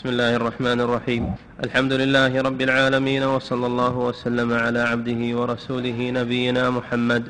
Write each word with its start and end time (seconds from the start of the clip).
بسم 0.00 0.08
الله 0.08 0.36
الرحمن 0.36 0.80
الرحيم. 0.80 1.34
الحمد 1.64 1.92
لله 1.92 2.40
رب 2.40 2.60
العالمين 2.60 3.22
وصلى 3.22 3.66
الله 3.66 3.96
وسلم 3.96 4.52
على 4.52 4.80
عبده 4.80 5.36
ورسوله 5.36 6.10
نبينا 6.10 6.70
محمد 6.70 7.24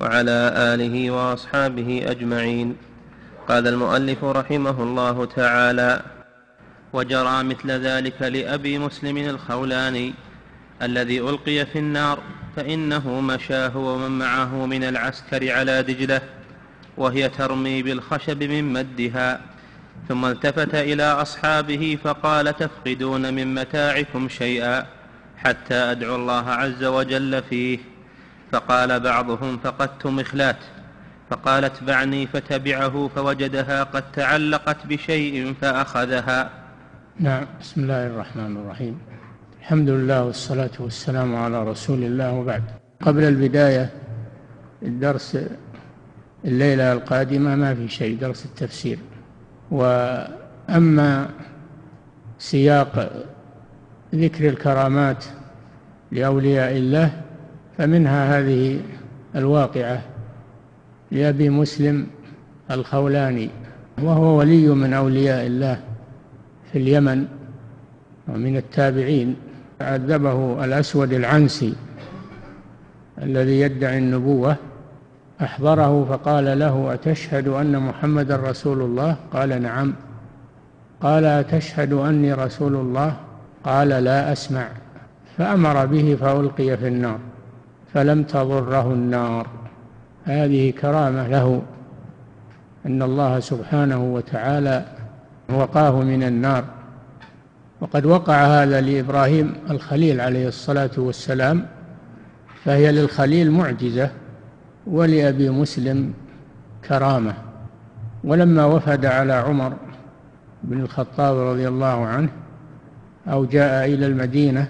وعلى 0.00 0.38
آله 0.74 1.10
وأصحابه 1.10 2.10
أجمعين. 2.10 2.76
قال 3.48 3.68
المؤلف 3.68 4.24
رحمه 4.24 4.82
الله 4.82 5.24
تعالى 5.24 6.02
وجرى 6.92 7.42
مثل 7.42 7.70
ذلك 7.70 8.22
لأبي 8.22 8.78
مسلم 8.78 9.16
الخولاني 9.16 10.14
الذي 10.82 11.20
ألقي 11.20 11.66
في 11.66 11.78
النار 11.78 12.18
فإنه 12.56 13.20
مشى 13.20 13.66
هو 13.66 13.94
ومن 13.94 14.18
معه 14.18 14.66
من 14.66 14.84
العسكر 14.84 15.52
على 15.52 15.82
دجلة 15.82 16.20
وهي 16.96 17.28
ترمي 17.28 17.82
بالخشب 17.82 18.42
من 18.42 18.64
مدها 18.72 19.53
ثم 20.08 20.24
التفت 20.24 20.74
إلى 20.74 21.02
أصحابه 21.02 21.98
فقال 22.04 22.56
تفقدون 22.56 23.34
من 23.34 23.54
متاعكم 23.54 24.28
شيئا 24.28 24.86
حتى 25.36 25.74
أدعو 25.74 26.14
الله 26.16 26.50
عز 26.50 26.84
وجل 26.84 27.42
فيه. 27.42 27.78
فقال 28.52 29.00
بعضهم 29.00 29.58
فقدت 29.58 30.06
مخلات. 30.06 30.56
فقال 31.30 31.64
اتبعني 31.64 32.26
فتبعه 32.26 33.10
فوجدها 33.16 33.82
قد 33.82 34.12
تعلقت 34.12 34.86
بشيء 34.86 35.54
فأخذها. 35.60 36.50
نعم 37.20 37.46
بسم 37.60 37.80
الله 37.80 38.06
الرحمن 38.06 38.56
الرحيم. 38.56 38.98
الحمد 39.60 39.88
لله 39.88 40.24
والصلاة 40.24 40.70
والسلام 40.78 41.36
على 41.36 41.64
رسول 41.64 42.02
الله 42.02 42.32
وبعد. 42.32 42.62
قبل 43.00 43.24
البداية 43.24 43.90
الدرس 44.82 45.38
الليلة 46.44 46.92
القادمة 46.92 47.56
ما 47.56 47.74
في 47.74 47.88
شيء 47.88 48.18
درس 48.18 48.44
التفسير. 48.44 48.98
وأما 49.74 51.28
سياق 52.38 53.10
ذكر 54.14 54.48
الكرامات 54.48 55.24
لأولياء 56.12 56.76
الله 56.76 57.10
فمنها 57.78 58.38
هذه 58.38 58.80
الواقعة 59.36 60.02
لأبي 61.10 61.48
مسلم 61.50 62.06
الخولاني 62.70 63.50
وهو 64.02 64.38
ولي 64.38 64.68
من 64.68 64.92
أولياء 64.92 65.46
الله 65.46 65.80
في 66.72 66.78
اليمن 66.78 67.26
ومن 68.28 68.56
التابعين. 68.56 69.36
عذبه 69.80 70.64
الأسود 70.64 71.12
العنسي 71.12 71.74
الذي 73.22 73.60
يدعي 73.60 73.98
النبوة 73.98 74.56
أحضره 75.44 76.06
فقال 76.10 76.58
له 76.58 76.94
أتشهد 76.94 77.48
أن 77.48 77.78
محمدا 77.78 78.36
رسول 78.36 78.82
الله؟ 78.82 79.16
قال 79.32 79.62
نعم. 79.62 79.94
قال 81.00 81.24
أتشهد 81.24 81.92
أني 81.92 82.32
رسول 82.32 82.74
الله؟ 82.74 83.16
قال 83.64 83.88
لا 83.88 84.32
أسمع. 84.32 84.68
فأمر 85.38 85.86
به 85.86 86.16
فألقي 86.20 86.76
في 86.76 86.88
النار 86.88 87.18
فلم 87.94 88.22
تضره 88.22 88.92
النار. 88.92 89.46
هذه 90.24 90.70
كرامة 90.70 91.28
له 91.28 91.62
أن 92.86 93.02
الله 93.02 93.40
سبحانه 93.40 94.14
وتعالى 94.14 94.84
وقاه 95.48 96.00
من 96.00 96.22
النار. 96.22 96.64
وقد 97.80 98.06
وقع 98.06 98.44
هذا 98.44 98.80
لإبراهيم 98.80 99.54
الخليل 99.70 100.20
عليه 100.20 100.48
الصلاة 100.48 100.90
والسلام 100.96 101.66
فهي 102.64 102.92
للخليل 102.92 103.50
معجزة. 103.50 104.10
ولأبي 104.86 105.50
مسلم 105.50 106.12
كرامة 106.88 107.34
ولما 108.24 108.64
وفد 108.64 109.06
على 109.06 109.32
عمر 109.32 109.72
بن 110.62 110.80
الخطاب 110.80 111.38
رضي 111.38 111.68
الله 111.68 112.06
عنه 112.06 112.28
أو 113.28 113.44
جاء 113.44 113.86
إلى 113.86 114.06
المدينة 114.06 114.68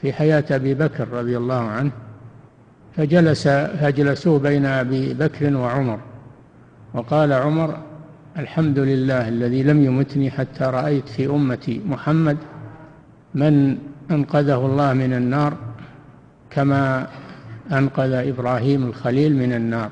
في 0.00 0.12
حياة 0.12 0.44
أبي 0.50 0.74
بكر 0.74 1.08
رضي 1.08 1.36
الله 1.36 1.60
عنه 1.60 1.90
فجلس 2.96 3.48
فجلسوا 3.48 4.38
بين 4.38 4.66
أبي 4.66 5.14
بكر 5.14 5.56
وعمر 5.56 5.98
وقال 6.94 7.32
عمر 7.32 7.78
الحمد 8.38 8.78
لله 8.78 9.28
الذي 9.28 9.62
لم 9.62 9.84
يمتني 9.84 10.30
حتى 10.30 10.64
رأيت 10.64 11.08
في 11.08 11.26
أمتي 11.26 11.80
محمد 11.86 12.36
من 13.34 13.78
أنقذه 14.10 14.66
الله 14.66 14.92
من 14.92 15.12
النار 15.12 15.56
كما 16.50 17.06
أنقذ 17.72 18.12
إبراهيم 18.12 18.86
الخليل 18.86 19.36
من 19.36 19.52
النار. 19.52 19.90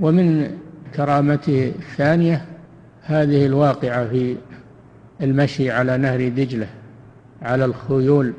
ومن 0.00 0.58
كرامته 0.96 1.72
الثانية 1.78 2.44
هذه 3.02 3.46
الواقعة 3.46 4.08
في 4.08 4.36
المشي 5.20 5.70
على 5.70 5.96
نهر 5.96 6.28
دجلة 6.28 6.66
على 7.42 7.64
الخيول. 7.64 8.32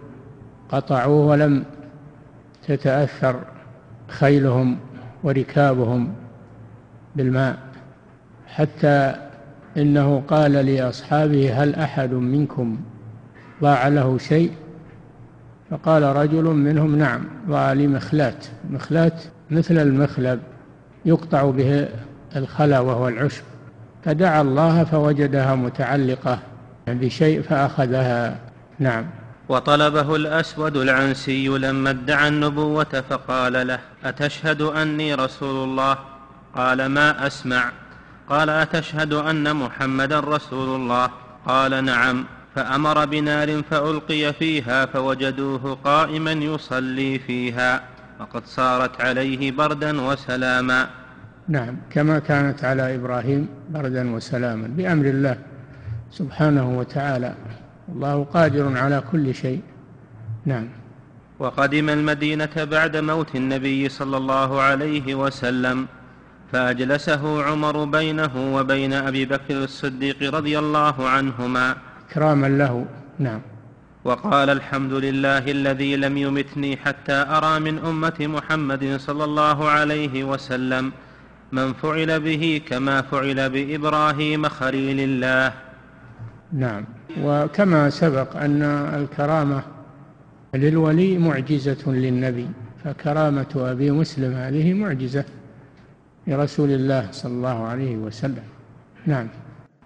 قطعوه 0.69 1.25
ولم 1.25 1.63
تتأثر 2.67 3.39
خيلهم 4.07 4.77
وركابهم 5.23 6.13
بالماء. 7.15 7.57
حتى 8.47 9.15
إنه 9.77 10.23
قال 10.27 10.51
لأصحابه 10.51 11.63
هل 11.63 11.75
أحد 11.75 12.13
منكم 12.13 12.77
ضاع 13.61 13.87
له 13.87 14.17
شيء؟ 14.17 14.51
فقال 15.71 16.03
رجل 16.03 16.43
منهم 16.43 16.95
نعم 16.95 17.21
ضاع 17.49 17.73
لي 17.73 17.87
مخلات. 17.87 18.45
مخلات 18.69 19.23
مثل 19.51 19.77
المخلب 19.77 20.39
يقطع 21.05 21.49
به 21.49 21.87
الخلا 22.35 22.79
وهو 22.79 23.07
العشب. 23.07 23.43
فدعا 24.05 24.41
الله 24.41 24.83
فوجدها 24.83 25.55
متعلقة 25.55 26.39
بشيء 26.87 27.41
فأخذها. 27.41 28.39
نعم. 28.79 29.05
وطلبه 29.49 30.15
الأسود 30.15 30.77
العنسي 30.77 31.47
لما 31.47 31.89
ادعى 31.89 32.27
النبوة 32.27 33.03
فقال 33.09 33.67
له 33.67 33.79
أتشهد 34.05 34.61
أني 34.61 35.15
رسول 35.15 35.69
الله؟ 35.69 35.97
قال 36.55 36.85
ما 36.85 37.27
أسمع. 37.27 37.71
قال 38.29 38.49
أتشهد 38.49 39.13
أن 39.13 39.55
محمدا 39.55 40.19
رسول 40.19 40.75
الله؟ 40.75 41.09
قال 41.45 41.85
نعم. 41.85 42.25
فأمر 42.57 43.05
بنار 43.05 43.63
فألقي 43.69 44.33
فيها 44.33 44.85
فوجدوه 44.85 45.77
قائما 45.83 46.31
يصلي 46.31 47.19
فيها 47.19 47.81
وقد 48.19 48.45
صارت 48.45 49.01
عليه 49.01 49.51
بردا 49.51 50.01
وسلاما. 50.01 50.89
نعم 51.47 51.75
كما 51.89 52.19
كانت 52.19 52.63
على 52.63 52.95
إبراهيم 52.95 53.47
بردا 53.69 54.15
وسلاما 54.15 54.67
بأمر 54.67 55.05
الله 55.05 55.37
سبحانه 56.11 56.77
وتعالى. 56.79 57.35
الله 57.89 58.23
قادر 58.23 58.77
على 58.77 59.03
كل 59.11 59.35
شيء. 59.35 59.61
نعم. 60.45 60.67
وقدم 61.39 61.89
المدينة 61.89 62.55
بعد 62.57 62.97
موت 62.97 63.35
النبي 63.35 63.89
صلى 63.89 64.17
الله 64.17 64.61
عليه 64.61 65.15
وسلم 65.15 65.87
فأجلسه 66.51 67.43
عمر 67.43 67.85
بينه 67.85 68.55
وبين 68.55 68.93
أبي 68.93 69.25
بكر 69.25 69.63
الصديق 69.63 70.33
رضي 70.35 70.59
الله 70.59 71.09
عنهما. 71.09 71.86
إكراما 72.11 72.47
له. 72.47 72.85
نعم. 73.19 73.41
وقال 74.03 74.49
الحمد 74.49 74.93
لله 74.93 75.51
الذي 75.51 75.95
لم 75.95 76.17
يمتني 76.17 76.77
حتى 76.77 77.13
أرى 77.13 77.59
من 77.59 77.79
أمة 77.79 78.15
محمد 78.19 78.97
صلى 78.97 79.23
الله 79.23 79.69
عليه 79.69 80.23
وسلم 80.23 80.91
من 81.51 81.73
فعل 81.73 82.19
به 82.19 82.61
كما 82.67 83.01
فعل 83.01 83.49
بإبراهيم 83.49 84.47
خليل 84.49 84.99
الله. 84.99 85.53
نعم. 86.53 86.85
وكما 87.23 87.89
سبق 87.89 88.37
أن 88.37 88.61
الكرامة 89.01 89.61
للولي 90.53 91.17
معجزة 91.17 91.91
للنبي 91.91 92.47
فكرامة 92.83 93.53
أبي 93.55 93.91
مسلم 93.91 94.33
هذه 94.33 94.73
معجزة 94.73 95.25
لرسول 96.27 96.69
الله 96.69 97.07
صلى 97.11 97.31
الله 97.31 97.67
عليه 97.67 97.95
وسلم. 97.95 98.43
نعم. 99.05 99.27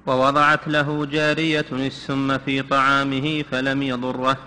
ووضعت 0.08 0.68
له 0.68 1.06
جارية 1.06 1.66
السم 1.72 2.38
في 2.38 2.62
طعامه 2.62 3.44
فلم 3.52 3.84
يضره. 3.84 4.38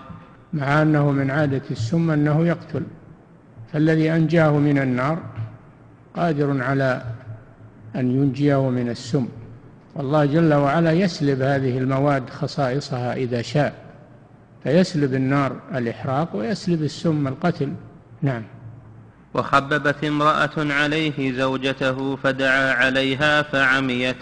مع 0.53 0.81
أنه 0.81 1.11
من 1.11 1.31
عادة 1.31 1.61
السم 1.71 2.11
أنه 2.11 2.47
يقتل. 2.47 2.83
فالذي 3.73 4.11
أنجاه 4.11 4.51
من 4.51 4.77
النار 4.77 5.19
قادر 6.15 6.63
على 6.63 7.01
أن 7.95 8.11
ينجيه 8.11 8.69
من 8.69 8.89
السم. 8.89 9.27
والله 9.95 10.25
جل 10.25 10.53
وعلا 10.53 10.91
يسلب 10.91 11.41
هذه 11.41 11.77
المواد 11.77 12.29
خصائصها 12.29 13.13
إذا 13.13 13.41
شاء. 13.41 13.73
فيسلب 14.63 15.13
النار 15.13 15.55
الإحراق 15.75 16.35
ويسلب 16.35 16.83
السم 16.83 17.27
القتل. 17.27 17.73
نعم. 18.21 18.43
وخببت 19.33 20.03
امرأة 20.03 20.73
عليه 20.73 21.37
زوجته 21.37 22.15
فدعا 22.15 22.73
عليها 22.73 23.41
فعميت. 23.41 24.15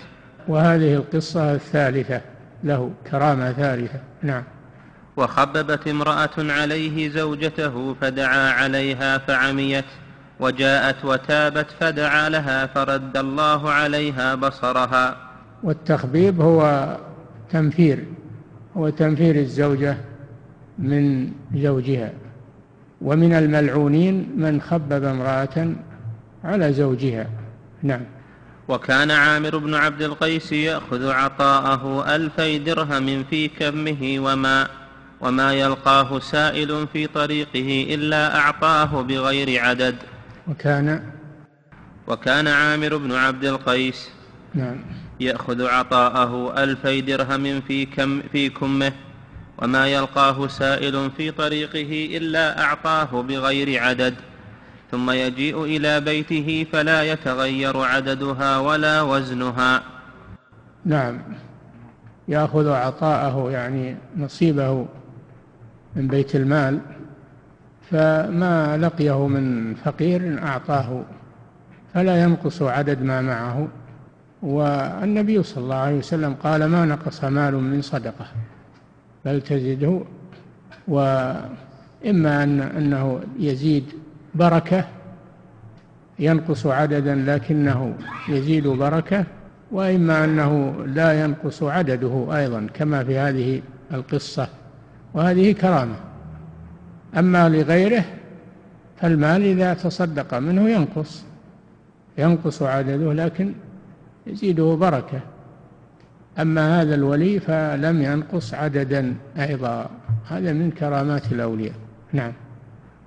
وهذه 0.47 0.93
القصة 0.93 1.53
الثالثة 1.53 2.21
له 2.63 2.91
كرامة 3.11 3.51
ثالثة. 3.51 3.99
نعم. 4.21 4.43
وخببت 5.17 5.87
امرأة 5.87 6.29
عليه 6.37 7.09
زوجته 7.09 7.95
فدعا 8.01 8.51
عليها 8.51 9.17
فعميت 9.17 9.85
وجاءت 10.39 11.05
وتابت 11.05 11.71
فدعا 11.79 12.29
لها 12.29 12.65
فرد 12.65 13.17
الله 13.17 13.71
عليها 13.71 14.35
بصرها. 14.35 15.17
والتخبيب 15.63 16.41
هو 16.41 16.97
تنفير 17.51 18.03
هو 18.77 18.89
تنفير 18.89 19.35
الزوجة 19.35 19.97
من 20.79 21.31
زوجها. 21.55 22.11
ومن 23.01 23.33
الملعونين 23.33 24.33
من 24.37 24.61
خبب 24.61 25.03
امرأة 25.03 25.73
على 26.43 26.73
زوجها. 26.73 27.27
نعم. 27.83 28.01
وكان 28.67 29.11
عامر 29.11 29.57
بن 29.57 29.75
عبد 29.75 30.01
القيس 30.01 30.51
يأخذ 30.51 31.11
عطاءه 31.11 32.15
ألفي 32.15 32.57
درهم 32.57 33.23
في 33.23 33.47
كمه 33.47 34.15
وما 34.19 34.67
وما 35.21 35.53
يلقاه 35.53 36.19
سائل 36.19 36.87
في 36.93 37.07
طريقه 37.07 37.93
إلا 37.93 38.39
أعطاه 38.39 39.01
بغير 39.01 39.63
عدد. 39.63 39.95
وكان 40.47 41.03
وكان 42.07 42.47
عامر 42.47 42.97
بن 42.97 43.11
عبد 43.11 43.45
القيس 43.45 44.09
نعم. 44.53 44.75
يأخذ 45.19 45.65
عطاءه 45.65 46.63
ألفي 46.63 47.01
درهم 47.01 47.61
في, 47.61 47.85
كم 47.85 48.21
في 48.31 48.49
كمه 48.49 48.91
وما 49.57 49.87
يلقاه 49.87 50.47
سائل 50.47 51.11
في 51.17 51.31
طريقه 51.31 52.17
إلا 52.17 52.63
أعطاه 52.63 53.21
بغير 53.21 53.83
عدد. 53.83 54.15
ثم 54.93 55.11
يجيء 55.11 55.63
إلى 55.63 56.01
بيته 56.01 56.65
فلا 56.71 57.03
يتغير 57.03 57.77
عددها 57.77 58.57
ولا 58.57 59.01
وزنها. 59.01 59.83
نعم. 60.85 61.19
يأخذ 62.27 62.69
عطاءه 62.69 63.51
يعني 63.51 63.95
نصيبه 64.17 64.85
من 65.95 66.07
بيت 66.07 66.35
المال 66.35 66.79
فما 67.91 68.77
لقيه 68.77 69.27
من 69.27 69.75
فقير 69.75 70.43
أعطاه 70.43 71.03
فلا 71.93 72.23
ينقص 72.23 72.61
عدد 72.61 73.01
ما 73.01 73.21
معه. 73.21 73.67
والنبي 74.41 75.43
صلى 75.43 75.63
الله 75.63 75.75
عليه 75.75 75.97
وسلم 75.97 76.33
قال 76.33 76.65
ما 76.65 76.85
نقص 76.85 77.23
مال 77.23 77.55
من 77.55 77.81
صدقة 77.81 78.25
بل 79.25 79.41
تزده 79.41 80.01
وإما 80.87 82.43
أن 82.43 82.61
أنه 82.61 83.21
يزيد 83.39 84.02
بركة 84.35 84.85
ينقص 86.19 86.65
عددا 86.65 87.15
لكنه 87.15 87.95
يزيد 88.29 88.67
بركة 88.67 89.25
وإما 89.71 90.23
أنه 90.23 90.75
لا 90.85 91.23
ينقص 91.23 91.63
عدده 91.63 92.27
أيضا 92.37 92.67
كما 92.73 93.03
في 93.03 93.17
هذه 93.17 93.61
القصة. 93.93 94.47
وهذه 95.13 95.51
كرامة. 95.51 95.95
أما 97.17 97.49
لغيره 97.49 98.05
فالمال 98.97 99.41
إذا 99.41 99.73
تصدق 99.73 100.33
منه 100.33 100.69
ينقص 100.69 101.23
ينقص 102.17 102.61
عدده 102.61 103.13
لكن 103.13 103.53
يزيده 104.27 104.75
بركة. 104.75 105.19
أما 106.39 106.81
هذا 106.81 106.95
الولي 106.95 107.39
فلم 107.39 108.01
ينقص 108.01 108.53
عددا 108.53 109.15
أيضا. 109.39 109.89
هذا 110.27 110.53
من 110.53 110.71
كرامات 110.71 111.31
الأولياء. 111.31 111.73
نعم. 112.13 112.33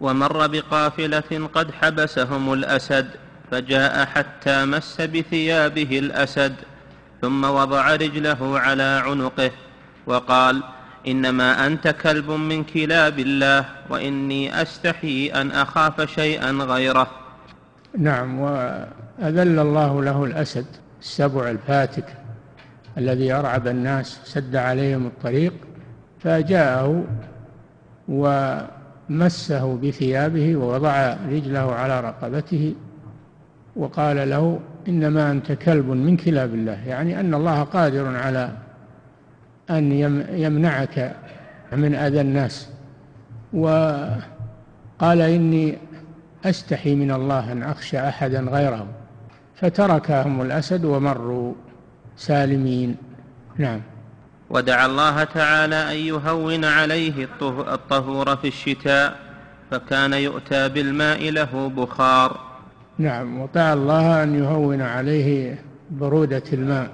ومر 0.00 0.46
بقافلة 0.46 1.48
قد 1.54 1.70
حبسهم 1.70 2.52
الأسد 2.52 3.06
فجاء 3.50 4.06
حتى 4.06 4.64
مس 4.64 5.00
بثيابه 5.00 5.98
الأسد 5.98 6.54
ثم 7.22 7.44
وضع 7.44 7.94
رجله 7.94 8.58
على 8.60 9.02
عنقه 9.06 9.50
وقال 10.06 10.62
إنما 11.06 11.66
أنت 11.66 11.88
كلب 11.88 12.30
من 12.30 12.64
كلاب 12.64 13.18
الله 13.18 13.64
وإني 13.90 14.62
أستحي 14.62 15.26
أن 15.34 15.50
أخاف 15.50 16.10
شيئا 16.10 16.50
غيره. 16.50 17.10
نعم 17.98 18.40
وأذل 18.40 19.58
الله 19.58 20.02
له 20.02 20.24
الأسد 20.24 20.66
السبع 21.00 21.50
الفاتك 21.50 22.04
الذي 22.98 23.32
أرعب 23.32 23.68
الناس 23.68 24.20
سد 24.24 24.56
عليهم 24.56 25.06
الطريق 25.06 25.52
فجاءه 26.20 27.04
ومسه 29.10 29.76
بثيابه 29.76 30.56
ووضع 30.56 31.16
رجله 31.28 31.74
على 31.74 32.00
رقبته 32.00 32.74
وقال 33.76 34.30
له 34.30 34.60
إنما 34.88 35.30
أنت 35.30 35.52
كلب 35.52 35.86
من 35.86 36.16
كلاب 36.16 36.54
الله 36.54 36.86
يعني 36.86 37.20
أن 37.20 37.34
الله 37.34 37.62
قادر 37.62 38.16
على 38.16 38.52
أن 39.70 39.92
يمنعك 40.30 41.16
من 41.72 41.94
أذى 41.94 42.20
الناس. 42.20 42.68
وقال 43.52 45.20
إني 45.20 45.78
أستحي 46.44 46.94
من 46.94 47.10
الله 47.10 47.52
أن 47.52 47.62
أخشى 47.62 47.98
أحدا 47.98 48.40
غيره 48.40 48.86
فتركهم 49.54 50.42
الأسد 50.42 50.84
ومروا 50.84 51.54
سالمين. 52.16 52.96
نعم. 53.58 53.80
ودعا 54.50 54.86
الله 54.86 55.24
تعالى 55.24 55.92
أن 55.92 55.96
يهون 55.96 56.64
عليه 56.64 57.28
الطهور 57.74 58.36
في 58.36 58.48
الشتاء 58.48 59.16
فكان 59.70 60.12
يؤتى 60.12 60.68
بالماء 60.68 61.30
له 61.30 61.68
بخار. 61.68 62.40
نعم 62.98 63.40
ودعا 63.40 63.74
الله 63.74 64.22
أن 64.22 64.34
يهون 64.34 64.82
عليه 64.82 65.58
برودة 65.90 66.42
الماء 66.52 66.90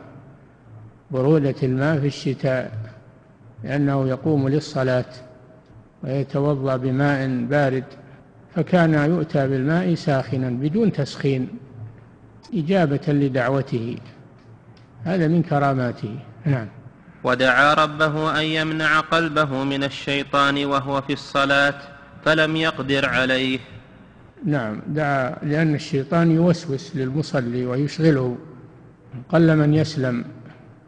برودة 1.11 1.55
الماء 1.63 2.01
في 2.01 2.07
الشتاء 2.07 2.73
لأنه 3.65 4.09
يقوم 4.09 4.49
للصلاة 4.49 5.13
ويتوضأ 6.05 6.77
بماء 6.77 7.45
بارد 7.51 7.85
فكان 8.55 8.95
يؤتى 8.95 9.49
بالماء 9.49 9.95
ساخنا 9.95 10.51
بدون 10.51 10.93
تسخين 10.93 11.49
إجابة 12.55 13.01
لدعوته. 13.09 13.97
هذا 15.05 15.29
من 15.29 15.43
كراماته. 15.43 16.19
نعم. 16.47 16.69
ودعا 17.25 17.75
ربه 17.75 18.41
أن 18.41 18.45
يمنع 18.45 19.01
قلبه 19.01 19.65
من 19.65 19.85
الشيطان 19.85 20.65
وهو 20.65 21.03
في 21.03 21.13
الصلاة 21.13 21.75
فلم 22.25 22.57
يقدر 22.57 23.09
عليه. 23.09 23.59
نعم 24.45 24.83
دعا 24.87 25.37
لأن 25.43 25.75
الشيطان 25.75 26.31
يوسوس 26.31 26.97
للمصلي 26.97 27.67
ويشغله 27.67 28.39
قل 29.29 29.57
من 29.57 29.75
يسلم 29.75 30.25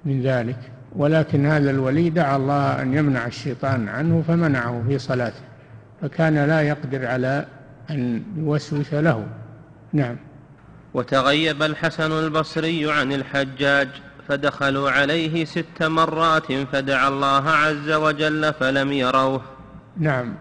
من 0.04 0.22
ذلك. 0.22 0.58
ولكن 0.96 1.46
هذا 1.46 1.70
الولي 1.70 2.10
دعا 2.10 2.36
الله 2.36 2.82
أن 2.82 2.94
يمنع 2.94 3.26
الشيطان 3.26 3.88
عنه 3.88 4.24
فمنعه 4.28 4.84
في 4.88 4.98
صلاته 4.98 5.42
فكان 6.02 6.34
لا 6.48 6.60
يقدر 6.60 7.06
على 7.06 7.46
أن 7.90 8.22
يوسوس 8.36 8.94
له. 8.94 9.26
نعم. 9.92 10.16
وتغيب 10.94 11.62
الحسن 11.62 12.12
البصري 12.12 12.92
عن 12.92 13.12
الحجاج. 13.12 13.88
فدخلوا 14.28 14.90
عليه 14.90 15.44
ست 15.44 15.82
مرات 15.82 16.52
فدعا 16.52 17.08
الله 17.08 17.50
عز 17.50 17.90
وجل 17.90 18.52
فلم 18.52 18.92
يروه. 18.92 19.40
نعم. 19.98 20.34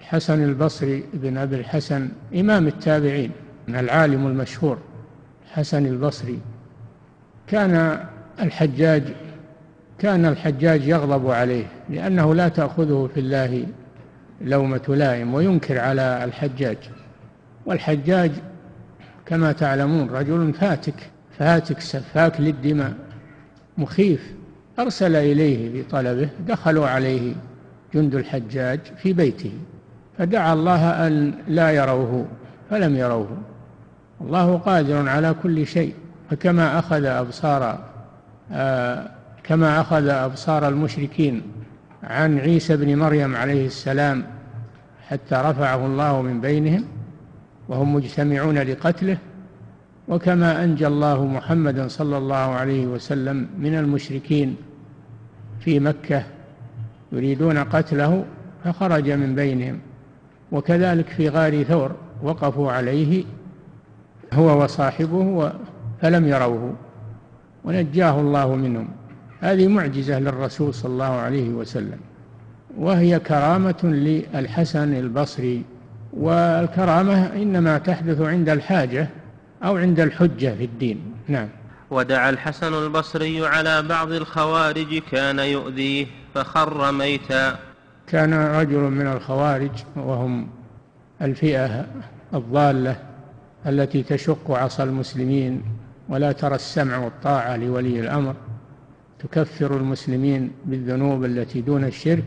الحسن 0.00 0.44
البصري 0.44 1.04
بن 1.14 1.36
أبي 1.36 1.56
الحسن 1.56 2.08
إمام 2.34 2.66
التابعين 2.66 3.30
العالم 3.68 4.26
المشهور 4.26 4.78
حسن 5.52 5.86
البصري. 5.86 6.38
كان 7.46 8.04
الحجاج 8.40 9.02
كان 9.98 10.26
الحجاج 10.26 10.88
يغضب 10.88 11.30
عليه 11.30 11.66
لأنه 11.90 12.34
لا 12.34 12.48
تأخذه 12.48 13.10
في 13.14 13.20
الله 13.20 13.66
لومة 14.40 14.82
لائم 14.88 15.34
وينكر 15.34 15.78
على 15.78 16.24
الحجاج. 16.24 16.78
والحجاج 17.66 18.32
كما 19.26 19.52
تعلمون 19.52 20.10
رجل 20.10 20.52
فاتك. 20.60 21.13
فاتك 21.38 21.80
سفاك 21.80 22.40
للدماء. 22.40 22.94
مخيف. 23.78 24.32
أرسل 24.78 25.16
إليه 25.16 25.82
بطلبه 25.82 26.28
دخلوا 26.48 26.88
عليه 26.88 27.34
جند 27.94 28.14
الحجاج 28.14 28.80
في 28.96 29.12
بيته 29.12 29.52
فدعا 30.18 30.52
الله 30.52 31.06
أن 31.06 31.34
لا 31.48 31.70
يروه 31.70 32.26
فلم 32.70 32.96
يروه. 32.96 33.28
الله 34.20 34.56
قادر 34.56 35.08
على 35.08 35.34
كل 35.42 35.66
شيء. 35.66 35.94
فكما 36.30 36.78
أخذ 36.78 37.04
أبصار 37.04 37.78
آه 38.52 39.10
كما 39.44 39.80
أخذ 39.80 40.08
أبصار 40.08 40.68
المشركين 40.68 41.42
عن 42.02 42.38
عيسى 42.38 42.76
بن 42.76 42.98
مريم 42.98 43.36
عليه 43.36 43.66
السلام 43.66 44.24
حتى 45.08 45.34
رفعه 45.34 45.86
الله 45.86 46.22
من 46.22 46.40
بينهم 46.40 46.84
وهم 47.68 47.94
مجتمعون 47.94 48.58
لقتله. 48.58 49.18
وكما 50.08 50.64
أنجى 50.64 50.86
الله 50.86 51.24
محمدا 51.24 51.88
صلى 51.88 52.18
الله 52.18 52.36
عليه 52.36 52.86
وسلم 52.86 53.48
من 53.58 53.74
المشركين 53.74 54.56
في 55.60 55.80
مكة 55.80 56.24
يريدون 57.12 57.58
قتله 57.58 58.24
فخرج 58.64 59.10
من 59.10 59.34
بينهم. 59.34 59.78
وكذلك 60.52 61.08
في 61.08 61.28
غار 61.28 61.62
ثور 61.62 61.92
وقفوا 62.22 62.72
عليه 62.72 63.24
هو 64.32 64.64
وصاحبه 64.64 65.52
فلم 66.00 66.28
يروه. 66.28 66.74
ونجاه 67.64 68.20
الله 68.20 68.54
منهم. 68.54 68.88
هذه 69.40 69.68
معجزة 69.68 70.18
للرسول 70.18 70.74
صلى 70.74 70.92
الله 70.92 71.04
عليه 71.04 71.50
وسلم. 71.50 71.98
وهي 72.78 73.18
كرامة 73.18 73.80
للحسن 73.84 74.94
البصري. 74.94 75.62
والكرامة 76.12 77.26
إنما 77.26 77.78
تحدث 77.78 78.20
عند 78.20 78.48
الحاجة 78.48 79.08
أو 79.64 79.76
عند 79.76 80.00
الحجة 80.00 80.54
في 80.54 80.64
الدين. 80.64 81.14
نعم. 81.28 81.48
ودعا 81.90 82.30
الحسن 82.30 82.74
البصري 82.74 83.46
على 83.46 83.82
بعض 83.82 84.12
الخوارج 84.12 84.98
كان 85.12 85.38
يؤذيه 85.38 86.06
فخر 86.34 86.92
ميتا. 86.92 87.58
كان 88.06 88.34
رجل 88.34 88.80
من 88.80 89.06
الخوارج 89.06 89.70
وهم 89.96 90.48
الفئة 91.22 91.86
الضالة 92.34 92.96
التي 93.66 94.02
تشق 94.02 94.50
عصا 94.50 94.84
المسلمين 94.84 95.62
ولا 96.08 96.32
ترى 96.32 96.54
السمع 96.54 96.98
والطاعة 96.98 97.56
لولي 97.56 98.00
الأمر. 98.00 98.34
تكفر 99.18 99.76
المسلمين 99.76 100.50
بالذنوب 100.64 101.24
التي 101.24 101.60
دون 101.60 101.84
الشرك. 101.84 102.24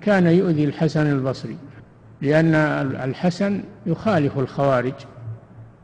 كان 0.00 0.26
يؤذي 0.26 0.64
الحسن 0.64 1.06
البصري 1.06 1.56
لأن 2.22 2.54
الحسن 3.04 3.62
يخالف 3.86 4.38
الخوارج. 4.38 4.94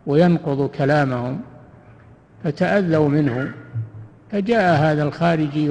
وينقض 0.06 0.68
كلامهم 0.68 1.40
فتأذوا 2.44 3.08
منه 3.08 3.52
فجاء 4.32 4.76
هذا 4.76 5.02
الخارجي 5.02 5.66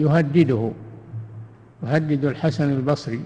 يهدده 0.00 0.70
يهدد 1.82 2.24
الحسن 2.24 2.70
البصري 2.72 3.20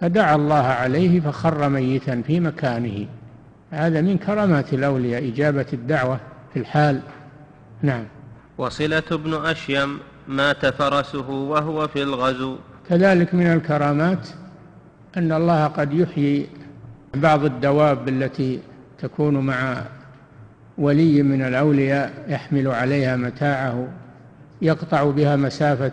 فدعا 0.00 0.36
الله 0.36 0.64
عليه 0.64 1.20
فخر 1.20 1.68
ميتا 1.68 2.22
في 2.26 2.40
مكانه. 2.40 3.06
هذا 3.70 4.00
من 4.00 4.18
كرامات 4.18 4.74
الأولياء 4.74 5.28
إجابة 5.28 5.66
الدعوة 5.72 6.20
في 6.52 6.58
الحال. 6.58 7.00
نعم. 7.82 8.04
وصلة 8.58 9.02
بن 9.10 9.34
أشيم 9.34 9.98
مات 10.28 10.66
فرسه 10.66 11.30
وهو 11.30 11.88
في 11.88 12.02
الغزو. 12.02 12.56
كذلك 12.88 13.34
من 13.34 13.46
الكرامات 13.46 14.28
أن 15.16 15.32
الله 15.32 15.66
قد 15.66 15.92
يحيي 15.92 16.46
بعض 17.14 17.44
الدواب 17.44 18.08
التي 18.08 18.60
تكون 19.04 19.38
مع 19.38 19.82
ولي 20.78 21.22
من 21.22 21.42
الأولياء 21.42 22.12
يحمل 22.28 22.68
عليها 22.68 23.16
متاعه 23.16 23.88
يقطع 24.62 25.10
بها 25.10 25.36
مسافة 25.36 25.92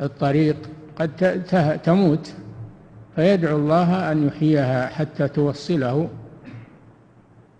الطريق 0.00 0.56
قد 0.96 1.42
تموت. 1.84 2.34
فيدعو 3.16 3.56
الله 3.56 4.12
أن 4.12 4.26
يحييها 4.26 4.86
حتى 4.86 5.28
توصله. 5.28 6.08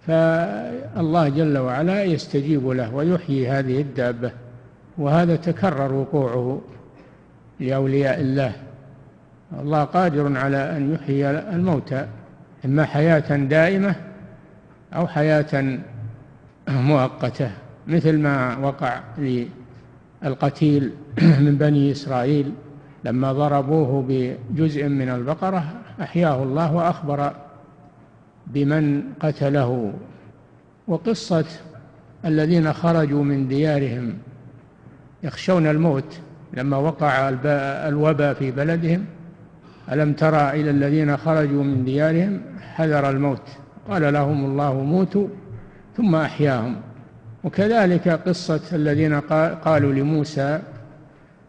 فالله 0.06 1.28
جل 1.28 1.58
وعلا 1.58 2.04
يستجيب 2.04 2.68
له 2.68 2.94
ويحيي 2.94 3.48
هذه 3.48 3.80
الدابة. 3.80 4.32
وهذا 4.98 5.36
تكرر 5.36 5.92
وقوعه 5.92 6.60
لأولياء 7.60 8.20
الله. 8.20 8.52
الله 9.60 9.84
قادر 9.84 10.38
على 10.38 10.76
أن 10.76 10.94
يحيي 10.94 11.30
الموتى. 11.30 12.06
إما 12.64 12.84
حياة 12.84 13.36
دائمة 13.36 13.94
أو 14.94 15.06
حياة 15.06 15.78
مؤقتة 16.68 17.50
مثل 17.86 18.18
ما 18.18 18.56
وقع 18.56 19.00
للقتيل 20.22 20.92
من 21.44 21.56
بني 21.56 21.92
إسرائيل 21.92 22.52
لما 23.04 23.32
ضربوه 23.32 24.04
بجزء 24.08 24.88
من 24.88 25.08
البقرة 25.08 25.64
أحياه 26.00 26.42
الله 26.42 26.74
وأخبر 26.74 27.32
بمن 28.46 29.02
قتله. 29.20 29.92
وقصة 30.88 31.44
الذين 32.24 32.72
خرجوا 32.72 33.24
من 33.24 33.48
ديارهم 33.48 34.18
يخشون 35.22 35.66
الموت 35.66 36.20
لما 36.52 36.76
وقع 36.76 37.28
الوباء 37.88 38.34
في 38.34 38.50
بلدهم. 38.50 39.04
ألم 39.92 40.12
ترى 40.12 40.50
إلى 40.60 40.70
الذين 40.70 41.16
خرجوا 41.16 41.64
من 41.64 41.84
ديارهم؟ 41.84 42.40
حذر 42.74 43.10
الموت. 43.10 43.42
قال 43.90 44.12
لهم 44.12 44.44
الله 44.44 44.74
موتوا 44.74 45.28
ثم 45.96 46.14
أحياهم. 46.14 46.76
وكذلك 47.44 48.08
قصة 48.08 48.60
الذين 48.72 49.20
قالوا 49.64 49.92
لموسى 49.92 50.60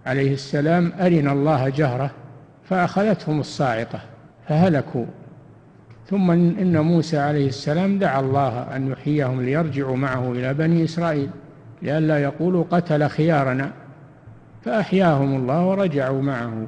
عليه 0.05 0.33
السلام 0.33 0.91
أرنا 1.00 1.31
الله 1.31 1.69
جهرة 1.69 2.12
فأخذتهم 2.63 3.39
الصاعقة 3.39 4.00
فهلكوا. 4.48 5.05
ثم 6.10 6.31
إن 6.31 6.79
موسى 6.79 7.17
عليه 7.17 7.48
السلام 7.48 8.00
دعا 8.00 8.19
الله 8.19 8.75
أن 8.75 8.91
يحييهم 8.91 9.41
ليرجعوا 9.41 9.98
معه 9.98 10.31
إلى 10.31 10.53
بني 10.53 10.83
إسرائيل 10.83 11.29
لئلا 11.81 12.19
يقولوا 12.19 12.63
قتل 12.71 13.07
خيارنا. 13.07 13.71
فأحياهم 14.65 15.36
الله 15.36 15.65
ورجعوا 15.65 16.21
معه. 16.21 16.67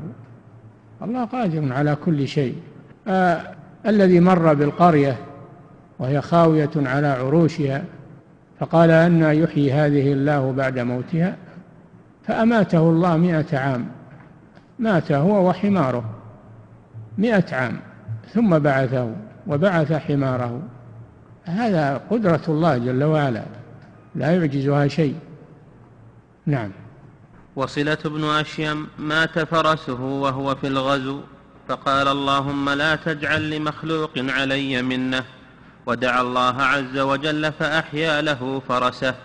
الله 1.02 1.26
قادر 1.26 1.74
على 1.74 1.96
كل 2.06 2.28
شيء. 2.28 2.56
آه 3.08 3.42
الذي 3.88 4.20
مر 4.20 4.54
بالقرية 4.54 5.18
وهي 6.00 6.22
خاوية 6.22 6.72
على 6.76 7.08
عروشها 7.08 7.84
فقال 8.60 8.92
أن 8.92 9.24
يحيي 9.24 9.74
هذه 9.74 10.14
الله 10.14 10.52
بعد 10.52 10.80
موتها 10.80 11.38
فأماته 12.28 12.80
الله 12.80 13.18
مئة 13.18 13.58
عام. 13.58 13.88
مات 14.80 15.12
هو 15.12 15.50
وحماره 15.50 16.04
مئة 17.18 17.56
عام 17.56 17.80
ثم 18.34 18.60
بعثه 18.60 19.16
وبعث 19.48 19.94
حماره. 19.94 20.62
هذا 21.44 22.02
قدرة 22.10 22.42
الله 22.48 22.78
جل 22.78 23.04
وعلا 23.04 23.44
لا 24.16 24.32
يعجزها 24.32 24.88
شيء. 24.88 25.16
نعم. 26.46 26.72
وصلة 27.56 27.98
بن 28.06 28.24
أشيم 28.24 28.88
مات 29.00 29.40
فرسه 29.40 30.02
وهو 30.02 30.56
في 30.56 30.68
الغزو 30.68 31.20
فقال 31.68 32.08
اللهم 32.08 32.70
لا 32.70 32.96
تجعل 32.96 33.50
لمخلوق 33.50 34.12
علي 34.18 34.82
منة. 34.82 35.24
ودعا 35.86 36.22
الله 36.22 36.62
عز 36.62 36.98
وجل 36.98 37.52
فأحيا 37.52 38.22
له 38.22 38.62
فرسه. 38.68 39.16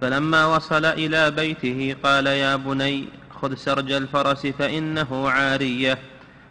فلما 0.00 0.46
وصل 0.46 0.84
إلى 0.84 1.30
بيته 1.30 1.96
قال 2.02 2.26
يا 2.26 2.56
بني 2.56 3.08
خذ 3.42 3.54
سرج 3.54 3.92
الفرس 3.92 4.46
فإنه 4.46 5.30
عارية. 5.30 5.98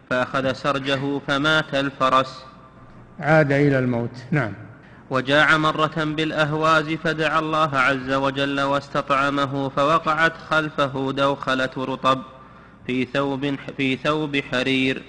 فأخذ 0.10 0.54
سرجه 0.54 1.20
فمات 1.28 1.76
الفرس. 1.76 2.44
عاد 3.20 3.52
إلى 3.52 3.80
الموت. 3.80 4.18
نعم. 4.32 4.54
وجاع 5.10 5.58
مرة 5.58 6.04
بالأهواز 6.04 6.90
فدعا 6.90 7.40
الله 7.40 7.78
عز 7.78 8.12
وجل 8.12 8.62
واستطعمه 8.62 9.70
فوقعت 9.70 10.34
خلفه 10.50 11.12
دوخلة 11.12 11.70
رطب 11.78 12.22
في 12.88 13.06
ثوب 13.06 13.56
في 13.78 13.96
ثوب 13.96 14.38
حرير. 14.52 15.02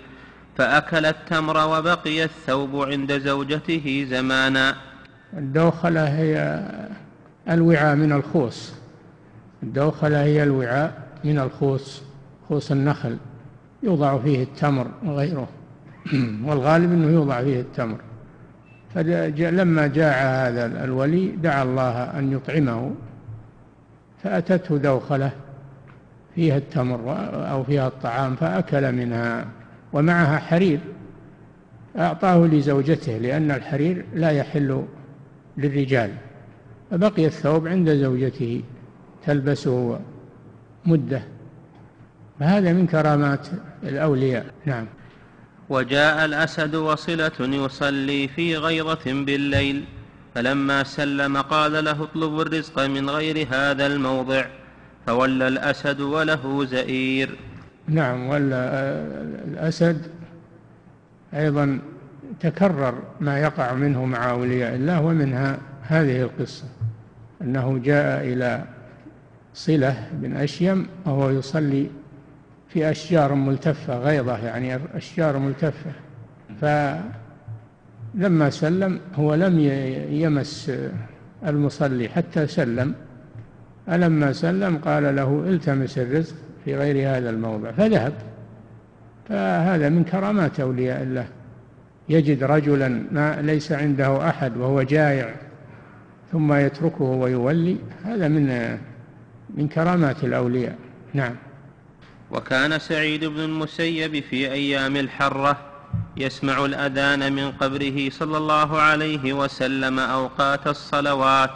فأكل 0.60 1.06
التمر 1.06 1.56
وبقي 1.56 2.24
الثوب 2.24 2.76
عند 2.76 3.18
زوجته 3.18 4.06
زمانا. 4.10 4.76
الدوخلة 5.36 6.08
هي 6.08 6.62
الوعاء 7.50 7.96
من 7.96 8.12
الخوص. 8.12 8.72
الدوخلة 9.62 10.22
هي 10.22 10.42
الوعاء 10.42 11.02
من 11.24 11.38
الخوص 11.38 12.02
خوص 12.48 12.70
النخل. 12.70 13.16
يوضع 13.82 14.18
فيه 14.18 14.42
التمر 14.42 14.86
وغيره. 15.04 15.48
والغالب 16.46 16.92
أنه 16.92 17.12
يوضع 17.12 17.42
فيه 17.42 17.60
التمر. 17.60 17.98
فلما 18.94 19.86
جاء 19.86 20.24
هذا 20.24 20.84
الولي 20.84 21.26
دعا 21.26 21.62
الله 21.62 22.18
أن 22.18 22.32
يطعمه 22.32 22.90
فأتته 24.22 24.76
دوخلة 24.76 25.30
فيها 26.34 26.56
التمر 26.56 27.00
أو 27.50 27.64
فيها 27.64 27.88
الطعام 27.88 28.36
فأكل 28.36 28.92
منها. 28.92 29.46
ومعها 29.92 30.38
حرير 30.38 30.80
أعطاه 31.98 32.46
لزوجته 32.46 33.18
لأن 33.18 33.50
الحرير 33.50 34.04
لا 34.14 34.30
يحل 34.30 34.84
للرجال 35.56 36.10
فبقي 36.90 37.26
الثوب 37.26 37.68
عند 37.68 37.90
زوجته 37.90 38.62
تلبسه 39.26 40.00
مدة 40.86 41.22
فهذا 42.40 42.72
من 42.72 42.86
كرامات 42.86 43.48
الأولياء. 43.82 44.46
نعم. 44.66 44.86
وجاء 45.68 46.24
الأسد 46.24 46.74
وصلة 46.74 47.32
يصلي 47.40 48.28
في 48.28 48.56
غيظة 48.56 49.04
بالليل 49.06 49.84
فلما 50.34 50.84
سلم 50.84 51.36
قال 51.36 51.84
له 51.84 52.02
اطلب 52.02 52.40
الرزق 52.40 52.86
من 52.86 53.10
غير 53.10 53.46
هذا 53.50 53.86
الموضع 53.86 54.46
فولى 55.06 55.48
الأسد 55.48 56.00
وله 56.00 56.64
زئير. 56.64 57.36
نعم 57.88 58.28
ولا 58.28 58.70
الأسد 59.44 60.06
أيضا 61.34 61.78
تكرر 62.40 62.94
ما 63.20 63.38
يقع 63.38 63.74
منه 63.74 64.04
مع 64.04 64.30
أولياء 64.30 64.74
الله 64.74 65.04
ومنها 65.04 65.58
هذه 65.82 66.22
القصة 66.22 66.64
أنه 67.42 67.78
جاء 67.84 68.24
إلى 68.24 68.64
صلة 69.54 70.08
بن 70.12 70.36
أشيم 70.36 70.86
وهو 71.04 71.30
يصلي 71.30 71.90
في 72.68 72.90
أشجار 72.90 73.34
ملتفة 73.34 73.98
غيضة 73.98 74.38
يعني 74.38 74.78
أشجار 74.94 75.38
ملتفة. 75.38 75.90
فلما 76.60 78.50
سلم 78.50 79.00
هو 79.14 79.34
لم 79.34 79.58
يمس 80.10 80.72
المصلي 81.46 82.08
حتى 82.08 82.46
سلم. 82.46 82.94
فلما 83.86 84.32
سلم 84.32 84.78
قال 84.78 85.16
له 85.16 85.44
التمس 85.46 85.98
الرزق. 85.98 86.34
في 86.64 86.76
غير 86.76 87.16
هذا 87.16 87.30
الموضع 87.30 87.70
فذهب. 87.70 88.12
فهذا 89.28 89.88
من 89.88 90.04
كرامات 90.04 90.60
أولياء 90.60 91.02
الله. 91.02 91.26
يجد 92.08 92.44
رجلا 92.44 92.88
ما 93.12 93.42
ليس 93.42 93.72
عنده 93.72 94.28
أحد 94.28 94.56
وهو 94.56 94.82
جائع 94.82 95.34
ثم 96.32 96.52
يتركه 96.52 97.04
ويولي. 97.04 97.76
هذا 98.04 98.28
من 98.28 98.78
من 99.56 99.68
كرامات 99.68 100.24
الأولياء. 100.24 100.76
نعم. 101.14 101.34
وكان 102.30 102.78
سعيد 102.78 103.24
بن 103.24 103.40
المسيب 103.40 104.20
في 104.20 104.52
أيام 104.52 104.96
الحرة 104.96 105.56
يسمع 106.16 106.64
الأذان 106.64 107.32
من 107.32 107.50
قبره 107.50 108.10
صلى 108.10 108.38
الله 108.38 108.80
عليه 108.80 109.32
وسلم 109.32 109.98
أوقات 109.98 110.66
الصلوات 110.66 111.50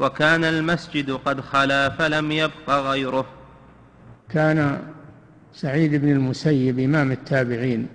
وكان 0.00 0.44
المسجد 0.44 1.10
قد 1.10 1.40
خلا 1.40 1.88
فلم 1.88 2.32
يبق 2.32 2.70
غيره. 2.70 3.26
كان 4.32 4.78
سعيد 5.54 5.94
بن 5.94 6.08
المسيب 6.08 6.78
إمام 6.78 7.12
التابعين 7.12 7.86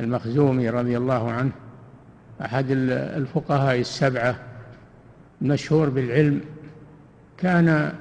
المخزومي 0.00 0.70
رضي 0.70 0.96
الله 0.96 1.30
عنه 1.30 1.50
أحد 2.40 2.66
الفقهاء 2.70 3.80
السبعة 3.80 4.36
المشهور 5.42 5.88
بالعلم 5.88 6.40
كان 7.38 7.92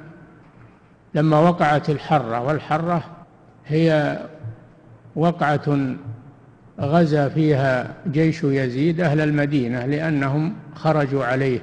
لما 1.14 1.40
وقعت 1.40 1.90
الحرة 1.90 2.42
والحرة 2.42 3.04
هي 3.68 4.20
وقعة 5.16 5.96
غزا 6.80 7.30
فيها 7.30 7.94
جيش 8.12 8.44
يزيد 8.44 9.02
أهل 9.02 9.20
المدينة 9.20 9.86
لأنهم 9.86 10.54
خرجوا 10.76 11.26
عليه 11.26 11.60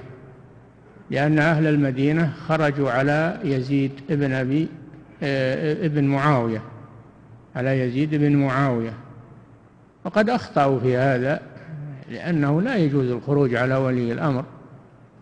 لأن 1.11 1.39
أهل 1.39 1.67
المدينة 1.67 2.33
خرجوا 2.49 2.91
على 2.91 3.39
يزيد 3.45 3.93
ابن 4.11 4.33
أبي 4.33 4.69
ابن 5.23 6.05
معاوية 6.05 6.63
على 7.57 7.81
يزيد 7.81 8.15
بن 8.15 8.37
معاوية. 8.37 8.93
وقد 10.05 10.31
أخطأوا 10.31 10.81
في 10.81 10.97
هذا 10.97 11.41
لأنه 12.11 12.63
لا 12.63 12.77
يجوز 12.77 13.11
الخروج 13.11 13.55
على 13.55 13.77
ولي 13.77 14.13
الأمر. 14.13 14.45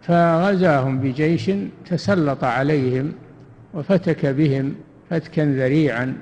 فغزاهم 0.03 0.99
بجيش 0.99 1.51
تسلط 1.87 2.45
عليهم 2.45 3.13
وفتك 3.75 4.27
بهم 4.27 4.75
فتكا 5.11 5.45
ذريعا 5.45 6.17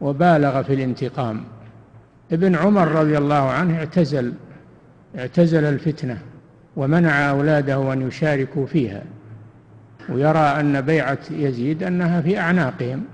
وبالغ 0.00 0.62
في 0.62 0.74
الانتقام. 0.74 1.44
ابن 2.32 2.56
عمر 2.56 2.88
رضي 2.88 3.18
الله 3.18 3.50
عنه 3.50 3.78
اعتزل 3.78 4.32
اعتزل 5.18 5.64
الفتنة 5.64 6.18
ومنع 6.76 7.30
أولاده 7.30 7.92
أن 7.92 8.08
يشاركوا 8.08 8.66
فيها. 8.66 9.02
ويرى 10.08 10.38
أن 10.38 10.80
بيعة 10.80 11.18
يزيد 11.30 11.82
أنها 11.82 12.20
في 12.20 12.38
أعناقهم 12.38 13.04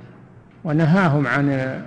ونهاهم 0.65 1.27
عن 1.27 1.81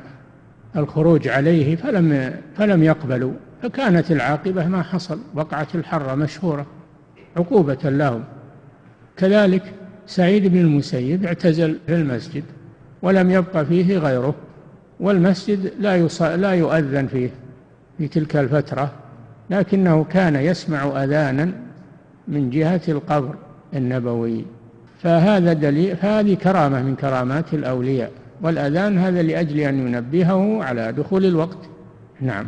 الخروج 0.75 1.27
عليه 1.27 1.75
فلم 1.75 2.33
فلم 2.57 2.83
يقبلوا 2.83 3.33
فكانت 3.63 4.11
العاقبة 4.11 4.67
ما 4.67 4.83
حصل 4.83 5.19
وقعت 5.35 5.75
الحرة 5.75 6.15
مشهورة 6.15 6.65
عقوبة 7.37 7.77
لهم. 7.83 8.23
كذلك 9.17 9.63
سعيد 10.07 10.47
بن 10.47 10.57
المسيب 10.59 11.25
اعتزل 11.25 11.77
في 11.87 11.95
المسجد 11.95 12.43
ولم 13.01 13.31
يبقى 13.31 13.65
فيه 13.65 13.97
غيره 13.97 14.35
والمسجد 14.99 15.71
لا 15.79 16.07
لا 16.35 16.51
يؤذن 16.51 17.07
فيه 17.07 17.29
في 17.97 18.07
تلك 18.07 18.35
الفترة 18.35 18.91
لكنه 19.49 20.03
كان 20.03 20.35
يسمع 20.35 21.03
أذانا 21.03 21.51
من 22.27 22.49
جهة 22.49 22.81
القبر 22.87 23.35
النبوي. 23.73 24.45
فهذا 25.03 25.53
دليل 25.53 25.97
فهذه 25.97 26.33
كرامة 26.33 26.81
من 26.81 26.95
كرامات 26.95 27.53
الأولياء. 27.53 28.11
والأذان 28.41 28.97
هذا 28.97 29.21
لأجل 29.21 29.59
أن 29.59 29.87
ينبهه 29.87 30.63
على 30.63 30.91
دخول 30.91 31.25
الوقت. 31.25 31.57
نعم. 32.21 32.47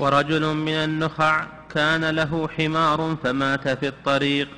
ورجل 0.00 0.54
من 0.54 0.72
النخع 0.72 1.46
كان 1.74 2.10
له 2.10 2.48
حمار 2.48 3.16
فمات 3.24 3.68
في 3.68 3.88
الطريق 3.88 4.48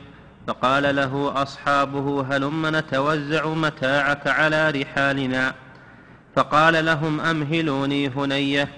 فقال 0.46 0.96
له 0.96 1.42
أصحابه 1.42 2.26
هلم 2.30 2.76
نتوزع 2.76 3.46
متاعك 3.46 4.26
على 4.26 4.70
رحالنا. 4.70 5.54
فقال 6.36 6.84
لهم 6.84 7.20
أمهلوني 7.20 8.08
هنية. 8.08 8.68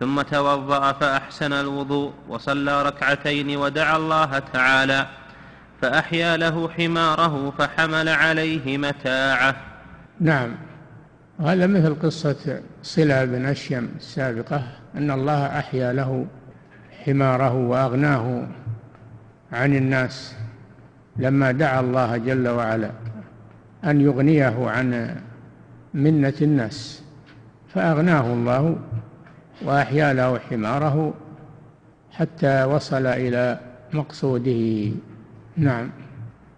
ثم 0.00 0.22
توضأ 0.22 0.92
فأحسن 0.92 1.52
الوضوء 1.52 2.12
وصلى 2.28 2.82
ركعتين 2.82 3.56
ودعا 3.56 3.96
الله 3.96 4.38
تعالى. 4.38 5.06
فأحيا 5.84 6.36
له 6.36 6.68
حماره 6.68 7.50
فحمل 7.50 8.08
عليه 8.08 8.78
متاعه. 8.78 9.56
نعم. 10.20 10.54
هذا 11.40 11.66
مثل 11.66 11.94
قصة 11.94 12.60
صلة 12.82 13.24
بن 13.24 13.46
أشيم 13.46 13.88
السابقة 13.96 14.62
أن 14.94 15.10
الله 15.10 15.46
أحيا 15.46 15.92
له 15.92 16.26
حماره 17.04 17.54
وأغناه 17.54 18.46
عن 19.52 19.76
الناس 19.76 20.34
لما 21.16 21.52
دعا 21.52 21.80
الله 21.80 22.16
جل 22.16 22.48
وعلا 22.48 22.90
أن 23.84 24.00
يغنيه 24.00 24.70
عن 24.70 25.16
منة 25.94 26.34
الناس. 26.42 27.02
فأغناه 27.74 28.32
الله 28.32 28.76
وأحيا 29.62 30.12
له 30.12 30.38
حماره 30.38 31.14
حتى 32.12 32.64
وصل 32.64 33.06
إلى 33.06 33.60
مقصوده. 33.92 34.92
نعم. 35.56 35.90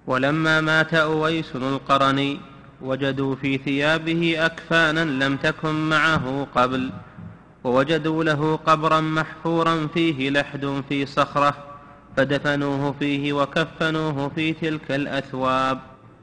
ولما 0.06 0.60
مات 0.60 0.94
أويس 0.94 1.56
القرني 1.56 2.40
وجدوا 2.82 3.36
في 3.36 3.58
ثيابه 3.58 4.46
أكفانا 4.46 5.24
لم 5.24 5.36
تكن 5.36 5.88
معه 5.88 6.46
قبل 6.54 6.90
ووجدوا 7.64 8.24
له 8.24 8.56
قبرا 8.56 9.00
محفورا 9.00 9.86
فيه 9.94 10.30
لحد 10.30 10.82
في 10.88 11.06
صخرة 11.06 11.54
فدفنوه 12.16 12.94
فيه 12.98 13.32
وكفنوه 13.32 14.28
في 14.28 14.52
تلك 14.52 14.90
الأثواب. 14.90 15.78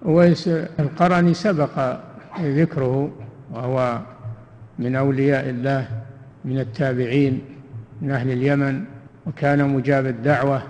أويس 0.06 0.48
القرني 0.80 1.34
سبق 1.34 1.98
ذكره 2.40 3.12
وهو 3.52 4.00
من 4.80 4.96
أولياء 4.96 5.50
الله 5.50 5.88
من 6.46 6.60
التابعين 6.60 7.42
من 8.02 8.12
أهل 8.12 8.32
اليمن 8.32 8.84
وكان 9.26 9.70
مجاب 9.70 10.06
الدعوة 10.06 10.64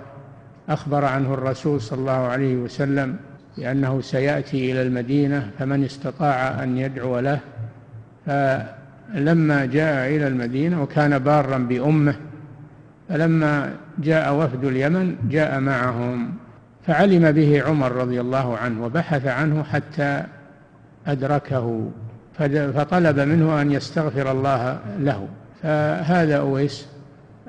أخبر 0.68 1.04
عنه 1.04 1.34
الرسول 1.34 1.80
صلى 1.80 1.98
الله 1.98 2.12
عليه 2.12 2.56
وسلم 2.56 3.16
بأنه 3.58 4.00
سيأتي 4.00 4.72
إلى 4.72 4.82
المدينة 4.82 5.50
فمن 5.58 5.84
استطاع 5.84 6.62
أن 6.62 6.78
يدعو 6.78 7.18
له 7.18 7.40
فلما 8.26 9.64
جاء 9.64 10.16
إلى 10.16 10.26
المدينة 10.26 10.82
وكان 10.82 11.18
بارا 11.18 11.58
بأمه 11.58 12.14
فلما 13.08 13.74
جاء 13.98 14.34
وفد 14.34 14.64
اليمن 14.64 15.16
جاء 15.30 15.60
معهم 15.60 16.34
فعلم 16.86 17.32
به 17.32 17.62
عمر 17.62 17.92
رضي 17.92 18.20
الله 18.20 18.58
عنه 18.58 18.84
وبحث 18.84 19.26
عنه 19.26 19.62
حتى 19.62 20.24
أدركه 21.06 21.90
فطلب 22.74 23.20
منه 23.20 23.60
أن 23.60 23.72
يستغفر 23.72 24.32
الله 24.32 24.78
له. 24.98 25.28
فهذا 25.62 26.36
أويس 26.36 26.86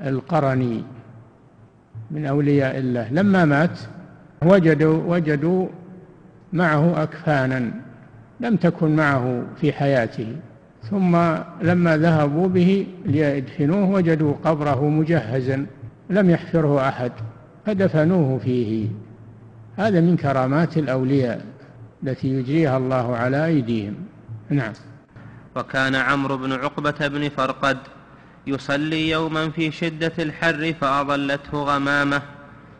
القرني. 0.06 0.84
من 2.10 2.26
أولياء 2.26 2.78
الله. 2.78 3.12
لما 3.12 3.44
مات 3.44 3.78
وجدوا 4.44 5.16
وجدوا 5.16 5.68
معه 6.52 7.02
أكفانا 7.02 7.70
لم 8.40 8.56
تكن 8.56 8.96
معه 8.96 9.42
في 9.60 9.72
حياته. 9.72 10.36
ثم 10.90 11.16
لما 11.62 11.96
ذهبوا 11.96 12.48
به 12.48 12.86
ليدفنوه 13.04 13.90
وجدوا 13.90 14.34
قبره 14.44 14.88
مجهزا 14.88 15.66
لم 16.10 16.30
يحفره 16.30 16.88
أحد 16.88 17.12
فدفنوه 17.66 18.38
فيه. 18.38 18.88
هذا 19.76 20.00
من 20.00 20.16
كرامات 20.16 20.78
الأولياء 20.78 21.44
التي 22.02 22.28
يجريها 22.28 22.76
الله 22.76 23.16
على 23.16 23.46
أيديهم. 23.46 23.94
نعم. 24.50 24.72
وكان 25.56 25.94
عمرو 25.94 26.36
بن 26.36 26.52
عقبة 26.52 27.08
بن 27.08 27.28
فرقد 27.28 27.78
يصلي 28.46 29.10
يوما 29.10 29.50
في 29.50 29.70
شدة 29.70 30.12
الحر 30.18 30.74
فأضلته 30.80 31.62
غمامة 31.62 32.22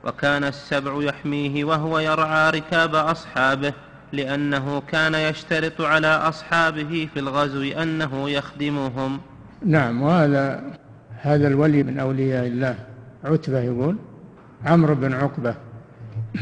وكان 0.04 0.44
السبع 0.44 1.02
يحميه 1.02 1.64
وهو 1.64 1.98
يرعى 1.98 2.50
ركاب 2.50 2.94
أصحابه 2.94 3.72
لأنه 4.12 4.80
كان 4.80 5.14
يشترط 5.14 5.80
على 5.80 6.06
أصحابه 6.06 7.08
في 7.14 7.20
الغزو 7.20 7.62
أنه 7.62 8.30
يخدمهم. 8.30 9.20
نعم 9.64 10.02
وهذا 10.02 10.62
هذا 11.20 11.48
الولي 11.48 11.82
من 11.82 11.98
أولياء 11.98 12.46
الله 12.46 12.74
عتبة 13.24 13.60
يقول 13.60 13.96
عمرو 14.64 14.94
بن 14.94 15.12
عقبة 15.14 15.54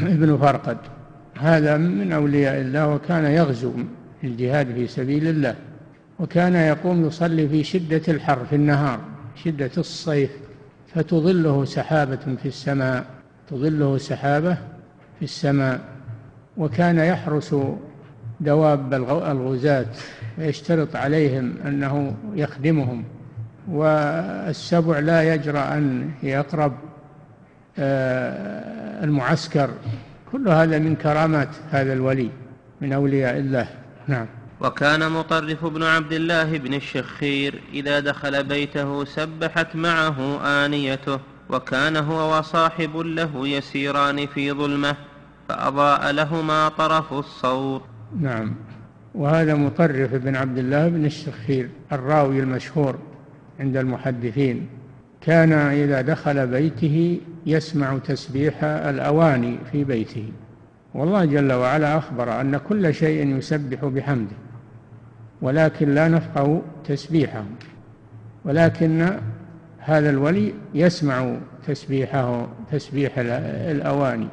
ابن 0.01 0.37
فرقد. 0.37 0.77
هذا 1.39 1.77
من 1.77 2.11
أولياء 2.11 2.61
الله 2.61 2.87
وكان 2.87 3.25
يغزو 3.25 3.73
الجهاد 4.23 4.73
في 4.73 4.87
سبيل 4.87 5.27
الله 5.27 5.55
وكان 6.19 6.55
يقوم 6.55 7.05
يصلي 7.07 7.49
في 7.49 7.63
شدة 7.63 8.01
الحر 8.07 8.45
في 8.49 8.55
النهار. 8.55 8.99
شدة 9.35 9.71
الصيف 9.77 10.31
فتظله 10.93 11.65
سحابة 11.65 12.35
في 12.41 12.45
السماء 12.45 13.05
تظله 13.49 13.97
سحابة 13.97 14.53
في 15.19 15.25
السماء. 15.25 15.81
وكان 16.57 16.97
يحرس 16.97 17.55
دواب 18.39 18.93
الغزاة 18.93 19.85
ويشترط 20.37 20.95
عليهم 20.95 21.55
أنه 21.65 22.15
يخدمهم. 22.33 23.03
والسبع 23.69 24.99
لا 24.99 25.33
يجرى 25.33 25.59
أن 25.59 26.11
يقرب 26.23 26.73
آه، 27.79 29.03
المعسكر. 29.03 29.69
كل 30.31 30.47
هذا 30.47 30.79
من 30.79 30.95
كرامات 30.95 31.49
هذا 31.71 31.93
الولي 31.93 32.29
من 32.81 32.93
أولياء 32.93 33.37
الله. 33.37 33.67
نعم. 34.07 34.25
وكان 34.65 35.11
مطرف 35.11 35.65
بن 35.65 35.83
عبد 35.83 36.13
الله 36.13 36.57
بن 36.57 36.73
الشخير 36.73 37.61
إذا 37.73 37.99
دخل 37.99 38.43
بيته 38.43 39.05
سبحت 39.05 39.75
معه 39.75 40.39
آنيته 40.65 41.19
وكان 41.49 41.97
هو 41.97 42.37
وصاحب 42.37 42.97
له 42.97 43.47
يسيران 43.47 44.27
في 44.27 44.51
ظلمة 44.51 44.95
فأضاء 45.49 46.11
لهما 46.11 46.69
طرف 46.69 47.13
الصوت. 47.13 47.81
نعم. 48.19 48.55
وهذا 49.15 49.55
مطرف 49.55 50.13
بن 50.13 50.35
عبد 50.35 50.57
الله 50.57 50.87
بن 50.87 51.05
الشخير 51.05 51.69
الراوي 51.91 52.39
المشهور 52.39 52.99
عند 53.59 53.77
المحدثين. 53.77 54.67
كان 55.21 55.53
إذا 55.53 56.01
دخل 56.01 56.47
بيته 56.47 57.19
يسمع 57.45 57.97
تسبيح 57.97 58.63
الأواني 58.63 59.59
في 59.71 59.83
بيته. 59.83 60.31
والله 60.93 61.25
جل 61.25 61.53
وعلا 61.53 61.97
أخبر 61.97 62.41
أن 62.41 62.57
كل 62.57 62.93
شيء 62.93 63.37
يسبح 63.37 63.85
بحمده. 63.85 64.44
ولكن 65.41 65.95
لا 65.95 66.07
نفقه 66.07 66.61
تسبيحه 66.87 67.43
ولكن 68.45 69.09
هذا 69.79 70.09
الولي 70.09 70.53
يسمع 70.73 71.35
تسبيحه 71.67 72.47
تسبيح 72.71 73.13
الأواني 73.17 74.27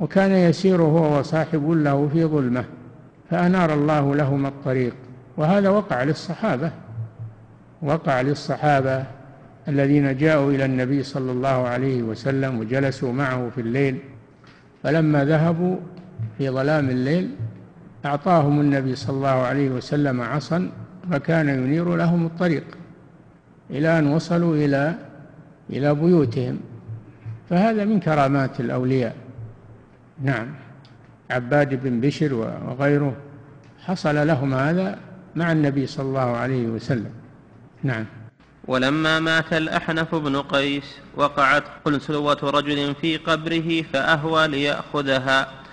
وكان 0.00 0.30
يسير 0.30 0.82
هو 0.82 1.18
وصاحب 1.18 1.70
له 1.70 2.08
في 2.12 2.24
ظلمة 2.24 2.64
فأنار 3.30 3.74
الله 3.74 4.14
لهما 4.14 4.48
الطريق 4.48 4.94
وهذا 5.36 5.68
وقع 5.68 6.02
للصحابة 6.02 6.70
وقع 7.82 8.20
للصحابة 8.20 9.04
الذين 9.68 10.16
جاءوا 10.16 10.52
إلى 10.52 10.64
النبي 10.64 11.02
صلى 11.02 11.32
الله 11.32 11.68
عليه 11.68 12.02
وسلم 12.02 12.58
وجلسوا 12.58 13.12
معه 13.12 13.50
في 13.54 13.60
الليل 13.60 13.98
فلما 14.82 15.24
ذهبوا 15.24 15.76
في 16.38 16.50
ظلام 16.50 16.90
الليل 16.90 17.30
أعطاهم 18.04 18.60
النبي 18.60 18.94
صلى 18.96 19.16
الله 19.16 19.28
عليه 19.28 19.70
وسلم 19.70 20.20
عصا 20.20 20.70
فكان 21.10 21.48
ينير 21.48 21.96
لهم 21.96 22.26
الطريق 22.26 22.64
إلى 23.70 23.98
أن 23.98 24.06
وصلوا 24.06 24.56
إلى 24.56 24.94
إلى 25.70 25.94
بيوتهم. 25.94 26.60
فهذا 27.50 27.84
من 27.84 28.00
كرامات 28.00 28.60
الأولياء. 28.60 29.16
نعم 30.22 30.46
عباد 31.30 31.82
بن 31.84 32.00
بشر 32.00 32.34
وغيره 32.34 33.16
حصل 33.84 34.26
لهم 34.26 34.54
هذا 34.54 34.98
مع 35.36 35.52
النبي 35.52 35.86
صلى 35.86 36.06
الله 36.06 36.36
عليه 36.36 36.66
وسلم. 36.66 37.10
نعم. 37.82 38.04
ولما 38.68 39.20
مات 39.20 39.52
الأحنف 39.52 40.14
بن 40.14 40.36
قيس 40.36 40.84
وقعت 41.16 41.64
قلسلوة 41.84 42.38
رجل 42.42 42.94
في 42.94 43.16
قبره 43.16 43.82
فأهوى 43.82 44.48
ليأخذها. 44.48 45.63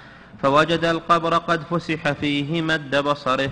فوجد 0.41 0.85
القبر 0.85 1.37
قد 1.37 1.61
فسح 1.61 2.11
فيه 2.11 2.61
مد 2.61 2.95
بصره 2.95 3.49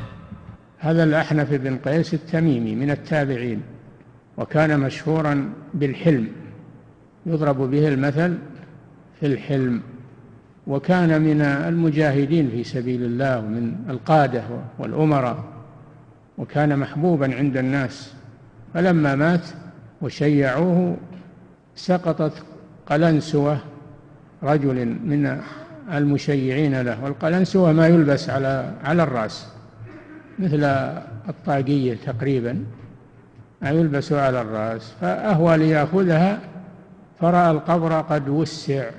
هذا 0.80 1.04
الأحنف 1.04 1.54
بن 1.54 1.78
قيس 1.78 2.13
التميمي 2.13 2.75
من 2.75 2.91
التابعين 2.91 3.62
وكان 4.38 4.80
مشهورا 4.80 5.54
بالحلم 5.73 6.28
يضرب 7.25 7.58
به 7.71 7.88
المثل 7.88 8.38
في 9.19 9.25
الحلم 9.25 9.82
وكان 10.67 11.21
من 11.21 11.41
المجاهدين 11.41 12.49
في 12.49 12.63
سبيل 12.63 13.04
الله 13.04 13.39
ومن 13.39 13.75
القادة 13.89 14.43
والأمراء 14.80 15.43
وكان 16.38 16.80
محبوبا 16.80 17.36
عند 17.36 17.58
الناس 17.58 18.13
فلما 18.73 19.15
مات 19.15 19.47
وشيعوه 20.02 20.97
سقطت 21.75 22.43
قلنسوة 22.86 23.60
رجل 24.43 24.86
من 24.86 25.41
المشيعين 25.93 26.82
له 26.82 27.04
والقلنسوة 27.04 27.71
ما 27.71 27.88
يلبس 27.88 28.30
على 28.30 28.73
على 28.84 29.04
الرأس 29.04 29.47
مثل 30.39 30.63
الطاقية 31.30 31.97
تقريبا 32.06 32.63
ما 33.62 33.69
يلبس 33.69 34.13
على 34.13 34.41
الرأس 34.41 34.93
فأهوى 35.02 35.58
ليأخذها 35.58 36.39
فرأى 37.19 37.52
القبر 37.52 38.02
قد 38.02 38.30
وسع. 38.30 38.89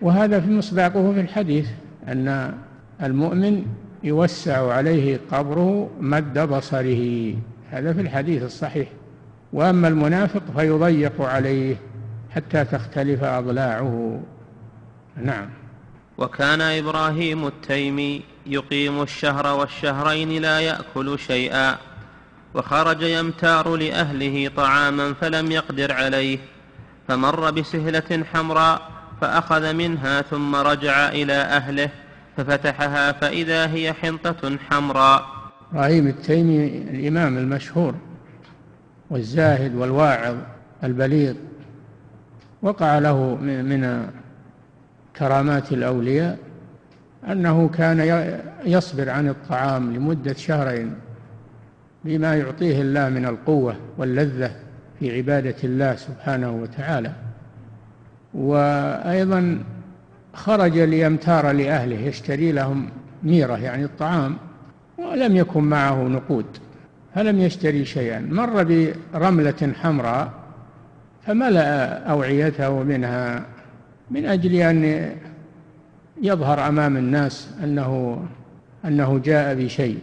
وهذا 0.00 0.40
في 0.40 0.50
مصداقه 0.50 1.12
في 1.12 1.20
الحديث 1.20 1.68
أن 2.08 2.54
المؤمن 3.02 3.64
يوسع 4.02 4.72
عليه 4.72 5.18
قبره 5.32 5.90
مد 6.00 6.38
بصره. 6.38 7.34
هذا 7.70 7.92
في 7.92 8.00
الحديث 8.00 8.42
الصحيح. 8.42 8.88
وأما 9.52 9.88
المنافق 9.88 10.42
فيضيق 10.56 11.22
عليه 11.22 11.76
حتى 12.30 12.64
تختلف 12.64 13.24
أضلاعه. 13.24 14.20
نعم. 15.22 15.48
وكان 16.22 16.60
إبراهيم 16.60 17.46
التيمي 17.46 18.22
يقيم 18.46 19.02
الشهر 19.02 19.46
والشهرين 19.46 20.42
لا 20.42 20.60
يأكل 20.60 21.18
شيئا 21.18 21.76
وخرج 22.54 23.02
يمتار 23.02 23.76
لأهله 23.76 24.50
طعاما 24.56 25.14
فلم 25.14 25.52
يقدر 25.52 25.92
عليه 25.92 26.38
فمر 27.08 27.50
بسهلة 27.50 28.24
حمراء 28.32 28.90
فأخذ 29.20 29.72
منها 29.72 30.22
ثم 30.22 30.54
رجع 30.56 31.08
إلى 31.08 31.32
أهله 31.32 31.90
ففتحها 32.36 33.12
فإذا 33.12 33.66
هي 33.66 33.92
حنطة 33.92 34.58
حمراء. 34.70 35.26
إبراهيم 35.72 36.06
التيمي 36.06 36.66
الإمام 36.66 37.38
المشهور 37.38 37.94
والزاهد 39.10 39.74
والواعظ 39.74 40.36
البليغ 40.84 41.34
وقع 42.62 42.98
له 42.98 43.34
من 43.34 43.72
كرامات 45.16 45.72
الأولياء 45.72 46.38
أنه 47.28 47.68
كان 47.68 48.28
يصبر 48.64 49.10
عن 49.10 49.28
الطعام 49.28 49.92
لمدة 49.92 50.32
شهرين 50.32 50.94
بما 52.04 52.36
يعطيه 52.36 52.80
الله 52.80 53.08
من 53.08 53.26
القوة 53.26 53.76
واللذة 53.98 54.50
في 55.00 55.16
عبادة 55.16 55.54
الله 55.64 55.96
سبحانه 55.96 56.50
وتعالى. 56.50 57.12
وأيضا 58.34 59.58
خرج 60.34 60.78
ليمتار 60.78 61.50
لأهله 61.50 61.96
يشتري 61.96 62.52
لهم 62.52 62.88
ميرة 63.22 63.56
يعني 63.56 63.84
الطعام 63.84 64.36
ولم 64.98 65.36
يكن 65.36 65.64
معه 65.64 66.02
نقود 66.02 66.46
فلم 67.14 67.40
يشتري 67.40 67.84
شيئا. 67.84 68.28
مر 68.30 68.62
برملة 69.14 69.72
حمراء 69.82 70.32
فملأ 71.26 71.98
أوعيته 72.10 72.82
منها 72.82 73.42
من 74.10 74.26
أجل 74.26 74.54
أن 74.54 75.10
يظهر 76.22 76.68
أمام 76.68 76.96
الناس 76.96 77.48
أنه 77.64 78.22
أنه 78.84 79.20
جاء 79.24 79.54
بشيء. 79.54 79.98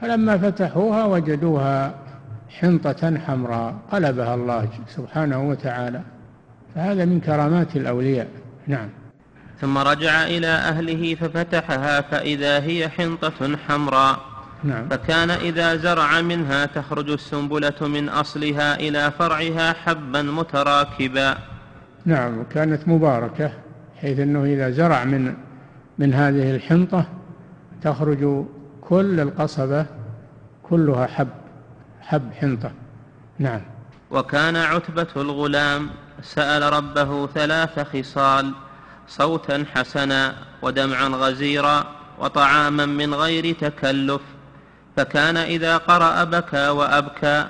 فلما 0.00 0.38
فتحوها 0.38 1.04
وجدوها 1.04 1.94
حنطة 2.48 3.18
حمراء 3.18 3.74
قلبها 3.92 4.34
الله 4.34 4.68
سبحانه 4.88 5.48
وتعالى. 5.48 6.00
فهذا 6.74 7.04
من 7.04 7.20
كرامات 7.20 7.76
الأولياء. 7.76 8.28
نعم. 8.66 8.88
ثم 9.60 9.78
رجع 9.78 10.24
إلى 10.24 10.46
أهله 10.46 11.14
ففتحها 11.14 12.00
فإذا 12.00 12.62
هي 12.62 12.88
حنطة 12.88 13.56
حمراء. 13.68 14.18
نعم. 14.64 14.88
فكان 14.88 15.30
إذا 15.30 15.76
زرع 15.76 16.20
منها 16.20 16.66
تخرج 16.66 17.10
السنبلة 17.10 17.88
من 17.88 18.08
أصلها 18.08 18.74
إلى 18.74 19.10
فرعها 19.18 19.72
حبا 19.72 20.22
متراكبا. 20.22 21.38
نعم 22.04 22.42
كانت 22.54 22.88
مباركة 22.88 23.52
حيث 24.00 24.18
أنه 24.18 24.44
إذا 24.44 24.70
زرع 24.70 25.04
من 25.04 25.34
من 25.98 26.14
هذه 26.14 26.56
الحنطة 26.56 27.04
تخرج 27.82 28.44
كل 28.80 29.20
القصبة 29.20 29.86
كلها 30.62 31.06
حب 31.06 31.28
حب 32.00 32.32
حنطة. 32.32 32.72
نعم. 33.38 33.60
وكان 34.10 34.56
عتبة 34.56 35.06
الغلام 35.16 35.90
سأل 36.22 36.72
ربه 36.72 37.26
ثلاث 37.26 37.78
خصال 37.78 38.52
صوتا 39.08 39.64
حسنا 39.74 40.34
ودمعا 40.62 41.08
غزيرا 41.08 41.84
وطعاما 42.18 42.86
من 42.86 43.14
غير 43.14 43.54
تكلف. 43.54 44.22
فكان 44.96 45.36
إذا 45.36 45.76
قرأ 45.76 46.24
بكى 46.24 46.68
وأبكى 46.68 47.46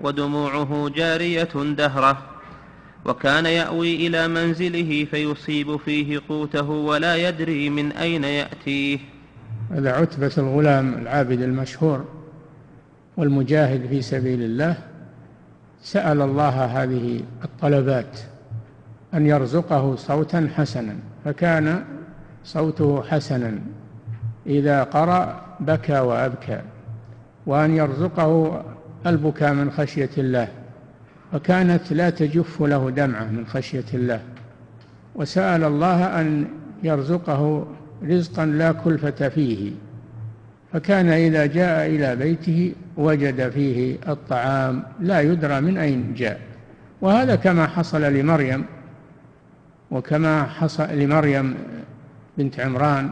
ودموعه 0.00 0.90
جارية 0.94 1.54
دهرة. 1.54 2.33
وكان 3.04 3.46
يأوي 3.46 4.06
إلى 4.06 4.28
منزله 4.28 5.06
فيصيب 5.10 5.76
فيه 5.76 6.20
قوته 6.28 6.70
ولا 6.70 7.16
يدري 7.16 7.70
من 7.70 7.92
أين 7.92 8.24
يأتيه. 8.24 8.98
هذا 9.70 9.92
عتبة 9.92 10.32
الغلام 10.38 10.94
العابد 10.94 11.42
المشهور 11.42 12.04
والمجاهد 13.16 13.86
في 13.86 14.02
سبيل 14.02 14.42
الله 14.42 14.76
سأل 15.82 16.20
الله 16.20 16.64
هذه 16.64 17.20
الطلبات 17.44 18.20
أن 19.14 19.26
يرزقه 19.26 19.96
صوتا 19.96 20.50
حسنا 20.54 20.96
فكان 21.24 21.84
صوته 22.44 23.02
حسنا 23.02 23.58
إذا 24.46 24.82
قرأ 24.82 25.44
بكى 25.60 25.98
وأبكى 25.98 26.60
وأن 27.46 27.76
يرزقه 27.76 28.62
البكاء 29.06 29.54
من 29.54 29.70
خشية 29.70 30.10
الله. 30.18 30.48
فكانت 31.34 31.92
لا 31.92 32.10
تجف 32.10 32.62
له 32.62 32.90
دمعة 32.90 33.24
من 33.24 33.46
خشية 33.46 33.84
الله. 33.94 34.20
وسأل 35.14 35.64
الله 35.64 36.20
أن 36.20 36.46
يرزقه 36.82 37.66
رزقا 38.04 38.46
لا 38.46 38.72
كلفة 38.72 39.28
فيه. 39.28 39.72
فكان 40.72 41.08
إذا 41.08 41.46
جاء 41.46 41.86
إلى 41.86 42.16
بيته 42.16 42.72
وجد 42.96 43.50
فيه 43.50 43.96
الطعام 44.08 44.82
لا 45.00 45.20
يدرى 45.20 45.60
من 45.60 45.78
أين 45.78 46.14
جاء. 46.14 46.40
وهذا 47.00 47.34
كما 47.34 47.66
حصل 47.66 48.02
لمريم 48.02 48.64
وكما 49.90 50.42
حصل 50.42 50.98
لمريم 50.98 51.54
بنت 52.38 52.60
عمران 52.60 53.10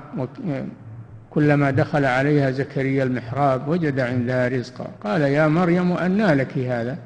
كلما 1.30 1.70
دخل 1.70 2.04
عليها 2.04 2.50
زكريا 2.50 3.04
المحراب 3.04 3.68
وجد 3.68 4.00
عندها 4.00 4.48
رزقا. 4.48 4.86
قال 5.04 5.20
يا 5.20 5.48
مريم 5.48 5.92
أنى 5.92 6.34
لك 6.34 6.58
هذا. 6.58 6.98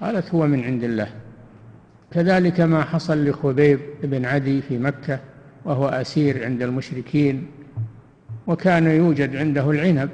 قالت 0.00 0.34
هو 0.34 0.46
من 0.46 0.64
عند 0.64 0.84
الله. 0.84 1.08
كذلك 2.10 2.60
ما 2.60 2.84
حصل 2.84 3.28
لخبيب 3.28 3.80
بن 4.02 4.24
عدي 4.24 4.62
في 4.62 4.78
مكة 4.78 5.20
وهو 5.64 5.88
أسير 5.88 6.44
عند 6.44 6.62
المشركين 6.62 7.46
وكان 8.46 8.86
يوجد 8.86 9.36
عنده 9.36 9.70
العنب 9.70 10.10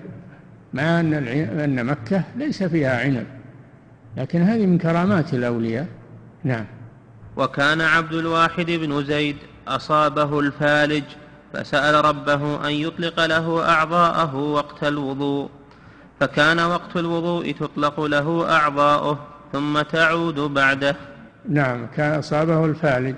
مع 0.74 1.00
أن, 1.00 1.14
أن 1.60 1.86
مكة 1.86 2.22
ليس 2.36 2.62
فيها 2.62 3.00
عنب. 3.00 3.26
لكن 4.16 4.42
هذه 4.42 4.66
من 4.66 4.78
كرامات 4.78 5.34
الأولياء. 5.34 5.86
نعم. 6.44 6.64
وكان 7.36 7.80
عبد 7.80 8.12
الواحد 8.12 8.66
بن 8.66 9.04
زيد 9.04 9.36
أصابه 9.68 10.40
الفالج 10.40 11.04
فسأل 11.52 12.04
ربه 12.04 12.68
أن 12.68 12.72
يطلق 12.72 13.26
له 13.26 13.68
أعضاءه 13.68 14.36
وقت 14.36 14.84
الوضوء. 14.84 15.48
فكان 16.20 16.60
وقت 16.60 16.96
الوضوء 16.96 17.52
تطلق 17.52 18.00
له 18.00 18.52
أعضاؤه. 18.56 19.33
ثم 19.54 19.82
تعود 19.82 20.40
بعده. 20.40 20.96
نعم 21.48 21.86
كان 21.96 22.18
أصابه 22.18 22.64
الفالج. 22.64 23.14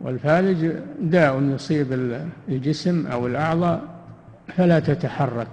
والفالج 0.00 0.72
داء 1.00 1.42
يصيب 1.42 1.92
الجسم 2.48 3.06
أو 3.06 3.26
الأعضاء 3.26 3.80
فلا 4.56 4.78
تتحرك 4.80 5.48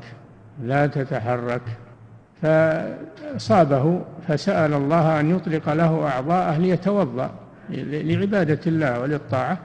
لا 0.63 0.87
تتحرك. 0.87 1.61
فأصابه 2.41 4.01
فسأل 4.27 4.73
الله 4.73 5.19
أن 5.19 5.35
يطلق 5.35 5.73
له 5.73 6.07
أعضاءه 6.07 6.57
ليتوضأ 6.57 7.31
لعبادة 7.69 8.59
الله 8.67 8.99
وللطاعة 8.99 9.57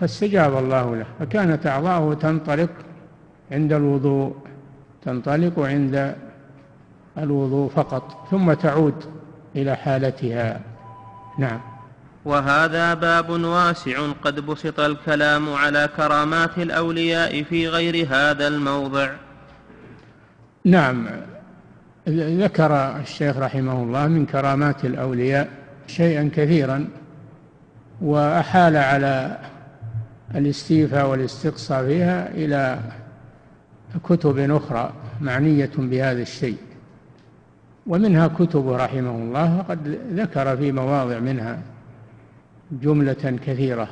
فاستجاب 0.00 0.56
الله 0.56 0.96
له. 0.96 1.06
فكانت 1.20 1.66
أعضاؤه 1.66 2.14
تنطلق 2.14 2.70
عند 3.52 3.72
الوضوء 3.72 4.36
تنطلق 5.04 5.58
عند 5.58 6.14
الوضوء 7.18 7.68
فقط 7.70 8.28
ثم 8.30 8.52
تعود. 8.52 9.04
إلى 9.56 9.76
حالتها. 9.76 10.60
نعم. 11.38 11.60
وهذا 12.24 12.94
باب 12.94 13.30
واسع 13.30 14.12
قد 14.24 14.40
بسط 14.46 14.80
الكلام 14.80 15.52
على 15.52 15.88
كرامات 15.96 16.58
الأولياء 16.58 17.42
في 17.42 17.68
غير 17.68 18.06
هذا 18.10 18.48
الموضع. 18.48 19.10
نعم. 20.64 21.06
ذكر 22.08 22.96
الشيخ 22.96 23.36
رحمه 23.36 23.82
الله 23.82 24.06
من 24.06 24.26
كرامات 24.26 24.84
الأولياء 24.84 25.48
شيئا 25.86 26.30
كثيرا 26.36 26.88
وأحال 28.00 28.76
على 28.76 29.38
الاستيفاء 30.34 31.06
والاستقصاء 31.06 31.86
فيها 31.86 32.30
إلى 32.30 32.78
كتب 34.04 34.38
أخرى 34.38 34.92
معنية 35.20 35.70
بهذا 35.76 36.22
الشيء. 36.22 36.56
ومنها 37.86 38.28
كتب 38.28 38.68
رحمه 38.68 39.10
الله 39.10 39.58
وقد 39.58 39.98
ذكر 40.12 40.56
في 40.56 40.72
مواضع 40.72 41.18
منها 41.18 41.58
جملة 42.72 43.38
كثيرة. 43.46 43.88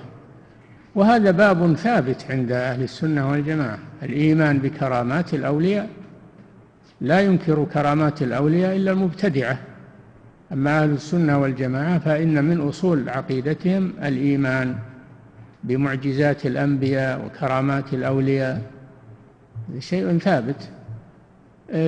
وهذا 0.94 1.31
باب 1.31 1.74
ثابت 1.74 2.26
عند 2.31 2.53
أهل 2.53 2.83
السنة 2.83 3.31
والجماعة. 3.31 3.79
الإيمان 4.03 4.59
بكرامات 4.59 5.35
الأولياء 5.35 5.88
لا 7.00 7.20
ينكر 7.20 7.64
كرامات 7.64 8.22
الأولياء 8.22 8.76
إلا 8.76 8.92
المبتدعة. 8.92 9.59
أما 10.53 10.83
أهل 10.83 10.90
السنة 10.90 11.38
والجماعة 11.38 11.98
فإن 11.98 12.44
من 12.44 12.61
أصول 12.61 13.09
عقيدتهم 13.09 13.92
الإيمان 14.03 14.74
بمعجزات 15.64 16.46
الأنبياء 16.46 17.26
وكرامات 17.26 17.94
الأولياء. 17.94 18.62
شيء 19.79 20.18
ثابت. 20.18 20.68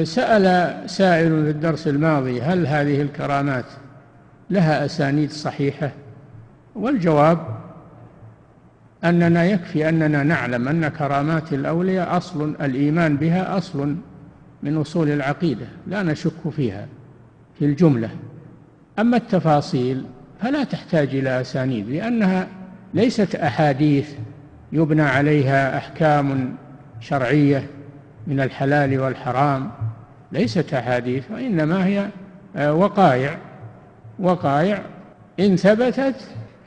سأل 0.02 0.74
سائل 0.90 1.44
في 1.44 1.50
الدرس 1.50 1.88
الماضي 1.88 2.42
هل 2.42 2.66
هذه 2.66 3.02
الكرامات 3.02 3.64
لها 4.50 4.84
أسانيد 4.84 5.30
صحيحة؟ 5.30 5.90
والجواب 6.74 7.38
أننا 9.04 9.44
يكفي 9.44 9.88
أننا 9.88 10.22
نعلم 10.22 10.68
أن 10.68 10.88
كرامات 10.88 11.52
الأولياء 11.52 12.16
أصل 12.16 12.54
الإيمان 12.60 13.16
بها 13.16 13.58
أصل 13.58 13.96
من 14.62 14.76
أصول 14.76 15.10
العقيدة 15.10 15.66
لا 15.86 16.02
نشك 16.02 16.50
فيها 16.56 16.86
في 17.58 17.64
الجملة. 17.64 18.10
أما 18.98 19.16
التفاصيل 19.16 20.04
فلا 20.42 20.64
تحتاج 20.64 21.08
إلى 21.08 21.40
أسانيد 21.40 21.88
لأنها 21.88 22.46
ليست 22.94 23.34
أحاديث 23.34 24.10
يبنى 24.72 25.02
عليها 25.02 25.76
أحكام 25.76 26.54
شرعية. 27.00 27.66
من 28.26 28.40
الحلال 28.40 29.00
والحرام 29.00 29.70
ليست 30.32 30.74
أحاديث 30.74 31.30
وإنما 31.30 31.86
هي 31.86 32.08
آه، 32.56 32.74
وقائع. 32.74 33.38
وقائع 34.18 34.82
إن 35.40 35.56
ثبتت 35.56 36.14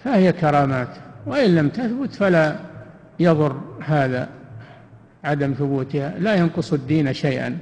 فهي 0.04 0.32
كرامات 0.34 0.88
وإن 1.26 1.56
لم 1.56 1.70
تثبت 1.70 2.16
فلا 2.16 2.56
يضر 3.20 3.62
هذا 3.86 4.30
عدم 5.24 5.54
ثبوتها 5.54 6.14
لا 6.20 6.36
ينقص 6.36 6.74
الدين 6.74 7.14
شيئا. 7.14 7.58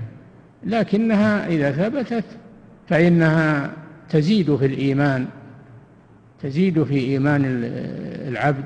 لكنها 0.63 1.47
إذا 1.47 1.71
ثبتت 1.71 2.23
فإنها 2.89 3.71
تزيد 4.10 4.56
في 4.56 4.65
الإيمان 4.65 5.27
تزيد 6.43 6.84
في 6.84 6.97
إيمان 6.99 7.41
العبد 8.27 8.65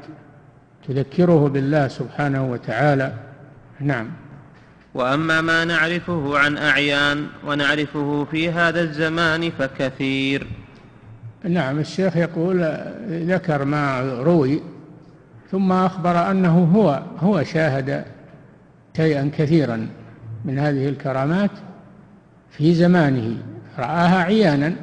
تذكره 0.87 1.47
بالله 1.47 1.87
سبحانه 1.87 2.51
وتعالى. 2.51 3.13
نعم. 3.79 4.07
وأما 4.97 5.41
ما 5.41 5.65
نعرفه 5.65 6.37
عن 6.37 6.57
أعيان 6.57 7.27
ونعرفه 7.47 8.27
في 8.31 8.49
هذا 8.49 8.81
الزمان 8.81 9.51
فكثير. 9.51 10.47
نعم 11.43 11.79
الشيخ 11.79 12.17
يقول 12.17 12.77
ذكر 13.09 13.65
ما 13.65 14.01
روي 14.01 14.61
ثم 15.51 15.71
أخبر 15.71 16.31
أنه 16.31 16.63
هو 16.75 17.03
هو 17.19 17.43
شاهد 17.43 18.05
شيئا 18.97 19.31
كثيرا 19.37 19.87
من 20.45 20.59
هذه 20.59 20.89
الكرامات 20.89 21.51
في 22.51 22.73
زمانه. 22.73 23.37
رآها 23.79 24.23
عيانا 24.23 24.75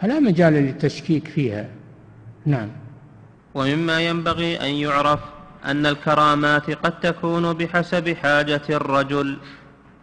فلا 0.00 0.20
مجال 0.20 0.52
للتشكيك 0.52 1.28
فيها. 1.28 1.68
نعم. 2.46 2.68
ومما 3.54 4.00
ينبغي 4.00 4.60
أن 4.60 4.74
يعرف 4.74 5.20
أن 5.66 5.86
الكرامات 5.86 6.70
قد 6.70 7.00
تكون 7.00 7.52
بحسب 7.52 8.16
حاجة 8.16 8.62
الرجل 8.70 9.38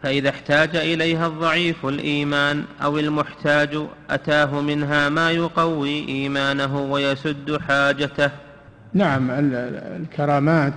فإذا 0.04 0.30
احتاج 0.30 0.76
إليها 0.76 1.28
الضعيف 1.28 1.86
الإيمان 1.86 2.64
أو 2.84 3.00
المحتاج 3.00 3.78
أتاه 4.10 4.62
منها 4.62 5.10
ما 5.10 5.32
يقوي 5.32 6.08
إيمانه 6.08 6.82
ويسد 6.82 7.58
حاجته. 7.68 8.30
نعم 8.94 9.28
الكرامات 9.32 10.74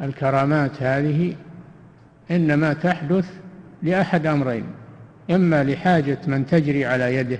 الكرامات 0.00 0.82
هذه 0.82 1.36
إنما 2.30 2.72
تحدث 2.72 3.30
لأحد 3.82 4.26
أمرين 4.26 4.66
إما 5.30 5.64
لحاجة 5.64 6.18
من 6.26 6.46
تجري 6.46 6.84
على 6.84 7.14
يده 7.14 7.38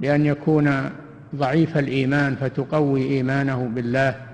بان 0.00 0.26
يكون 0.26 0.90
ضعيف 1.36 1.78
الإيمان 1.78 2.36
فتقوي 2.36 3.02
إيمانه 3.02 3.70
بالله 3.74 4.27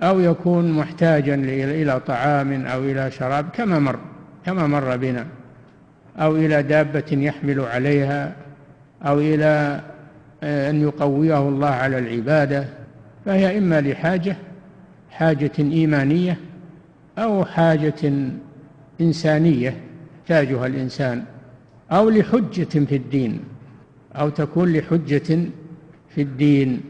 أو 0.00 0.20
يكون 0.20 0.72
محتاجا 0.72 1.34
إلى 1.34 2.00
طعام 2.00 2.66
أو 2.66 2.80
إلى 2.80 3.10
شراب 3.10 3.48
كما 3.52 3.78
مر 3.78 3.98
كما 4.46 4.66
مر 4.66 4.96
بنا. 4.96 5.26
أو 6.16 6.36
إلى 6.36 6.62
دابة 6.62 7.04
يحمل 7.12 7.60
عليها 7.60 8.32
أو 9.02 9.18
إلى 9.18 9.80
آه، 10.42 10.70
أن 10.70 10.82
يقويه 10.82 11.48
الله 11.48 11.68
على 11.68 11.98
العبادة. 11.98 12.64
فهي 13.24 13.58
إما 13.58 13.80
لحاجة 13.80 14.36
حاجة 15.10 15.52
إيمانية 15.58 16.38
أو 17.18 17.44
حاجة 17.44 18.12
إنسانية 19.00 19.74
يحتاجها 20.20 20.66
الإنسان 20.66 21.24
أو 21.92 22.10
لحجة 22.10 22.84
في 22.84 22.96
الدين. 22.96 23.40
أو 24.16 24.28
تكون 24.28 24.72
لحجة 24.72 25.38
في 26.14 26.22
الدين 26.22 26.80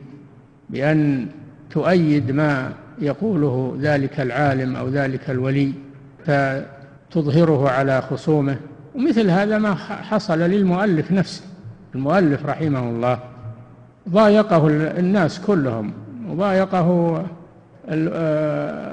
بأن 0.70 1.26
تؤيد 1.70 2.30
ما 2.30 2.72
يقوله 3.00 3.78
ذلك 3.80 4.20
العالم 4.20 4.76
أو 4.76 4.88
ذلك 4.88 5.30
الولي 5.30 5.72
فتظهره 6.26 7.70
على 7.70 8.02
خصومه. 8.02 8.56
ومثل 8.94 9.30
هذا 9.30 9.58
ما 9.58 9.74
حصل 9.74 10.38
للمؤلف 10.38 11.12
نفسه. 11.12 11.42
المؤلف 11.94 12.46
رحمه 12.46 12.88
الله 12.88 13.18
ضايقه 14.08 14.66
الناس 14.98 15.40
كلهم 15.40 15.92
وضايقه 16.28 17.24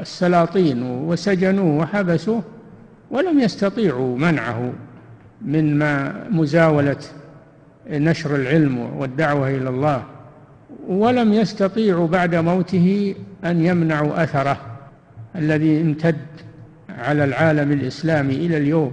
السلاطين 0.02 0.84
وسجنوه 0.84 1.78
وحبسوه 1.82 2.44
ولم 3.12 3.40
يستطيعوا 3.40 4.18
منعه 4.18 4.74
من 5.42 5.78
ما 5.78 6.14
مزاولة 6.30 6.98
نشر 7.90 8.36
العلم 8.36 8.78
والدعوة 8.98 9.50
إلى 9.50 9.70
الله. 9.70 10.04
ولم 10.88 11.34
يستطيعوا 11.34 12.08
بعد 12.08 12.36
موته 12.36 13.16
أن 13.46 13.66
يمنعوا 13.66 14.24
أثره 14.24 14.58
الذي 15.36 15.82
امتد 15.82 16.18
على 16.90 17.24
العالم 17.24 17.72
الإسلامي 17.72 18.34
إلى 18.34 18.58
اليوم. 18.58 18.92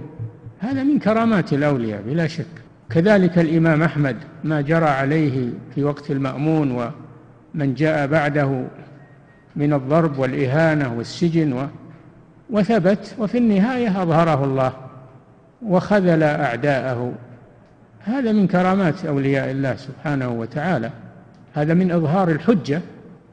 هذا 0.59 0.83
من 0.83 0.99
كرامات 0.99 1.53
الأولياء 1.53 2.01
بلا 2.01 2.27
شك. 2.27 2.45
كذلك 2.89 3.39
الإمام 3.39 3.83
أحمد 3.83 4.15
ما 4.43 4.61
جرى 4.61 4.85
عليه 4.85 5.49
في 5.75 5.83
وقت 5.83 6.11
المأمون 6.11 6.71
ومن 6.71 7.73
جاء 7.73 8.07
بعده 8.07 8.63
من 9.55 9.73
الضرب 9.73 10.19
والإهانة 10.19 10.93
والسجن 10.97 11.53
و 11.53 11.67
وثبت 12.49 13.15
وفي 13.19 13.37
النهاية 13.37 14.01
أظهره 14.01 14.43
الله 14.43 14.73
وخذل 15.65 16.23
أعداءه. 16.23 17.13
هذا 17.99 18.31
من 18.31 18.47
كرامات 18.47 19.05
أولياء 19.05 19.51
الله 19.51 19.75
سبحانه 19.75 20.29
وتعالى. 20.29 20.89
هذا 21.53 21.73
من 21.73 21.91
إظهار 21.91 22.29
الحجة. 22.29 22.81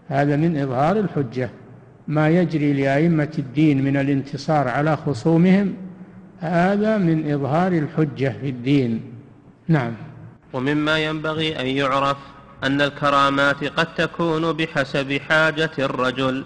هذا 0.09 0.37
من 0.37 0.59
إظهار 0.59 0.97
الحجة. 0.99 1.51
ما 2.09 2.29
يجري 2.29 2.73
لأئمة 2.73 3.33
الدين 3.39 3.85
من 3.85 3.97
الانتصار 3.97 4.69
على 4.69 4.97
خصومهم 4.97 5.75
هذا 6.41 6.99
من 6.99 7.33
إظهار 7.33 7.73
الحجة 7.73 8.37
في 8.41 8.49
الدين. 8.49 9.03
نعم. 9.69 9.93
ومما 10.53 10.99
ينبغي 10.99 11.61
أن 11.61 11.67
يعرف 11.67 12.17
أن 12.65 12.81
الكرامات 12.81 13.65
قد 13.65 13.95
تكون 13.95 14.53
بحسب 14.53 15.21
حاجة 15.29 15.71
الرجل 15.79 16.45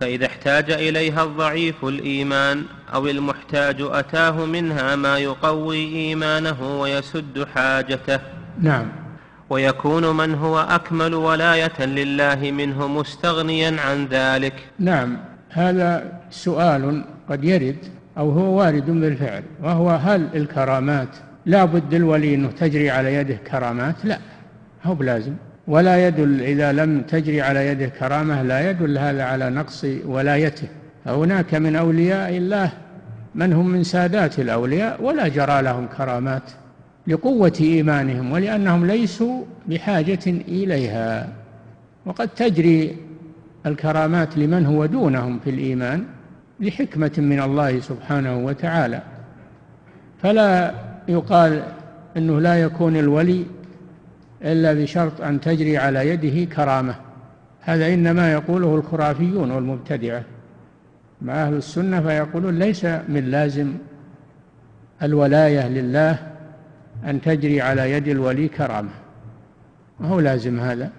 فإذا 0.00 0.26
احتاج 0.26 0.70
إليها 0.70 1.24
الضعيف 1.24 1.84
الإيمان 1.84 2.64
أو 2.94 3.06
المحتاج 3.06 3.76
أتاه 3.80 4.44
منها 4.44 4.96
ما 4.96 5.18
يقوي 5.18 5.76
إيمانه 5.76 6.80
ويسد 6.80 7.46
حاجته. 7.54 8.20
نعم. 8.60 9.05
ويكون 9.50 10.16
من 10.16 10.34
هو 10.34 10.58
أكمل 10.58 11.14
ولاية 11.14 11.84
لله 11.84 12.50
منه 12.50 12.86
مستغنيا 12.86 13.76
عن 13.80 14.06
ذلك. 14.06 14.54
نعم 14.78 15.16
هذا 15.50 16.12
سؤال 16.30 17.04
قد 17.30 17.44
يرد 17.44 17.76
أو 18.18 18.30
هو 18.30 18.58
وارد 18.58 18.90
بالفعل 18.90 19.42
وهو 19.62 19.90
هل 19.90 20.28
الكرامات 20.34 21.08
لا 21.46 21.64
بد 21.64 21.94
الولي 21.94 22.34
أنه 22.34 22.48
تجري 22.48 22.90
على 22.90 23.14
يده 23.14 23.34
كرامات؟ 23.34 23.94
لا 24.04 24.18
هو 24.84 24.94
بلازم. 24.94 25.34
ولا 25.68 26.06
يدل 26.06 26.42
إذا 26.42 26.72
لم 26.72 27.00
تجري 27.00 27.42
على 27.42 27.66
يده 27.66 27.86
كرامة 27.86 28.42
لا 28.42 28.70
يدل 28.70 28.98
هذا 28.98 29.24
على 29.24 29.50
نقص 29.50 29.86
ولايته. 30.04 30.68
فهناك 31.04 31.54
من 31.54 31.76
أولياء 31.76 32.36
الله 32.36 32.72
من 33.34 33.52
هم 33.52 33.68
من 33.68 33.84
سادات 33.84 34.38
الأولياء 34.38 35.02
ولا 35.02 35.28
جرى 35.28 35.62
لهم 35.62 35.86
كرامات. 35.86 36.42
لقوة 37.08 37.52
إيمانهم 37.60 38.32
ولأنهم 38.32 38.86
ليسوا 38.86 39.44
بحاجة 39.68 40.26
إليها. 40.26 41.28
وقد 42.06 42.28
تجري 42.28 42.96
الكرامات 43.66 44.38
لمن 44.38 44.66
هو 44.66 44.86
دونهم 44.86 45.38
في 45.38 45.50
الإيمان 45.50 46.04
لحكمة 46.60 47.12
من 47.18 47.42
الله 47.42 47.80
سبحانه 47.80 48.38
وتعالى. 48.38 49.02
فلا 50.22 50.74
يقال 51.08 51.62
أنه 52.16 52.40
لا 52.40 52.62
يكون 52.62 52.96
الولي 52.96 53.44
إلا 54.42 54.72
بشرط 54.72 55.20
أن 55.20 55.40
تجري 55.40 55.78
على 55.78 56.08
يده 56.08 56.54
كرامة. 56.54 56.94
هذا 57.60 57.94
إنما 57.94 58.32
يقوله 58.32 58.74
الخرافيون 58.74 59.50
والمبتدعة. 59.50 60.22
مع 61.22 61.34
أهل 61.34 61.54
السنة 61.54 62.00
فيقولون 62.00 62.58
ليس 62.58 62.84
من 62.84 63.30
لازم 63.30 63.72
الولاية 65.02 65.68
لله 65.68 66.35
أن 67.06 67.20
تجري 67.20 67.60
على 67.60 67.92
يد 67.92 68.08
الولي 68.08 68.48
كرامة. 68.48 68.90
ما 70.00 70.08
هو 70.08 70.20
لازم 70.20 70.60
هذا؟ 70.60 70.90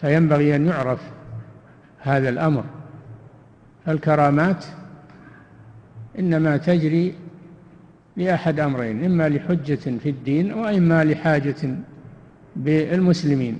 فينبغي 0.00 0.56
أن 0.56 0.66
يعرف 0.66 1.00
هذا 1.98 2.28
الأمر. 2.28 2.64
الكرامات 3.88 4.64
إنما 6.18 6.56
تجري 6.56 7.14
لأحد 8.16 8.60
أمرين 8.60 9.04
إما 9.04 9.28
لحجة 9.28 9.98
في 10.02 10.08
الدين 10.10 10.52
وإما 10.52 11.04
لحاجة 11.04 11.76
بالمسلمين. 12.56 13.58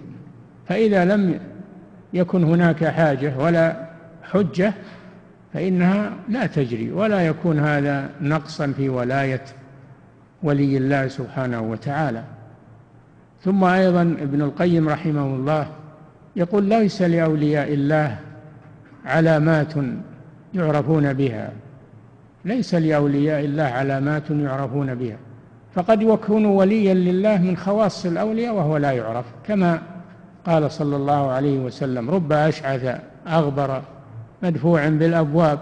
فإذا 0.69 1.05
لم 1.05 1.41
يكن 2.13 2.45
هناك 2.45 2.85
حاجة 2.85 3.39
ولا 3.39 3.89
حجة 4.23 4.75
فإنها 5.55 6.13
لا 6.29 6.47
تجري 6.47 6.93
ولا 6.93 7.27
يكون 7.27 7.59
هذا 7.59 8.11
نقصا 8.21 8.73
في 8.73 8.89
ولاية 8.89 9.45
ولي 10.43 10.77
الله 10.77 11.09
سبحانه 11.09 11.61
وتعالى. 11.61 12.23
ثم 13.45 13.65
أيضا 13.65 14.03
ابن 14.03 14.43
القيم 14.43 14.89
رحمه 14.89 15.27
الله 15.27 15.67
يقول 16.37 16.65
ليس 16.65 17.03
لأولياء 17.03 17.75
الله 17.75 18.19
علامات 19.07 19.75
يعرفون 20.55 21.13
بها. 21.13 21.53
ليس 22.45 22.75
لأولياء 22.75 23.45
الله 23.45 23.65
علامات 23.65 24.31
يعرفون 24.31 24.95
بها. 24.95 25.17
فقد 25.75 26.03
يكون 26.03 26.47
وليا 26.47 26.95
لله 26.95 27.39
من 27.39 27.57
خواص 27.57 28.07
الأولياء 28.07 28.55
وهو 28.55 28.77
لا 28.77 28.91
يعرف. 28.93 29.25
كما 29.47 29.83
قال 30.47 30.71
صلى 30.71 30.97
الله 30.97 31.31
عليه 31.31 31.59
وسلم 31.59 32.11
رب 32.11 32.33
أشعث 32.33 33.01
أغبر 33.29 33.83
مدفوع 34.43 34.89
بالأبواب. 34.89 35.59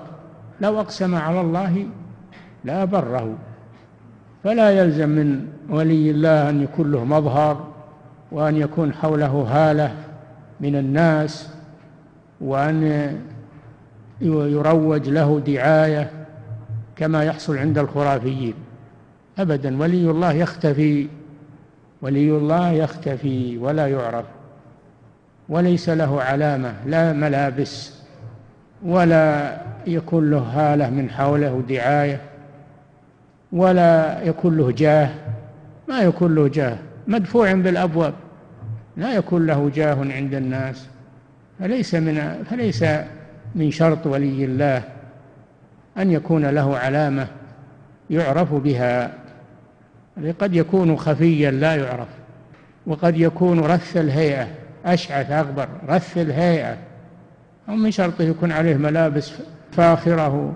لو 0.60 0.80
أقسم 0.80 1.14
على 1.14 1.40
الله 1.40 1.86
لا 2.64 2.84
بره 2.84 3.34
فلا 4.44 4.70
يلزم 4.70 5.08
من 5.08 5.46
ولي 5.70 6.10
الله 6.10 6.50
أن 6.50 6.62
يكون 6.62 6.92
له 6.92 7.04
مظهر 7.04 7.68
وأن 8.32 8.56
يكون 8.56 8.92
حوله 8.92 9.46
هالة 9.50 9.94
من 10.60 10.76
الناس 10.76 11.48
وأن 12.40 13.12
يروج 14.20 15.08
له 15.08 15.40
دعاية 15.46 16.10
كما 16.96 17.24
يحصل 17.24 17.58
عند 17.58 17.78
الخرافيين. 17.78 18.54
أبدا 19.38 19.82
ولي 19.82 20.10
الله 20.10 20.32
يختفي 20.32 21.08
ولي 22.02 22.30
الله 22.30 22.70
يختفي 22.70 23.58
ولا 23.58 23.86
يعرف 23.86 24.24
وليس 25.48 25.88
له 25.88 26.22
علامة 26.22 26.74
لا 26.86 27.12
ملابس 27.12 27.92
ولا 28.82 29.56
يكون 29.86 30.30
له 30.30 30.38
هالة 30.38 30.90
من 30.90 31.10
حوله 31.10 31.62
دعاية 31.68 32.20
ولا 33.52 34.22
يكون 34.22 34.56
له 34.56 34.70
جاه 34.70 35.10
ما 35.88 36.00
يكون 36.00 36.34
له 36.34 36.48
جاه. 36.48 36.76
مدفوع 37.06 37.52
بالأبواب. 37.52 38.14
لا 38.96 39.14
يكون 39.14 39.46
له 39.46 39.70
جاه 39.74 39.96
عند 40.12 40.34
الناس. 40.34 40.86
فليس 41.58 41.94
من 41.94 42.44
فليس 42.50 42.84
من 43.54 43.70
شرط 43.70 44.06
ولي 44.06 44.44
الله 44.44 44.82
أن 45.98 46.10
يكون 46.10 46.46
له 46.46 46.76
علامة 46.76 47.26
يعرف 48.10 48.54
بها. 48.54 49.12
قد 50.40 50.54
يكون 50.54 50.96
خفيا 50.96 51.50
لا 51.50 51.76
يعرف 51.76 52.08
وقد 52.86 53.16
يكون 53.16 53.60
رث 53.60 53.96
الهيئة 53.96 54.48
أشعث 54.84 55.30
أغبر. 55.30 55.68
رث 55.88 56.18
الهيئة. 56.18 56.76
أو 57.68 57.74
من 57.74 57.90
شرطه 57.90 58.22
يكون 58.22 58.52
عليه 58.52 58.76
ملابس 58.76 59.32
فاخرة. 59.72 60.54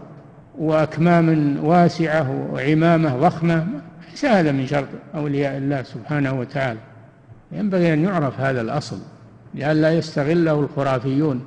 وأكمام 0.61 1.57
واسعة 1.65 2.53
وعمامة 2.53 3.17
ضخمة 3.17 3.67
ليس 4.11 4.25
هذا 4.25 4.53
من 4.53 4.67
شرط 4.67 4.89
أولياء 5.15 5.57
الله 5.57 5.83
سبحانه 5.83 6.41
وتعالى. 6.41 6.81
ينبغي 7.53 7.93
أن 7.93 8.05
يعرف 8.05 8.41
هذا 8.41 8.61
الأصل 8.61 8.99
لئلا 9.55 9.93
يستغله 9.93 10.61
الخرافيون 10.61 11.45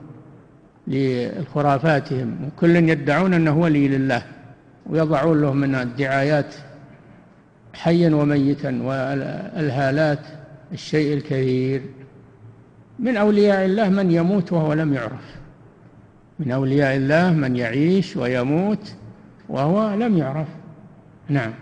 لخرافاتهم 0.87 2.35
وكل 2.47 2.75
يدعون 2.75 3.33
أنه 3.33 3.57
ولي 3.57 3.87
لله 3.87 4.23
ويضعون 4.85 5.41
له 5.41 5.53
من 5.53 5.75
الدعايات 5.75 6.55
حيا 7.73 8.15
وميتا 8.15 8.79
والهالات 8.83 10.19
الشيء 10.71 11.17
الكثير 11.17 11.81
من 12.99 13.17
أولياء 13.17 13.65
الله 13.65 13.89
من 13.89 14.11
يموت 14.11 14.53
وهو 14.53 14.73
لم 14.73 14.93
يعرف. 14.93 15.35
من 16.39 16.51
أولياء 16.51 16.95
الله 16.95 17.33
من 17.33 17.55
يعيش 17.55 18.17
ويموت 18.17 18.93
وهو 19.53 19.93
لم 19.93 20.17
يعرف. 20.17 20.47
نعم. 21.29 21.53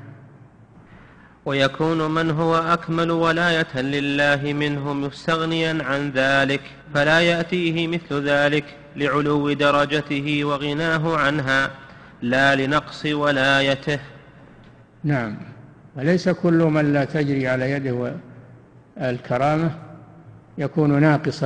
ويكون 1.46 2.12
من 2.12 2.32
هو 2.32 2.56
أكمل 2.56 3.12
ولاية 3.12 3.82
لله 3.82 4.54
منه 4.54 4.94
مستغنيا 4.94 5.84
عن 5.84 6.12
ذلك 6.16 6.62
فلا 6.94 7.20
يأتيه 7.20 7.88
مثل 7.88 8.28
ذلك 8.28 8.64
لعلو 8.96 9.54
درجته 9.54 10.44
وغناه 10.44 11.18
عنها 11.18 11.72
لا 12.22 12.56
لنقص 12.56 13.06
ولايته. 13.06 14.00
نعم. 15.04 15.38
وليس 15.96 16.30
كل 16.30 16.64
من 16.64 16.94
لا 16.94 17.06
تجري 17.06 17.48
على 17.48 17.72
يده 17.72 18.14
الكرامة 19.02 19.72
يكون 20.58 21.02
ناقص 21.02 21.44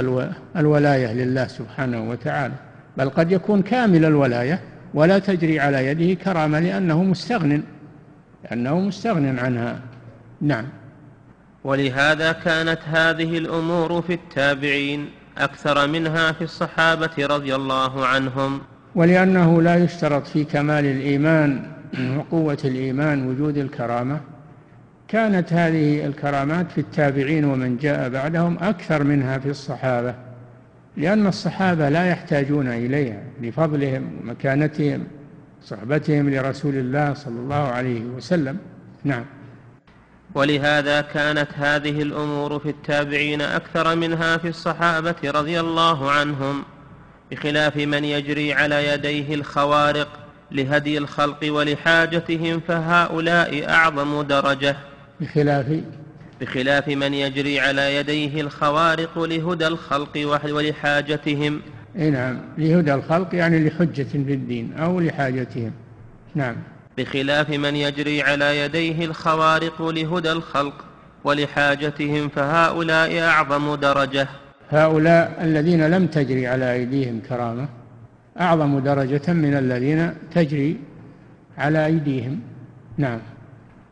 الولاية 0.56 1.14
لله 1.14 1.48
سبحانه 1.48 2.10
وتعالى 2.10 2.54
بل 2.98 3.10
قد 3.10 3.32
يكون 3.32 3.62
كامل 3.62 4.06
الولاية. 4.06 4.75
ولا 4.96 5.20
تجري 5.20 5.60
على 5.60 5.88
يده 5.88 6.24
كرامة 6.24 6.60
لأنه 6.60 7.04
مستغن 7.04 7.64
لأنه 8.44 8.80
مستغن 8.80 9.40
عنها. 9.40 9.80
نعم. 10.42 10.66
ولهذا 11.64 12.32
كانت 12.32 12.80
هذه 12.86 13.38
الأمور 13.38 14.02
في 14.02 14.14
التابعين 14.14 15.10
أكثر 15.38 15.88
منها 15.88 16.32
في 16.32 16.44
الصحابة 16.44 17.12
رضي 17.20 17.56
الله 17.56 18.06
عنهم. 18.06 18.62
ولأنه 18.96 19.62
لا 19.62 19.76
يشترط 19.76 20.28
في 20.28 20.44
كمال 20.44 20.86
الإيمان 20.86 21.72
وقوة 22.18 22.58
الإيمان 22.66 23.28
وجود 23.28 23.58
الكرامة. 23.58 24.20
كانت 25.08 25.54
هذه 25.54 26.06
الكرامات 26.06 26.72
في 26.72 26.78
التابعين 26.78 27.46
ومن 27.46 27.78
جاء 27.78 28.10
بعدهم 28.10 28.58
أكثر 28.62 29.04
منها 29.04 29.38
في 29.38 29.50
الصحابة. 29.50 30.16
لأن 30.98 31.28
الصحابة 31.28 31.90
لا 31.90 32.10
يحتاجون 32.10 32.68
إليها 32.68 33.24
لفضلهم 33.42 34.20
ومكانتهم 34.22 35.04
صحبتهم 35.64 36.30
لرسول 36.30 36.76
الله 36.76 37.14
صلى 37.14 37.40
الله 37.40 37.56
عليه 37.56 38.02
وسلم. 38.02 38.58
نعم. 39.04 39.26
ولهذا 40.36 41.02
كانت 41.02 41.48
هذه 41.56 42.02
الأمور 42.02 42.60
في 42.60 42.70
التابعين 42.70 43.42
أكثر 43.42 43.96
منها 43.96 44.38
في 44.38 44.48
الصحابة 44.48 45.16
رضي 45.26 45.60
الله 45.60 46.12
عنهم 46.12 46.64
بخلاف 47.32 47.78
من 47.78 48.06
يجري 48.06 48.54
على 48.54 48.88
يديه 48.88 49.36
الخوارق 49.36 50.08
لهدي 50.52 50.98
الخلق 50.98 51.54
ولحاجتهم 51.54 52.60
فهؤلاء 52.68 53.70
أعظم 53.70 54.22
درجة. 54.22 54.76
بخلاف 55.22 55.66
بخلاف 56.42 56.88
من 56.88 57.14
يجري 57.14 57.60
على 57.60 57.96
يديه 57.96 58.42
الخوارق 58.42 59.20
لهدى 59.20 59.68
الخلق 59.68 60.44
ولحاجتهم. 60.50 61.62
إي 62.00 62.10
نعم 62.10 62.42
لهدى 62.58 62.94
الخلق 62.94 63.36
يعني 63.36 63.68
لحجة 63.70 64.04
في 64.04 64.34
الدين 64.34 64.74
أو 64.74 65.00
لحاجتهم. 65.00 65.72
نعم. 66.36 66.56
بخلاف 66.98 67.50
من 67.50 67.76
يجري 67.76 68.22
على 68.22 68.60
يديه 68.60 69.06
الخوارق 69.06 69.82
لهدى 69.82 70.32
الخلق 70.32 70.86
ولحاجتهم 71.24 72.30
فهؤلاء 72.30 73.20
أعظم 73.20 73.76
درجة. 73.76 74.28
هؤلاء 74.70 75.38
الذين 75.42 75.88
لم 75.88 76.08
تجري 76.08 76.48
على 76.48 76.74
أيديهم 76.74 77.22
كرامة 77.30 77.68
أعظم 78.40 78.80
درجة 78.80 79.34
من 79.34 79.54
الذين 79.54 80.14
تجري 80.34 80.78
على 81.58 81.86
أيديهم. 81.86 82.40
نعم. 82.98 83.20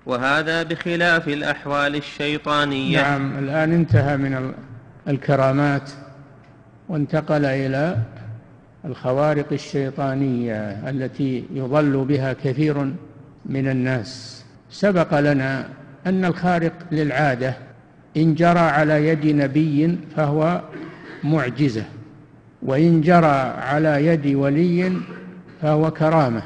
وهذا 0.05 0.63
بخلاف 0.63 1.27
الأحوال 1.27 1.95
الشيطانية. 1.95 3.01
نعم 3.01 3.39
الآن 3.39 3.71
انتهى 3.71 4.17
من 4.17 4.53
الكرامات 5.07 5.91
وانتقل 6.89 7.45
إلى 7.45 7.97
الخوارق 8.85 9.47
الشيطانية 9.51 10.89
التي 10.89 11.43
يضل 11.53 12.05
بها 12.05 12.33
كثير 12.33 12.93
من 13.45 13.67
الناس. 13.67 14.43
سبق 14.69 15.19
لنا 15.19 15.67
أن 16.07 16.25
الخارق 16.25 16.73
للعادة 16.91 17.53
إن 18.17 18.35
جرى 18.35 18.59
على 18.59 19.07
يد 19.07 19.25
نبي 19.25 19.97
فهو 20.15 20.61
معجزة 21.23 21.83
وإن 22.61 23.01
جرى 23.01 23.53
على 23.61 24.05
يد 24.05 24.35
ولي 24.35 24.91
فهو 25.61 25.91
كرامة 25.91 26.43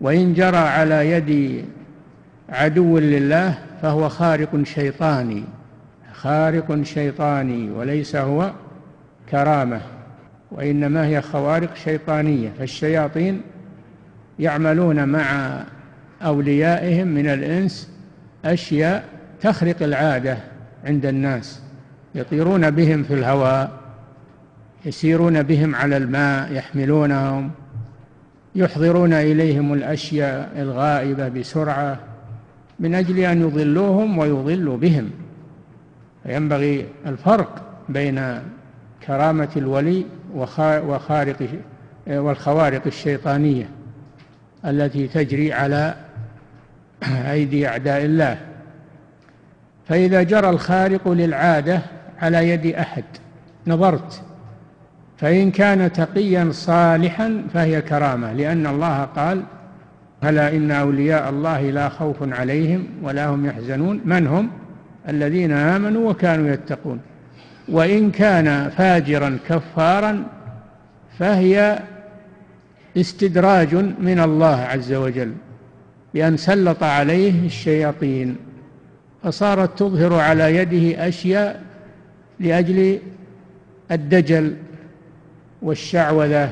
وإن 0.00 0.34
جرى 0.34 0.56
على 0.56 1.10
يد 1.10 1.64
عدو 2.48 2.98
لله 2.98 3.58
فهو 3.82 4.08
خارق 4.08 4.62
شيطاني. 4.62 5.44
خارق 6.12 6.82
شيطاني 6.82 7.70
وليس 7.70 8.16
هو 8.16 8.52
كرامة 9.30 9.80
وإنما 10.50 11.06
هي 11.06 11.22
خوارق 11.22 11.74
شيطانية. 11.74 12.52
فالشياطين 12.58 13.40
يعملون 14.38 15.08
مع 15.08 15.62
أوليائهم 16.22 17.08
من 17.08 17.28
الإنس 17.28 17.90
أشياء 18.44 19.04
تخرق 19.40 19.82
العادة 19.82 20.38
عند 20.84 21.06
الناس. 21.06 21.60
يطيرون 22.14 22.70
بهم 22.70 23.02
في 23.02 23.14
الهواء 23.14 23.70
يسيرون 24.84 25.42
بهم 25.42 25.74
على 25.74 25.96
الماء 25.96 26.52
يحملونهم 26.52 27.50
يحضرون 28.54 29.12
إليهم 29.12 29.72
الأشياء 29.72 30.52
الغائبة 30.56 31.28
بسرعة. 31.28 31.98
من 32.80 32.94
أجل 32.94 33.18
أن 33.18 33.40
يضلوهم 33.40 34.18
ويضلوا 34.18 34.76
بهم. 34.76 35.10
فينبغي 36.22 36.86
الفرق 37.06 37.62
بين 37.88 38.40
كرامة 39.06 39.48
الولي 39.56 40.04
وخارق 40.34 41.48
والخوارق 42.08 42.82
الشيطانية 42.86 43.68
التي 44.64 45.08
تجري 45.08 45.52
على 45.52 45.94
أيدي 47.30 47.68
أعداء 47.68 48.04
الله. 48.04 48.38
فإذا 49.88 50.22
جرى 50.22 50.50
الخارق 50.50 51.08
للعادة 51.08 51.82
على 52.22 52.48
يد 52.48 52.66
أحد 52.66 53.04
نظرت 53.66 54.22
فإن 55.18 55.50
كان 55.50 55.92
تقيا 55.92 56.48
صالحا 56.52 57.42
فهي 57.54 57.82
كرامة 57.82 58.32
لأن 58.32 58.66
الله 58.66 59.04
قال 59.04 59.42
ألا 60.24 60.56
إن 60.56 60.70
أولياء 60.70 61.30
الله 61.30 61.70
لا 61.70 61.88
خوف 61.88 62.16
عليهم 62.22 62.86
ولا 63.02 63.26
هم 63.26 63.46
يحزنون؟ 63.46 64.00
من 64.04 64.26
هم؟ 64.26 64.50
الذين 65.08 65.52
آمنوا 65.52 66.10
وكانوا 66.10 66.48
يتقون. 66.48 67.00
وإن 67.68 68.10
كان 68.10 68.70
فاجرا 68.70 69.38
كفارا 69.48 70.24
فهي 71.18 71.78
استدراج 72.96 73.74
من 74.00 74.20
الله 74.20 74.56
عز 74.56 74.92
وجل 74.92 75.32
بأن 76.14 76.36
سلط 76.36 76.82
عليه 76.82 77.46
الشياطين 77.46 78.36
فصارت 79.22 79.78
تظهر 79.78 80.14
على 80.14 80.56
يده 80.56 81.08
أشياء 81.08 81.62
لأجل 82.40 82.98
الدجل 83.90 84.56
والشعوذة 85.62 86.50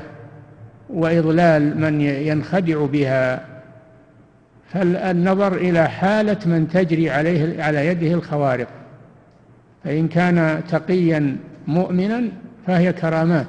وإضلال 0.90 1.80
من 1.80 2.00
ينخدع 2.00 2.84
بها. 2.84 3.53
فالنظر 4.72 5.54
إلى 5.54 5.88
حالة 5.88 6.38
من 6.46 6.68
تجري 6.68 7.10
عليه 7.10 7.62
على 7.62 7.86
يده 7.86 8.14
الخوارق. 8.14 8.68
فإن 9.84 10.08
كان 10.08 10.62
تقيا 10.68 11.36
مؤمنا 11.66 12.22
فهي 12.66 12.92
كرامات. 12.92 13.46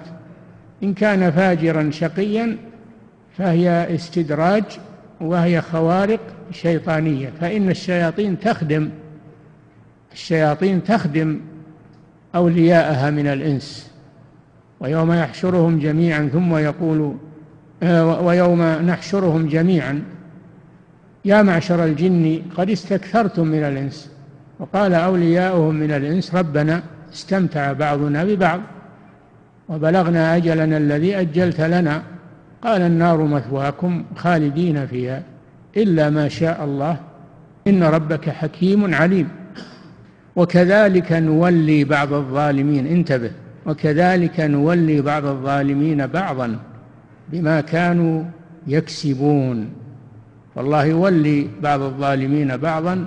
إن 0.83 0.93
كان 0.93 1.31
فاجرا 1.31 1.91
شقيا 1.91 2.57
فهي 3.37 3.95
استدراج 3.95 4.63
وهي 5.21 5.61
خوارق 5.61 6.19
شيطانية. 6.51 7.31
فإن 7.41 7.69
الشياطين 7.69 8.39
تخدم 8.39 8.89
الشياطين 10.13 10.83
تخدم 10.83 11.39
أولياءها 12.35 13.09
من 13.09 13.27
الإنس. 13.27 13.91
ويوم 14.79 15.13
يحشرهم 15.13 15.79
جميعا 15.79 16.29
ثم 16.33 16.57
يقول 16.57 17.15
آه، 17.83 18.21
ويوم 18.21 18.61
نحشرهم 18.61 19.47
جميعا 19.47 20.01
يا 21.25 21.41
معشر 21.41 21.85
الجن 21.85 22.41
قد 22.57 22.69
استكثرتم 22.69 23.47
من 23.47 23.63
الإنس. 23.63 24.11
وقال 24.59 24.93
أولياؤهم 24.93 25.75
من 25.75 25.91
الإنس 25.91 26.35
ربنا 26.35 26.83
استمتع 27.13 27.73
بعضنا 27.73 28.23
ببعض 28.23 28.61
وبلغنا 29.69 30.35
أجلنا 30.35 30.77
الذي 30.77 31.19
أجلت 31.19 31.61
لنا. 31.61 32.01
قال 32.61 32.81
النار 32.81 33.23
مثواكم 33.23 34.03
خالدين 34.15 34.87
فيها 34.87 35.23
إلا 35.77 36.09
ما 36.09 36.27
شاء 36.27 36.63
الله. 36.63 36.97
إن 37.67 37.83
ربك 37.83 38.29
حكيم 38.29 38.95
عليم. 38.95 39.29
وكذلك 40.35 41.11
نولي 41.11 41.83
بعض 41.83 42.13
الظالمين. 42.13 42.87
انتبه. 42.87 43.31
وكذلك 43.65 44.39
نولي 44.39 45.01
بعض 45.01 45.25
الظالمين 45.25 46.07
بعضا 46.07 46.59
بما 47.31 47.61
كانوا 47.61 48.23
يكسبون. 48.67 49.84
والله 50.55 50.85
يولي 50.85 51.47
بعض 51.61 51.81
الظالمين 51.81 52.57
بعضا 52.57 53.05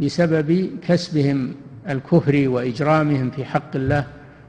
بسبب 0.00 0.70
كسبهم 0.88 1.52
الكفر 1.88 2.48
وإجرامهم 2.48 3.30
في 3.30 3.44
حق 3.44 3.76
الله 3.76 4.04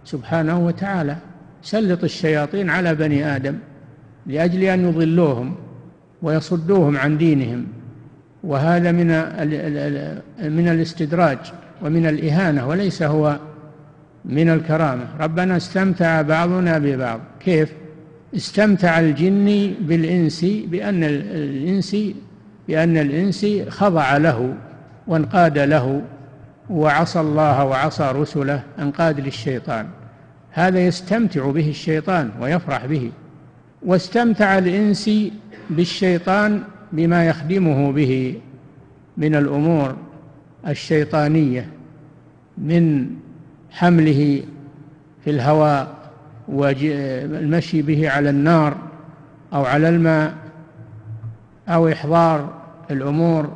سبحانه 0.05 0.65
وتعالى. 0.65 1.15
سلط 1.63 2.03
الشياطين 2.03 2.69
على 2.69 2.95
بني 2.95 3.35
آدم 3.35 3.55
لأجل 4.25 4.63
أن 4.63 4.89
يضلوهم 4.89 5.55
ويصدوهم 6.21 6.97
عن 6.97 7.17
دينهم 7.17 7.67
وهذا 8.43 8.91
من 8.91 9.07
من 10.57 10.67
الاستدراج 10.67 11.37
ومن 11.81 12.05
الإهانة 12.05 12.67
وليس 12.67 13.03
هو 13.03 13.39
من 14.25 14.49
الكرامة. 14.49 15.05
ربنا 15.19 15.57
استمتع 15.57 16.21
بعضنا 16.21 16.77
ببعض. 16.77 17.19
كيف؟ 17.39 17.73
استمتع 18.35 18.99
الجن 18.99 19.73
بالإنس 19.81 20.45
بأن 20.45 21.03
الإنس 21.03 21.95
بأن 22.67 22.97
الإنس 22.97 23.45
خضع 23.69 24.17
له 24.17 24.53
وانقاد 25.07 25.57
له 25.57 26.01
وعصى 26.69 27.19
الله 27.19 27.65
وعصى 27.65 28.11
رسله 28.15 28.63
انقاد 28.79 29.19
للشيطان. 29.19 29.87
هذا 30.51 30.79
يستمتع 30.79 31.51
به 31.51 31.69
الشيطان 31.69 32.29
ويفرح 32.41 32.85
به. 32.85 33.11
واستمتع 33.85 34.57
الإنس 34.57 35.09
بالشيطان 35.69 36.63
بما 36.91 37.25
يخدمه 37.25 37.91
به 37.91 38.35
من 39.17 39.35
الأمور 39.35 39.95
الشيطانية 40.67 41.69
من 42.57 43.07
حمله 43.71 44.43
في 45.23 45.29
الهواء 45.29 46.00
والمشي 46.51 47.81
به 47.81 48.09
على 48.09 48.29
النار 48.29 48.77
أو 49.53 49.65
على 49.65 49.89
الماء 49.89 50.33
أو 51.69 51.87
إحضار 51.87 52.53
الأمور 52.91 53.49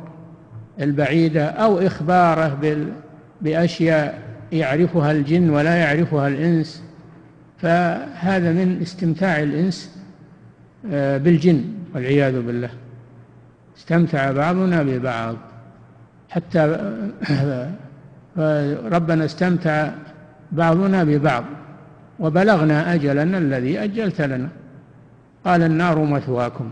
البعيدة 0.80 1.46
أو 1.46 1.78
إخباره 1.78 2.58
بأشياء 3.40 4.22
يعرفها 4.52 5.12
الجن 5.12 5.50
ولا 5.50 5.76
يعرفها 5.76 6.28
الإنس. 6.28 6.82
فهذا 7.58 8.52
من 8.52 8.78
استمتاع 8.82 9.42
الإنس 9.42 9.96
آه، 10.92 11.18
بالجن 11.18 11.64
والعياذ 11.94 12.42
بالله. 12.42 12.70
استمتع 13.78 14.32
بعضنا 14.32 14.82
ببعض. 14.82 15.36
حتى 16.30 16.92
ربنا 18.96 19.24
استمتع 19.24 19.90
بعضنا 20.52 21.04
ببعض. 21.04 21.44
وبلغنا 22.20 22.94
أجلنا 22.94 23.38
الذي 23.38 23.78
أجلت 23.78 24.20
لنا. 24.20 24.48
قال 25.44 25.62
النار 25.62 25.98
مثواكم 25.98 26.70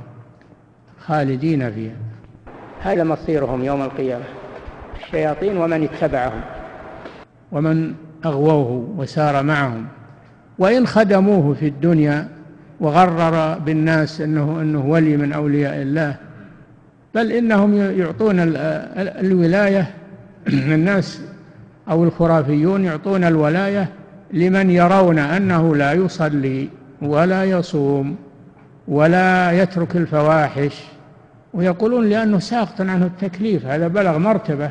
خالدين 1.00 1.72
فيها. 1.72 1.96
هذا 2.80 3.04
مصيرهم 3.04 3.64
يوم 3.64 3.82
القيامة 3.82 4.24
الشياطين 5.04 5.56
ومن 5.56 5.82
اتبعهم 5.82 6.40
ومن 7.52 7.94
أغووه 8.24 8.94
وسار 8.96 9.42
معهم. 9.42 9.86
وإن 10.58 10.86
خدموه 10.86 11.54
في 11.54 11.68
الدنيا 11.68 12.28
وغرر 12.80 13.58
بالناس 13.58 14.20
أنه, 14.20 14.60
أنه 14.60 14.86
ولي 14.86 15.16
من 15.16 15.32
أولياء 15.32 15.82
الله 15.82 16.16
بل 17.14 17.32
إنهم 17.32 17.74
يعطون 17.74 18.36
الولاية 19.20 19.90
الناس 20.48 21.20
أو 21.90 22.04
الخرافيون 22.04 22.84
يعطون 22.84 23.24
الولاية 23.24 23.88
لمن 24.34 24.70
يرون 24.70 25.18
أنه 25.18 25.76
لا 25.76 25.92
يصلي 25.92 26.68
ولا 27.02 27.44
يصوم 27.44 28.16
ولا 28.88 29.52
يترك 29.62 29.96
الفواحش 29.96 30.82
ويقولون 31.54 32.08
لأنه 32.08 32.38
ساقط 32.38 32.80
عنه 32.80 33.06
التكليف 33.06 33.66
هذا 33.66 33.88
بلغ 33.88 34.18
مرتبة 34.18 34.70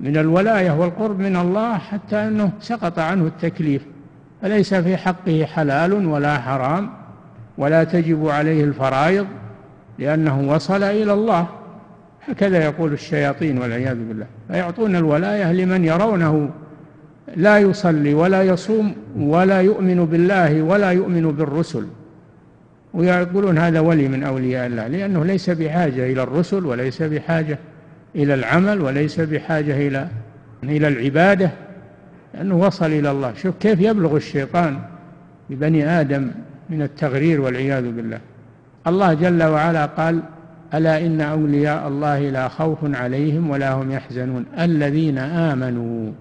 من 0.00 0.16
الولاية 0.16 0.70
والقرب 0.70 1.18
من 1.20 1.36
الله 1.36 1.78
حتى 1.78 2.16
أنه 2.16 2.50
سقط 2.60 2.98
عنه 2.98 3.26
التكليف. 3.26 3.82
فليس 4.42 4.74
في 4.74 4.96
حقه 4.96 5.44
حلال 5.44 6.06
ولا 6.06 6.38
حرام؟ 6.38 6.90
ولا 7.58 7.84
تجب 7.84 8.28
عليه 8.28 8.64
الفرائض 8.64 9.26
لأنه 9.98 10.40
وصل 10.40 10.82
إلى 10.82 11.12
الله. 11.12 11.46
هكذا 12.28 12.64
يقول 12.64 12.92
الشياطين 12.92 13.58
والعياذ 13.58 13.94
بالله. 13.94 14.26
فيعطون 14.48 14.96
الولاية 14.96 15.52
لمن 15.52 15.84
يرونه 15.84 16.50
لا 17.36 17.58
يصلي 17.58 18.14
ولا 18.14 18.42
يصوم 18.42 18.94
ولا 19.16 19.60
يؤمن 19.60 20.04
بالله 20.04 20.62
ولا 20.62 20.90
يؤمن 20.90 21.32
بالرسل. 21.32 21.86
ويقولون 22.94 23.58
هذا 23.58 23.80
ولي 23.80 24.08
من 24.08 24.24
أولياء 24.24 24.66
الله 24.66 24.86
لأنه 24.86 25.24
ليس 25.24 25.50
بحاجة 25.50 26.12
إلى 26.12 26.22
الرسل 26.22 26.66
وليس 26.66 27.02
بحاجة 27.02 27.58
إلى 28.14 28.34
العمل 28.34 28.80
وليس 28.80 29.20
بحاجة 29.20 29.88
إلى 29.88 30.08
إلى 30.62 30.88
العبادة 30.88 31.50
لأنه 32.34 32.56
وصل 32.56 32.86
إلى 32.86 33.10
الله. 33.10 33.34
شوف 33.34 33.54
كيف 33.60 33.80
يبلغ 33.80 34.16
الشيطان 34.16 34.78
ببني 35.50 36.00
آدم 36.00 36.30
من 36.70 36.82
التغرير 36.82 37.40
والعياذ 37.40 37.92
بالله. 37.92 38.18
الله 38.86 39.14
جل 39.14 39.42
وعلا 39.42 39.86
قال 39.86 40.20
ألا 40.74 41.06
إن 41.06 41.20
أولياء 41.20 41.88
الله 41.88 42.30
لا 42.30 42.48
خوف 42.48 42.78
عليهم 42.82 43.50
ولا 43.50 43.72
هم 43.72 43.92
يحزنون. 43.92 44.44
الذين 44.58 45.18
آمنوا 45.18 46.12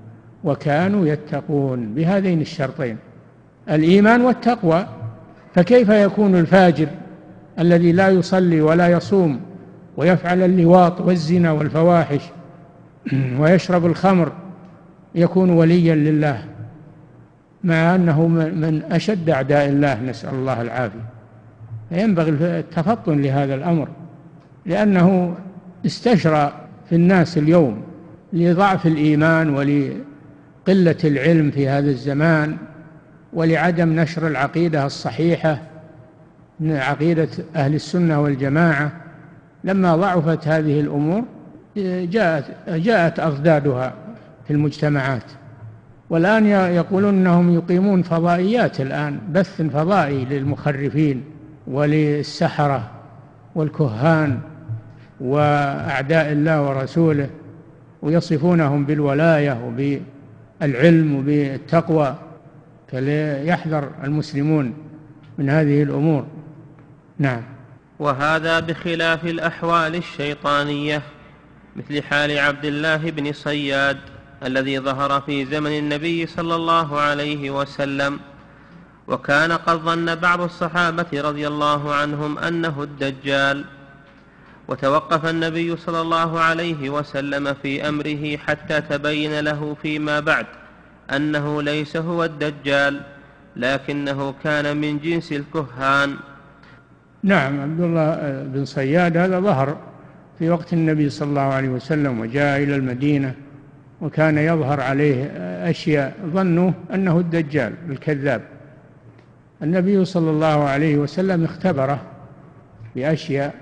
وكانوا 0.46 1.08
يتقون 1.08 1.94
بهذين 1.94 2.42
الشرطين 2.42 2.98
الإيمان 3.70 4.22
والتقوى. 4.22 4.88
فكيف 5.56 5.90
يكون 5.90 6.36
الفاجر 6.36 6.88
الذي 7.60 7.92
لا 7.92 8.10
يصلي 8.10 8.62
ولا 8.62 8.88
يصوم 8.88 9.40
ويفعل 9.98 10.42
اللواط 10.44 11.02
والزنا 11.02 11.52
والفواحش 11.52 12.22
ويشرب 13.40 13.86
الخمر 13.86 14.32
يكون 15.16 15.50
وليا 15.50 15.96
لله 15.96 16.44
مع 17.64 17.96
أنه 17.96 18.28
من 18.28 18.82
أشد 18.92 19.30
أعداء 19.30 19.70
الله 19.70 20.02
نسأل 20.02 20.34
الله 20.34 20.62
العافية. 20.62 21.06
فينبغي 21.90 22.60
التفطن 22.60 23.22
لهذا 23.22 23.56
الأمر 23.56 23.88
لأنه 24.66 25.36
استشرى 25.86 26.54
في 26.90 26.96
الناس 26.96 27.38
اليوم 27.38 27.82
لضعف 28.34 28.88
الإيمان 28.88 29.50
ولقلة 30.68 30.96
العلم 31.04 31.52
في 31.52 31.68
هذا 31.68 31.90
الزمان 31.90 32.58
ولعدم 33.34 34.00
نشر 34.00 34.28
العقيدة 34.28 34.86
الصحيحة 34.86 35.62
من 36.60 36.76
عقيدة 36.76 37.28
أهل 37.56 37.76
السنة 37.76 38.22
والجماعة 38.22 38.92
لما 39.64 39.96
ضعفت 39.96 40.48
هذه 40.48 40.80
الأمور 40.80 41.24
جاءت 41.78 42.46
جاءت 42.70 43.20
أضدادها 43.20 43.94
في 44.48 44.54
المجتمعات. 44.54 45.24
والآن 46.10 46.46
يقولون 46.48 47.14
أنهم 47.14 47.54
يقيمون 47.56 48.02
فضائيات 48.02 48.82
الآن 48.82 49.20
بث 49.32 49.62
فضائي 49.62 50.26
للمخرفين 50.26 51.24
وللسحرة 51.68 52.92
والكهان 53.56 54.40
وأعداء 55.20 56.32
الله 56.32 56.70
ورسوله 56.70 57.30
ويصفونهم 58.02 58.86
بالولاية 58.86 59.66
وبالعلم 60.62 61.16
وبالتقوى 61.16 62.16
فليحذر 62.92 63.92
المسلمون 64.04 64.74
من 65.38 65.50
هذه 65.50 65.84
الأمور. 65.84 66.26
نعم. 67.20 67.42
وهذا 68.00 68.60
بخلاف 68.60 69.26
الأحوال 69.26 69.96
الشيطانية 69.96 71.02
مثل 71.76 72.04
حال 72.04 72.40
عبد 72.40 72.66
الله 72.66 72.98
بن 72.98 73.34
صياد 73.34 73.98
الذي 74.44 74.80
ظهر 74.80 75.22
في 75.22 75.46
زمن 75.46 75.78
النبي 75.78 76.28
صلى 76.28 76.56
الله 76.56 77.00
عليه 77.00 77.50
وسلم 77.50 78.20
وكان 79.08 79.52
قد 79.52 79.78
ظن 79.78 80.16
بعض 80.16 80.42
الصحابة 80.42 81.06
رضي 81.14 81.48
الله 81.48 81.94
عنهم 81.94 82.38
أنه 82.38 82.84
الدجال. 82.84 83.66
وتوقف 84.68 85.26
النبي 85.26 85.78
صلى 85.78 86.02
الله 86.02 86.40
عليه 86.40 86.90
وسلم 86.90 87.54
في 87.54 87.90
أمره 87.90 88.38
حتى 88.38 88.82
تبين 88.82 89.40
له 89.40 89.76
فيما 89.82 90.20
بعد 90.20 90.46
أنه 91.16 91.62
ليس 91.62 91.98
هو 91.98 92.24
الدجال 92.24 93.02
لكنه 93.56 94.34
كان 94.44 94.78
من 94.78 95.00
جنس 95.00 95.32
الكهان. 95.32 96.16
نعم 97.24 97.62
عبد 97.62 97.82
الله 97.82 98.44
بن 98.44 98.66
صياد 98.66 99.18
هذا 99.18 99.40
ظهر 99.40 99.78
في 100.40 100.50
وقت 100.50 100.74
النبي 100.74 101.10
صلى 101.10 101.30
الله 101.30 101.42
عليه 101.42 101.70
وسلم 101.70 102.20
وجاء 102.20 102.64
إلى 102.64 102.76
المدينة 102.76 103.34
وكان 104.02 104.38
يظهر 104.38 104.82
عليه 104.82 105.26
أشياء 105.70 106.16
ظنوا 106.26 106.72
أنه 106.94 107.20
الدجال 107.20 107.74
الكذاب. 107.90 108.42
النبي 109.64 110.06
صلى 110.06 110.30
الله 110.30 110.64
عليه 110.64 110.98
وسلم 110.98 111.44
اختبره 111.44 112.02
بأشياء 112.96 113.56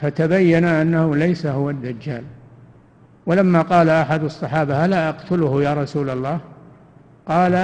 فتبين 0.00 0.64
أنه 0.64 1.16
ليس 1.16 1.46
هو 1.46 1.70
الدجال. 1.70 2.22
ولما 3.26 3.62
قال 3.62 3.90
أحد 3.90 4.24
الصحابة 4.24 4.84
هلا 4.84 5.08
أقتله 5.08 5.62
يا 5.62 5.74
رسول 5.74 6.10
الله؟ 6.10 6.40
قال 7.28 7.54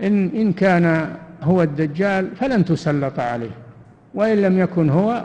إن, 0.00 0.30
إن 0.34 0.52
كان 0.52 1.16
هو 1.42 1.62
الدجال 1.62 2.36
فلن 2.36 2.64
تسلط 2.64 3.20
عليه 3.20 3.50
وإن 4.14 4.42
لم 4.42 4.58
يكن 4.58 4.90
هو 4.90 5.24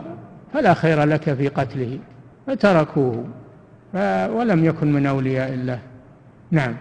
فلا 0.52 0.74
خير 0.74 1.04
لك 1.04 1.34
في 1.34 1.48
قتله 1.48 1.98
فتركوه 2.46 3.24
ولم 4.28 4.64
يكن 4.64 4.92
من 4.92 5.06
أولياء 5.06 5.52
الله. 5.52 5.78
نعم. 6.50 6.74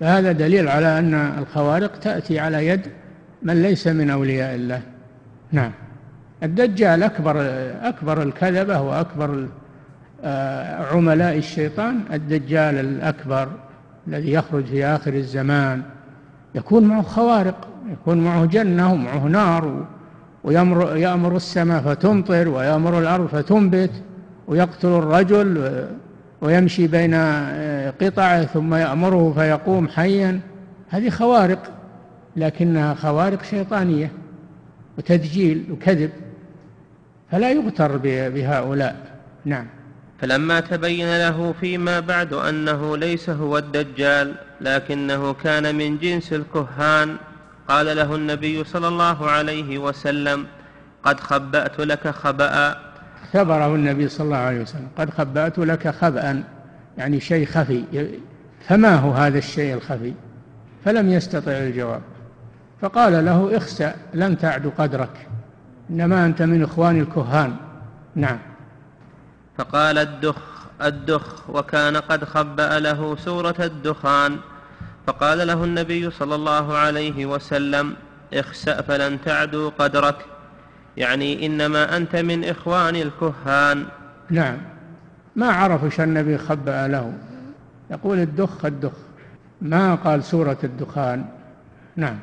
فهذا 0.00 0.32
دليل 0.32 0.68
على 0.68 0.98
أن 0.98 1.14
الخوارق 1.14 1.98
تأتي 1.98 2.38
على 2.38 2.66
يد 2.66 2.80
من 3.42 3.62
ليس 3.62 3.86
من 3.86 4.10
أولياء 4.10 4.54
الله. 4.54 4.82
نعم. 5.52 5.72
الدجال 6.42 7.02
أكبر 7.02 7.36
أكبر 7.82 8.22
الكذبة 8.22 8.80
وأكبر 8.80 9.46
آه، 10.24 10.94
عملاء 10.94 11.36
الشيطان 11.36 12.00
الدجال 12.12 12.74
الأكبر 12.78 13.48
الذي 14.08 14.32
يخرج 14.32 14.64
في 14.64 14.84
آخر 14.86 15.14
الزمان. 15.14 15.82
يكون 16.54 16.84
معه 16.84 17.02
خوارق 17.02 17.68
يكون 17.92 18.18
معه 18.18 18.44
جنة 18.44 18.92
ومعه 18.92 19.24
نار 19.24 19.86
ويأمر 20.44 20.96
يأمر 20.96 21.36
السماء 21.36 21.82
فتمطر 21.82 22.48
ويأمر 22.48 22.98
الأرض 22.98 23.26
فتنبت 23.26 23.90
ويقتل 24.48 24.88
الرجل 24.88 25.84
ويمشي 26.40 26.86
بين 26.86 27.14
آه، 27.14 27.92
قطع 28.00 28.42
ثم 28.42 28.74
يأمره 28.74 29.32
فيقوم 29.32 29.88
حيا. 29.88 30.40
هذه 30.88 31.10
خوارق 31.10 31.70
لكنها 32.36 32.94
خوارق 32.94 33.42
شيطانية 33.42 34.10
وتدجيل 34.98 35.64
وكذب. 35.72 36.10
فلا 37.32 37.50
يغتر 37.50 37.96
بهؤلاء. 38.28 38.96
نعم. 39.44 39.66
فلما 40.20 40.60
تبين 40.60 41.18
له 41.18 41.54
فيما 41.60 42.00
بعد 42.00 42.32
أنه 42.32 42.96
ليس 42.96 43.30
هو 43.30 43.58
الدجال 43.58 44.34
لكنه 44.60 45.32
كان 45.32 45.74
من 45.74 45.98
جنس 45.98 46.32
الكهان 46.32 47.16
قال 47.68 47.96
له 47.96 48.14
النبي 48.14 48.64
صلى 48.64 48.88
الله 48.88 49.30
عليه 49.30 49.78
وسلم 49.78 50.46
قد 51.04 51.20
خبأت 51.20 51.80
لك 51.80 52.08
خبأ 52.08 52.76
اختبره 53.22 53.74
النبي 53.74 54.08
صلى 54.08 54.24
الله 54.24 54.36
عليه 54.36 54.60
وسلم. 54.60 54.88
قد 54.98 55.10
خبأت 55.10 55.58
لك 55.58 55.88
خبأ 55.88 56.42
يعني 56.98 57.20
شيء 57.20 57.46
خفي. 57.46 57.84
فما 58.68 58.94
هو 58.94 59.10
هذا 59.10 59.38
الشيء 59.38 59.74
الخفي؟ 59.74 60.12
فلم 60.84 61.10
يستطع 61.10 61.52
الجواب. 61.52 62.00
فقال 62.80 63.24
له 63.24 63.56
اخسأ 63.56 63.94
لن 64.14 64.38
تعد 64.38 64.72
قدرك. 64.78 65.28
إنما 65.90 66.26
أنت 66.26 66.42
من 66.42 66.62
إخوان 66.62 67.00
الكهان. 67.00 67.56
نعم. 68.14 68.38
فقال 69.58 69.98
الدخ 69.98 70.36
الدخ 70.82 71.50
وكان 71.50 71.96
قد 71.96 72.24
خبأ 72.24 72.78
له 72.78 73.16
سورة 73.16 73.54
الدخان. 73.60 74.36
فقال 75.06 75.46
له 75.46 75.64
النبي 75.64 76.10
صلى 76.10 76.34
الله 76.34 76.76
عليه 76.76 77.26
وسلم 77.26 77.96
اخسأ 78.34 78.82
فلن 78.82 79.18
تعدوا 79.24 79.70
قدرك. 79.78 80.16
يعني 80.96 81.46
إنما 81.46 81.96
أنت 81.96 82.16
من 82.16 82.44
إخوان 82.44 82.96
الكهان. 82.96 83.86
نعم. 84.30 84.56
ما 85.36 85.46
عرفوا 85.46 85.88
شو 85.88 86.02
النبي 86.02 86.38
خبأ 86.38 86.88
له. 86.88 87.12
يقول 87.90 88.18
الدخ 88.18 88.64
الدخ. 88.64 88.92
ما 89.62 89.94
قال 89.94 90.24
سورة 90.24 90.58
الدخان؟ 90.64 91.24
نعم. 91.96 92.18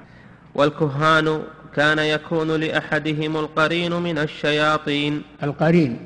والكهان 0.55 1.43
كان 1.76 1.99
يكون 1.99 2.51
لأحدهم 2.51 3.38
القرين 3.38 3.93
من 3.93 4.17
الشياطين. 4.17 5.21
القرين 5.43 5.97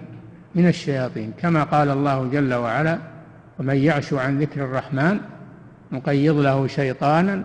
من 0.55 0.68
الشياطين 0.68 1.34
كما 1.41 1.63
قال 1.63 1.89
الله 1.89 2.30
جل 2.34 2.53
وعلا 2.53 2.97
ومن 3.59 3.76
يعش 3.76 4.13
عن 4.13 4.39
ذكر 4.39 4.63
الرحمن 4.63 5.20
نقيض 5.91 6.38
له 6.38 6.68
شيطانا 6.68 7.43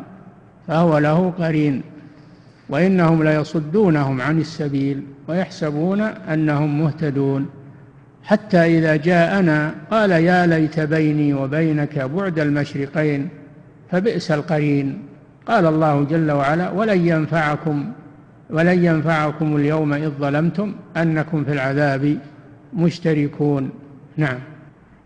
فهو 0.68 0.98
له 0.98 1.32
قرين 1.38 1.82
وإنهم 2.68 3.22
ليصدونهم 3.22 4.20
عن 4.20 4.40
السبيل 4.40 5.02
ويحسبون 5.28 6.00
أنهم 6.00 6.80
مهتدون. 6.82 7.50
حتى 8.24 8.78
إذا 8.78 8.96
جاءنا 8.96 9.74
قال 9.90 10.10
يا 10.10 10.46
ليت 10.46 10.80
بيني 10.80 11.34
وبينك 11.34 11.98
بعد 11.98 12.38
المشرقين 12.38 13.28
فبئس 13.90 14.30
القرين. 14.30 15.02
قال 15.46 15.66
الله 15.66 16.04
جل 16.04 16.30
وعلا 16.30 16.70
ولن 16.70 17.08
ينفعكم 17.08 17.92
ولن 18.52 18.84
ينفعكم 18.84 19.56
اليوم 19.56 19.92
إذ 19.92 20.08
ظلمتم 20.08 20.74
أنكم 20.96 21.44
في 21.44 21.52
العذاب 21.52 22.18
مشتركون. 22.74 23.70
نعم. 24.16 24.38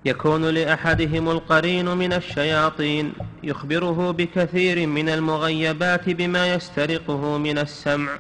يكون 0.05 0.45
لأحدهم 0.45 1.29
القرين 1.29 1.97
من 1.97 2.13
الشياطين 2.13 3.13
يخبره 3.43 4.11
بكثير 4.11 4.87
من 4.87 5.09
المغيبات 5.09 6.11
بما 6.11 6.55
يسترقه 6.55 7.39
من 7.39 7.59
السمع. 7.59 8.11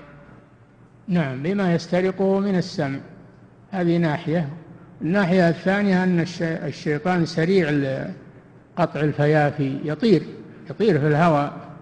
نعم 1.08 1.42
بما 1.42 1.74
يسترقه 1.74 2.40
من 2.40 2.58
السمع. 2.58 2.98
هذه 3.70 3.96
ناحية. 3.96 4.48
الناحية 5.02 5.48
الثانية 5.48 6.04
أن 6.04 6.26
الشيطان 6.42 7.26
سريع 7.26 7.70
قطع 8.76 9.00
الفيافي 9.00 9.78
يطير 9.84 10.22
يطير 10.70 10.98
في 10.98 11.06
الهواء. 11.06 11.75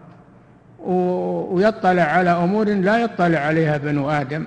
ويطلع 0.86 2.02
على 2.02 2.30
أمور 2.30 2.68
لا 2.68 2.98
يطلع 2.98 3.38
عليها 3.38 3.76
بنو 3.76 4.10
آدم 4.10 4.46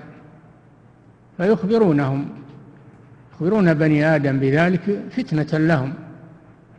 فيخبرونهم 1.38 2.29
يخبرون 3.33 3.73
بني 3.73 4.15
آدم 4.15 4.39
بذلك 4.39 5.01
فتنة 5.11 5.57
لهم. 5.67 5.93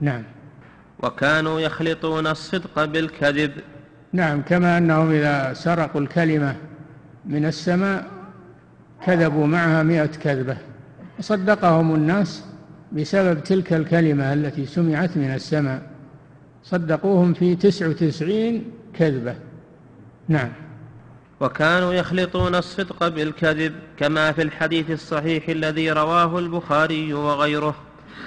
نعم. 0.00 0.22
وكانوا 1.02 1.61
يخلطون 1.61 2.26
الصدق 2.26 2.84
بالكذب. 2.84 3.52
نعم 4.12 4.42
كما 4.42 4.78
أنهم 4.78 5.11
إذا 5.11 5.52
سرقوا 5.52 6.00
الكلمة 6.00 6.56
من 7.26 7.46
السماء 7.46 8.06
كذبوا 9.06 9.46
معها 9.46 9.82
مئة 9.82 10.06
كذبة. 10.06 10.56
صدقهم 11.20 11.94
الناس 11.94 12.44
بسبب 12.92 13.42
تلك 13.42 13.72
الكلمة 13.72 14.32
التي 14.32 14.66
سمعت 14.66 15.16
من 15.16 15.34
السماء. 15.34 15.82
صدقوهم 16.64 17.34
في 17.34 17.56
تسع 17.56 17.86
وتسعين 17.86 18.64
كذبة. 18.94 19.34
نعم. 20.29 20.53
وكانوا 21.41 21.93
يخلطون 21.93 22.55
الصدق 22.55 23.09
بالكذب 23.09 23.74
كما 23.99 24.33
في 24.33 24.43
الحديث 24.43 24.91
الصحيح 24.91 25.49
الذي 25.49 25.93
رواه 25.93 26.39
البخاري 26.39 27.14
وغيره 27.14 27.74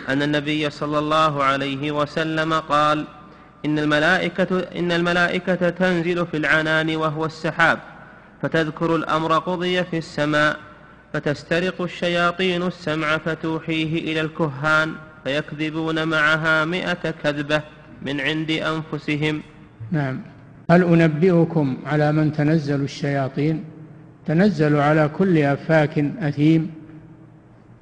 أن 0.10 0.22
النبي 0.22 0.70
صلى 0.70 1.00
الله 1.00 1.44
عليه 1.44 1.92
وسلم 1.92 2.54
قال 2.54 3.06
إن 3.66 3.80
الملائكة, 3.80 4.60
إن 4.60 4.92
الملائكة 4.92 5.70
تنزل 5.70 6.28
في 6.28 6.38
العنان 6.38 6.96
وهو 6.96 7.26
السحاب 7.26 7.80
فتذكر 8.42 8.96
الأمر 8.96 9.38
قضي 9.38 9.84
في 9.84 9.98
السماء 9.98 10.60
فتسترق 11.14 11.82
الشياطين 11.82 12.64
السمع 12.64 13.18
فتوحيه 13.18 14.12
إلى 14.12 14.22
الكهان 14.22 14.96
فيكذبون 15.24 16.08
معها 16.08 16.66
مئة 16.66 17.12
كذبة 17.24 17.62
من 18.02 18.22
عند 18.22 18.52
أنفسهم. 18.52 19.42
نعم. 19.92 20.22
هل 20.72 20.84
أنبئكم 20.84 21.78
على 21.86 22.12
من 22.12 22.34
تنزل 22.34 22.82
الشياطين؟ 22.82 23.64
تنزل 24.26 24.76
على 24.76 25.10
كل 25.18 25.38
أفاك 25.38 26.00
أثيم. 26.20 26.72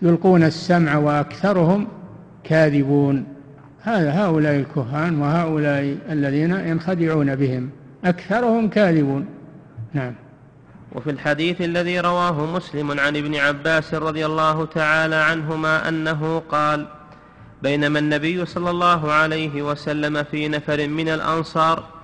يلقون 0.01 0.43
السمع 0.43 0.97
وأكثرهم 0.97 1.87
كاذبون. 2.43 3.25
هذا 3.81 4.11
هؤلاء 4.11 4.55
الكهان 4.55 5.21
وهؤلاء 5.21 5.97
الذين 6.09 6.51
ينخدعون 6.51 7.35
بهم. 7.35 7.69
أكثرهم 8.05 8.69
كاذبون. 8.69 9.25
نعم. 9.93 10.13
وفي 10.95 11.09
الحديث 11.09 11.61
الذي 11.61 11.99
رواه 11.99 12.55
مسلم 12.55 12.99
عن 12.99 13.17
ابن 13.17 13.35
عباس 13.35 13.93
رضي 13.93 14.25
الله 14.25 14.65
تعالى 14.65 15.15
عنهما 15.15 15.89
أنه 15.89 16.39
قال 16.39 16.87
بينما 17.63 17.99
النبي 17.99 18.45
صلى 18.45 18.69
الله 18.69 19.11
عليه 19.11 19.61
وسلم 19.61 20.23
في 20.23 20.47
نفر 20.47 20.87
من 20.87 21.09
الأنصار 21.09 21.98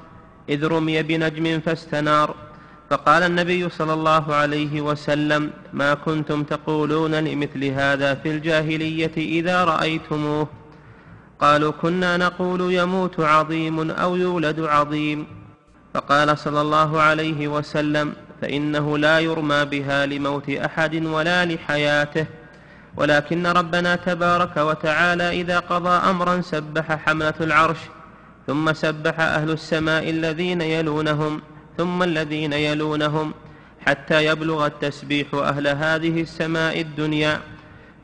إذ 0.49 0.67
رمي 0.67 1.03
بنجم 1.03 1.59
فاستنار. 1.59 2.35
فقال 2.89 3.23
النبي 3.23 3.69
صلى 3.69 3.93
الله 3.93 4.35
عليه 4.35 4.81
وسلم 4.81 5.51
ما 5.73 5.93
كنتم 5.93 6.43
تقولون 6.43 7.15
لمثل 7.15 7.63
هذا 7.63 8.15
في 8.15 8.31
الجاهلية 8.31 9.11
إذا 9.17 9.63
رأيتموه. 9.63 10.47
قالوا 11.39 11.71
كنا 11.71 12.17
نقول 12.17 12.73
يموت 12.73 13.19
عظيم 13.19 13.91
أو 13.91 14.15
يولد 14.15 14.59
عظيم. 14.59 15.27
فقال 15.93 16.37
صلى 16.37 16.61
الله 16.61 17.01
عليه 17.01 17.47
وسلم 17.47 18.13
فإنه 18.41 18.97
لا 18.97 19.19
يرمى 19.19 19.65
بها 19.65 20.05
لموت 20.05 20.49
أحد 20.49 21.05
ولا 21.05 21.45
لحياته. 21.45 22.25
ولكن 22.97 23.47
ربنا 23.47 23.95
تبارك 23.95 24.57
وتعالى 24.57 25.41
إذا 25.41 25.59
قضى 25.59 25.89
أمرا 25.89 26.41
سبح 26.41 27.05
حملة 27.05 27.33
العرش 27.41 27.77
ثم 28.47 28.73
سبح 28.73 29.19
أهل 29.19 29.51
السماء 29.51 30.09
الذين 30.09 30.61
يلونهم 30.61 31.41
ثم 31.77 32.03
الذين 32.03 32.53
يلونهم 32.53 33.33
حتى 33.85 34.25
يبلغ 34.25 34.65
التسبيح 34.65 35.27
أهل 35.33 35.67
هذه 35.67 36.21
السماء 36.21 36.81
الدنيا. 36.81 37.41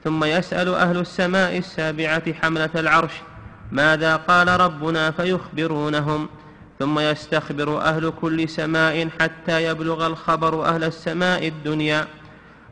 ثم 0.03 0.23
يسأل 0.23 0.69
أهل 0.69 0.97
السماء 0.97 1.57
السابعة 1.57 2.33
حملة 2.33 2.69
العرش 2.75 3.11
ماذا 3.71 4.15
قال 4.15 4.47
ربنا 4.47 5.11
فيخبرونهم؟ 5.11 6.29
ثم 6.79 6.99
يستخبر 6.99 7.81
أهل 7.81 8.13
كل 8.21 8.49
سماء 8.49 9.09
حتى 9.19 9.65
يبلغ 9.65 10.07
الخبر 10.07 10.65
أهل 10.65 10.83
السماء 10.83 11.47
الدنيا. 11.47 12.07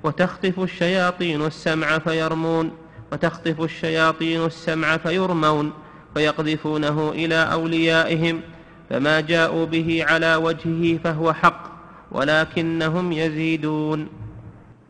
وتخطف 0.03 0.59
الشياطين 0.59 1.45
السمع 1.45 1.99
فيرمون 1.99 2.71
وتخطف 3.11 3.61
الشياطين 3.61 4.45
السمع 4.45 4.97
فيرمون. 4.97 5.73
فيقذفونه 6.19 7.09
إلى 7.09 7.35
أوليائهم 7.35 8.41
فما 8.89 9.19
جاءوا 9.19 9.65
به 9.65 10.05
على 10.07 10.35
وجهه 10.35 10.97
فهو 11.03 11.33
حق 11.33 11.71
ولكنهم 12.11 13.11
يزيدون. 13.11 14.07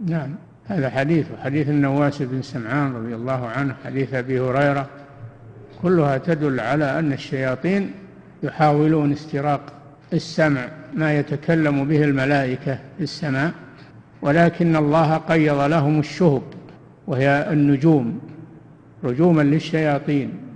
نعم 0.05 0.36
هذا 0.65 0.89
حديث 0.89 1.25
حديث 1.43 1.69
النواس 1.69 2.21
بن 2.21 2.41
سمعان 2.41 2.95
رضي 2.95 3.15
الله 3.15 3.47
عنه 3.47 3.75
حديث 3.86 4.13
أبي 4.13 4.39
هريرة. 4.39 4.88
كلها 5.82 6.17
تدل 6.17 6.59
على 6.59 6.99
أن 6.99 7.13
الشياطين 7.13 7.91
يحاولون 8.43 9.11
استراق 9.11 9.61
السمع 10.13 10.67
ما 10.93 11.19
يتكلم 11.19 11.86
به 11.86 12.03
الملائكة 12.03 12.80
في 12.97 13.03
السماء 13.03 13.51
ولكن 14.21 14.75
الله 14.75 15.17
قيض 15.17 15.61
لهم 15.61 15.99
الشهب 15.99 16.41
وهي 17.07 17.47
النجوم 17.51 18.19
رجوما 19.03 19.41
للشياطين. 19.41 20.49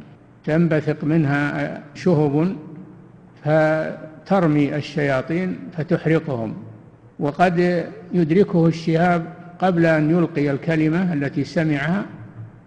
تنبثق 0.46 1.04
منها 1.04 1.82
شهب 1.96 2.56
فترمي 3.44 4.76
الشياطين 4.76 5.58
فتحرقهم. 5.78 6.56
وقد 7.20 7.86
يدركه 8.14 8.68
الشهاب 8.68 9.26
قبل 9.60 9.86
أن 9.86 10.10
يلقي 10.10 10.52
الكلمة 10.52 11.14
التي 11.14 11.44
سمعها 11.44 12.06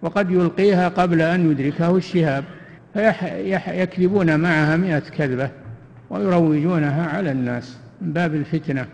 وقد 0.02 0.30
يلقيها 0.30 0.88
قبل 0.88 1.22
أن 1.22 1.50
يدركه 1.50 1.96
الشهاب 1.96 2.44
فيكذبون 2.94 4.40
معها 4.40 4.76
مئة 4.76 4.98
كذبة 4.98 5.50
ويروجونها 6.10 7.16
على 7.16 7.32
الناس 7.32 7.76
من 8.00 8.12
باب 8.12 8.34
الفتنة. 8.34 8.86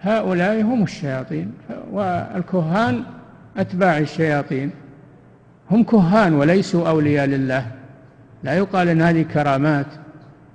هؤلاء 0.00 0.62
هم 0.62 0.82
الشياطين 0.82 1.52
والكهان 1.92 3.02
أتباع 3.56 3.98
الشياطين. 3.98 4.70
هم 5.70 5.82
كهان 5.84 6.34
وليسوا 6.34 6.88
أولياء 6.88 7.26
لله. 7.26 7.66
لا 8.44 8.54
يقال 8.54 8.88
أن 8.88 9.02
هذه 9.02 9.22
كرامات 9.22 9.86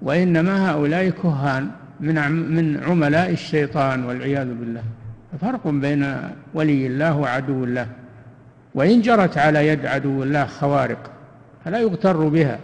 وإنما 0.01 0.71
هؤلاء 0.71 1.09
كهان 1.09 1.69
من 1.99 2.31
من 2.31 2.83
عملاء 2.83 3.29
الشيطان 3.31 4.05
والعياذ 4.05 4.47
بالله. 4.53 4.83
فرق 5.41 5.67
بين 5.67 6.17
ولي 6.53 6.87
الله 6.87 7.17
وعدو 7.17 7.63
الله. 7.63 7.87
وإن 8.75 9.01
جرت 9.01 9.37
على 9.37 9.67
يد 9.67 9.85
عدو 9.85 10.23
الله 10.23 10.45
خوارق 10.45 11.11
فلا 11.65 11.79
يغتر 11.79 12.27
بها 12.27 12.59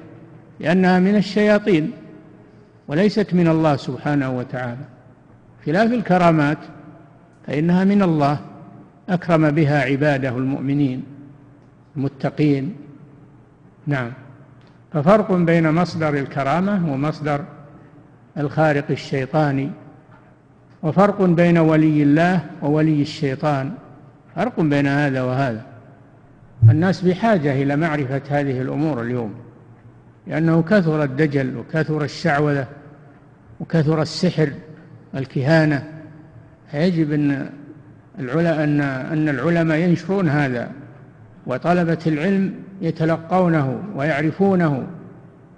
لأنها 0.59 0.99
من 0.99 1.15
الشياطين 1.15 1.91
وليست 2.87 3.33
من 3.33 3.47
الله 3.47 3.75
سبحانه 3.75 4.37
وتعالى. 4.37 4.85
خلاف 5.65 5.91
الكرامات 5.91 6.57
فإنها 7.47 7.83
من 7.83 8.01
الله 8.01 8.39
أكرم 9.09 9.51
بها 9.51 9.81
عباده 9.81 10.29
المؤمنين 10.29 11.03
المتقين. 11.95 12.75
نعم. 13.87 14.11
ففرق 14.93 15.31
بين 15.31 15.71
مصدر 15.71 16.13
الكرامة 16.13 16.93
ومصدر 16.93 17.43
الخارق 18.37 18.85
الشيطاني 18.89 19.71
وفرق 20.83 21.21
بين 21.21 21.57
ولي 21.57 22.03
الله 22.03 22.45
وولي 22.61 23.01
الشيطان. 23.01 23.71
فرق 24.35 24.59
بين 24.59 24.87
هذا 24.87 25.21
وهذا. 25.21 25.61
الناس 26.69 27.01
بحاجة 27.01 27.63
إلى 27.63 27.75
معرفة 27.75 28.21
هذه 28.29 28.61
الأمور 28.61 29.01
اليوم 29.01 29.33
لأنه 30.27 30.61
كثر 30.61 31.03
الدجل 31.03 31.57
وكثر 31.57 32.03
الشعوذة 32.03 32.67
وكثر 33.59 34.01
السحر 34.01 34.49
والكهانة 35.13 35.83
فيجب 36.71 37.11
أن 37.13 37.49
العلماء 38.19 38.63
أن 39.13 39.29
العلماء 39.29 39.77
ينشرون 39.77 40.29
هذا 40.29 40.71
وطلبة 41.45 41.97
العلم 42.07 42.53
يتلقونه 42.83 43.79
ويعرفونه 43.95 44.87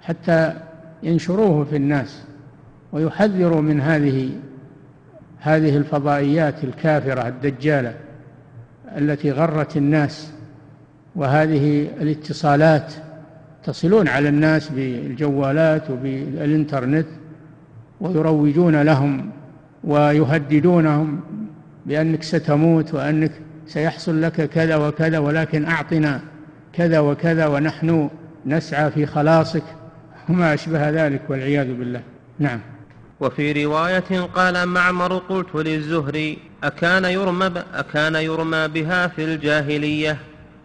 حتى 0.02 0.52
ينشروه 1.02 1.64
في 1.64 1.76
الناس 1.76 2.22
ويحذروا 2.92 3.60
من 3.60 3.80
هذه 3.80 4.30
هذه 5.40 5.76
الفضائيات 5.76 6.64
الكافرة 6.64 7.28
الدجالة 7.28 7.94
التي 8.96 9.30
غرت 9.30 9.76
الناس 9.76 10.32
وهذه 11.16 11.88
الاتصالات 12.00 12.92
تصلون 13.64 14.08
على 14.08 14.28
الناس 14.28 14.68
بالجوالات 14.68 15.90
وبالإنترنت 15.90 17.06
ويروجون 18.00 18.82
لهم 18.82 19.30
ويهددونهم 19.84 21.20
بأنك 21.86 22.22
ستموت 22.22 22.94
وأنك 22.94 23.32
سيحصل 23.66 24.22
لك 24.22 24.50
كذا 24.50 24.76
وكذا 24.76 25.18
ولكن 25.18 25.64
أعطنا 25.64 26.20
كذا 26.76 27.00
وكذا 27.00 27.46
ونحن 27.46 28.10
نسعى 28.46 28.90
في 28.90 29.06
خلاصك 29.06 29.62
وما 30.28 30.54
أشبه 30.54 30.90
ذلك 30.90 31.20
والعياذ 31.28 31.74
بالله. 31.74 32.02
نعم. 32.38 32.60
وفي 33.20 33.64
رواية 33.64 34.20
قال 34.34 34.66
معمر 34.68 35.18
قلت 35.18 35.54
للزهري 35.54 36.38
أكان 36.64 37.04
يرمى, 37.04 37.52
أكان 37.74 38.14
يرمى 38.14 38.68
بها 38.68 39.06
في 39.06 39.24
الجاهلية؟ 39.24 40.16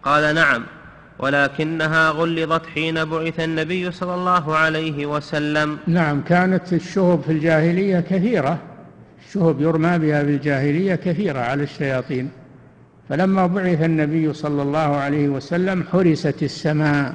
قال 0.02 0.34
نعم 0.34 0.62
ولكنها 1.18 2.10
غلظت 2.10 2.66
حين 2.66 3.04
بعث 3.04 3.40
النبي 3.40 3.90
صلى 3.90 4.14
الله 4.14 4.56
عليه 4.56 5.06
وسلم. 5.06 5.78
نعم 5.86 6.22
كانت 6.22 6.72
الشهب 6.72 7.22
في 7.22 7.32
الجاهلية 7.32 8.00
كثيرة. 8.00 8.58
الشهب 9.28 9.60
يرمى 9.60 9.98
بها 9.98 10.24
في 10.24 10.30
الجاهلية 10.30 10.94
كثيرة 10.94 11.38
على 11.38 11.62
الشياطين. 11.62 12.30
فلما 13.12 13.46
بعث 13.46 13.82
النبي 13.82 14.32
صلى 14.32 14.62
الله 14.62 14.78
عليه 14.78 15.28
وسلم 15.28 15.84
حرست 15.92 16.42
السماء 16.42 17.14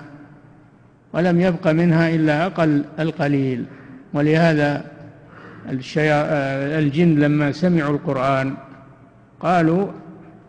ولم 1.13 1.41
يبق 1.41 1.67
منها 1.67 2.09
إلا 2.15 2.45
أقل 2.45 2.83
القليل. 2.99 3.65
ولهذا 4.13 4.85
الجن 6.79 7.19
لما 7.19 7.51
سمعوا 7.51 7.95
القرآن 7.95 8.53
قالوا 9.39 9.87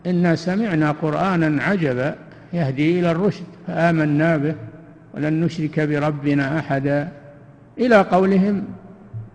إنا 0.05 0.35
سمعنا 0.35 0.91
قرآنا 0.91 1.63
عجبا 1.63 2.15
يهدي 2.53 2.99
إلى 2.99 3.11
الرشد 3.11 3.43
فآمنا 3.67 4.37
به 4.37 4.55
ولن 5.13 5.41
نشرك 5.41 5.79
بربنا 5.79 6.59
أحدا. 6.59 7.09
إلى 7.77 7.95
قولهم 7.95 8.63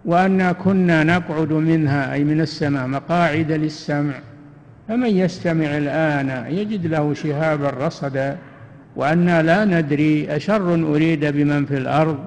وأنا 0.05 0.53
كنا 0.53 1.05
نقعد 1.05 1.53
منها 1.53 2.13
أي 2.13 2.25
من 2.25 2.41
السماء 2.41 2.87
مقاعد 2.87 3.53
للسمع. 3.53 4.15
فمن 4.89 5.09
يستمع 5.09 5.77
الآن 5.77 6.53
يجد 6.53 6.87
له 6.87 7.15
شهابا 7.15 7.71
رصدا 7.71 8.37
وأنا 8.97 9.43
لا 9.43 9.65
ندري 9.65 10.37
أشر 10.37 10.75
أريد 10.75 11.25
بمن 11.25 11.65
في 11.65 11.77
الأرض 11.77 12.19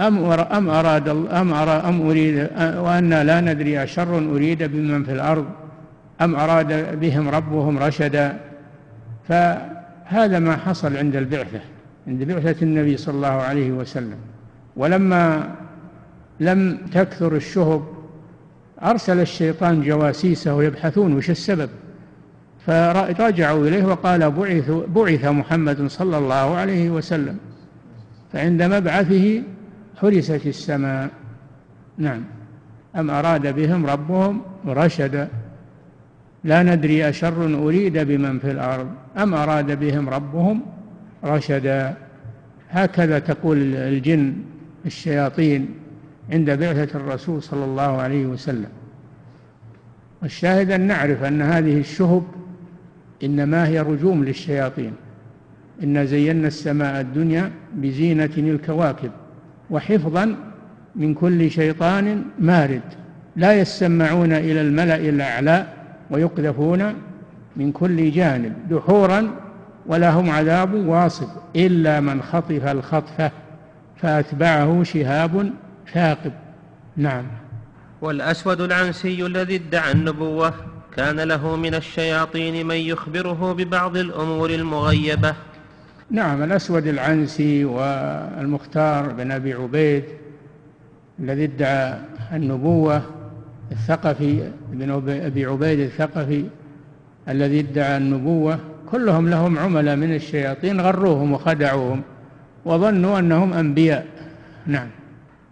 أم 0.00 0.24
أم 0.32 0.70
أراد 0.70 1.08
أم 1.08 1.52
أرى 1.54 1.70
أم 1.70 2.08
أريد 2.08 2.48
وأنا 2.58 3.24
لا 3.24 3.40
ندري 3.40 3.82
أشر 3.82 4.18
أريد 4.18 4.62
بمن 4.62 5.04
في 5.04 5.12
الأرض 5.12 5.46
أم 6.20 6.36
أراد 6.36 7.00
بهم 7.00 7.28
ربهم 7.28 7.78
رشدا. 7.78 8.36
فهذا 9.28 10.38
ما 10.38 10.56
حصل 10.56 10.96
عند 10.96 11.16
البعثة 11.16 11.60
عند 12.08 12.22
بعثة 12.22 12.62
النبي 12.62 12.96
صلى 12.96 13.14
الله 13.14 13.28
عليه 13.28 13.70
وسلم. 13.70 14.16
ولما 14.76 15.50
لم 16.40 16.78
تكثر 16.92 17.36
الشهب 17.36 17.82
أرسل 18.82 19.20
الشيطان 19.20 19.82
جواسيسه 19.82 20.62
يبحثون 20.62 21.16
وش 21.16 21.30
السبب؟ 21.30 21.70
فرجعوا 22.66 23.66
إليه 23.66 23.84
وقال 23.84 24.30
بعث, 24.30 24.70
بعث 24.70 25.24
محمد 25.24 25.86
صلى 25.86 26.18
الله 26.18 26.56
عليه 26.56 26.90
وسلم 26.90 27.38
فعند 28.32 28.62
مبعثه 28.62 29.42
حرست 29.96 30.46
السماء. 30.46 31.10
نعم. 31.98 32.24
أم 32.96 33.10
أراد 33.10 33.54
بهم 33.54 33.86
ربهم 33.86 34.40
رشدا 34.66 35.28
لا 36.44 36.62
ندري 36.62 37.08
أشر 37.08 37.44
أريد 37.54 37.98
بمن 37.98 38.38
في 38.38 38.50
الأرض. 38.50 38.88
أم 39.16 39.34
أراد 39.34 39.78
بهم 39.80 40.08
ربهم 40.08 40.62
رشدا؟ 41.24 41.94
هكذا 42.70 43.18
تقول 43.18 43.74
الجن 43.74 44.34
الشياطين. 44.86 45.74
عند 46.32 46.50
بعثة 46.50 46.98
الرسول 46.98 47.42
صلى 47.42 47.64
الله 47.64 48.00
عليه 48.02 48.26
وسلم. 48.26 48.68
والشاهد 50.22 50.70
أن 50.70 50.80
نعرف 50.80 51.24
أن 51.24 51.42
هذه 51.42 51.80
الشهب 51.80 52.22
إنما 53.24 53.68
هي 53.68 53.80
رجوم 53.80 54.24
للشياطين. 54.24 54.92
إنا 55.82 56.04
زينا 56.04 56.48
السماء 56.48 57.00
الدنيا 57.00 57.50
بزينة 57.74 58.30
الكواكب 58.38 59.10
وحفظا 59.70 60.36
من 60.96 61.14
كل 61.14 61.50
شيطان 61.50 62.22
مارد. 62.38 62.82
لا 63.36 63.60
يسمعون 63.60 64.32
إلى 64.32 64.60
الملأ 64.60 64.96
الأعلى 64.96 65.66
ويقذفون 66.10 66.94
من 67.56 67.72
كل 67.72 68.10
جانب. 68.10 68.52
دحورا 68.70 69.30
ولهم 69.86 70.30
عذاب 70.30 70.74
واصب 70.74 71.28
إلا 71.56 72.00
من 72.00 72.22
خطف 72.22 72.66
الخطفة 72.66 73.30
فأتبعه 73.96 74.82
شهاب 74.82 75.52
ثاقب. 75.94 76.32
نعم. 76.96 77.24
والأسود 78.00 78.60
العنسي 78.60 79.26
الذي 79.26 79.56
ادعى 79.56 79.92
النبوة 79.92 80.54
كان 80.96 81.20
له 81.20 81.56
من 81.56 81.74
الشياطين 81.74 82.66
من 82.66 82.76
يخبره 82.76 83.52
ببعض 83.52 83.96
الأمور 83.96 84.50
المغيبة. 84.50 85.34
نعم 86.10 86.42
الأسود 86.42 86.86
العنسي 86.86 87.64
والمختار 87.64 89.12
بن 89.12 89.30
أبي 89.32 89.54
عبيد 89.54 90.04
الذي 91.20 91.44
ادعى 91.44 91.98
النبوة 92.32 93.02
الثقفي 93.72 94.50
بن 94.72 94.90
أبي 95.10 95.46
عبيد 95.46 95.80
الثقفي 95.80 96.44
الذي 97.28 97.60
ادعى 97.60 97.96
النبوة 97.96 98.58
كلهم 98.90 99.28
لهم 99.28 99.58
عملاء 99.58 99.96
من 99.96 100.14
الشياطين 100.14 100.80
غروهم 100.80 101.32
وخدعوهم 101.32 102.02
وظنوا 102.64 103.18
أنهم 103.18 103.52
أنبياء. 103.52 104.06
نعم. 104.66 104.88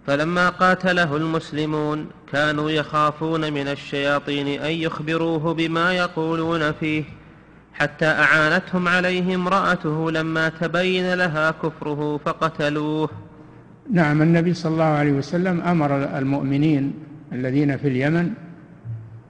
فلما 0.06 0.48
قاتله 0.48 1.16
المسلمون 1.16 2.06
كانوا 2.32 2.70
يخافون 2.70 3.52
من 3.52 3.68
الشياطين 3.68 4.62
أن 4.62 4.70
يخبروه 4.70 5.54
بما 5.54 5.92
يقولون 5.92 6.72
فيه 6.72 7.04
حتى 7.72 8.06
أعانتهم 8.06 8.88
عليه 8.88 9.34
امرأته 9.34 10.10
لما 10.10 10.48
تبين 10.48 11.14
لها 11.14 11.50
كفره 11.50 12.20
فقتلوه. 12.24 13.08
نعم 13.92 14.22
النبي 14.22 14.54
صلى 14.54 14.72
الله 14.72 14.84
عليه 14.84 15.12
وسلم 15.12 15.60
أمر 15.60 16.18
المؤمنين 16.18 16.94
الذين 17.32 17.76
في 17.76 17.88
اليمن 17.88 18.30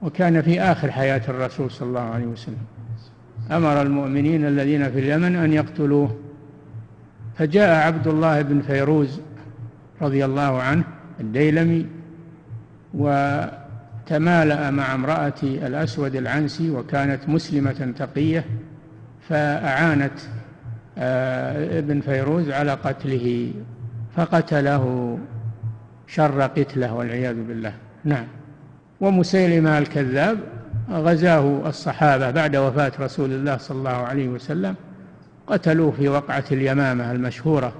وكان 0.01 0.41
في 0.41 0.61
آخر 0.61 0.91
حياة 0.91 1.21
الرسول 1.29 1.71
صلى 1.71 1.87
الله 1.87 1.99
عليه 1.99 2.25
وسلم 2.25 2.57
أمر 3.51 3.81
المؤمنين 3.81 4.47
الذين 4.47 4.91
في 4.91 4.99
اليمن 4.99 5.35
أن 5.35 5.53
يقتلوه. 5.53 6.17
فجاء 7.37 7.87
عبد 7.87 8.07
الله 8.07 8.41
بن 8.41 8.61
فيروز 8.61 9.19
رضي 10.01 10.25
الله 10.25 10.61
عنه 10.61 10.83
الديلمي 11.19 11.85
وتمالأ 12.93 14.71
مع 14.71 14.95
امرأة 14.95 15.33
الأسود 15.43 16.15
العنسي 16.15 16.69
وكانت 16.69 17.29
مسلمة 17.29 17.93
تقية 17.97 18.45
فأعانت 19.29 20.19
آه، 20.97 21.79
ابن 21.79 22.01
فيروز 22.01 22.49
على 22.49 22.71
قتله 22.71 23.51
فقتله 24.15 25.17
شر 26.07 26.41
قتله 26.41 26.93
والعياذ 26.93 27.43
بالله. 27.43 27.73
نعم. 28.05 28.25
ومسيلمة 29.01 29.77
الكذاب 29.77 30.37
غزاه 30.91 31.69
الصحابة 31.69 32.31
بعد 32.31 32.55
وفاة 32.55 32.91
رسول 32.99 33.31
الله 33.31 33.57
صلى 33.57 33.77
الله 33.77 33.89
عليه 33.89 34.27
وسلم 34.27 34.75
قتلوه 35.47 35.91
في 35.91 36.09
وقعة 36.09 36.43
اليمامة 36.51 37.11
المشهورة. 37.11 37.73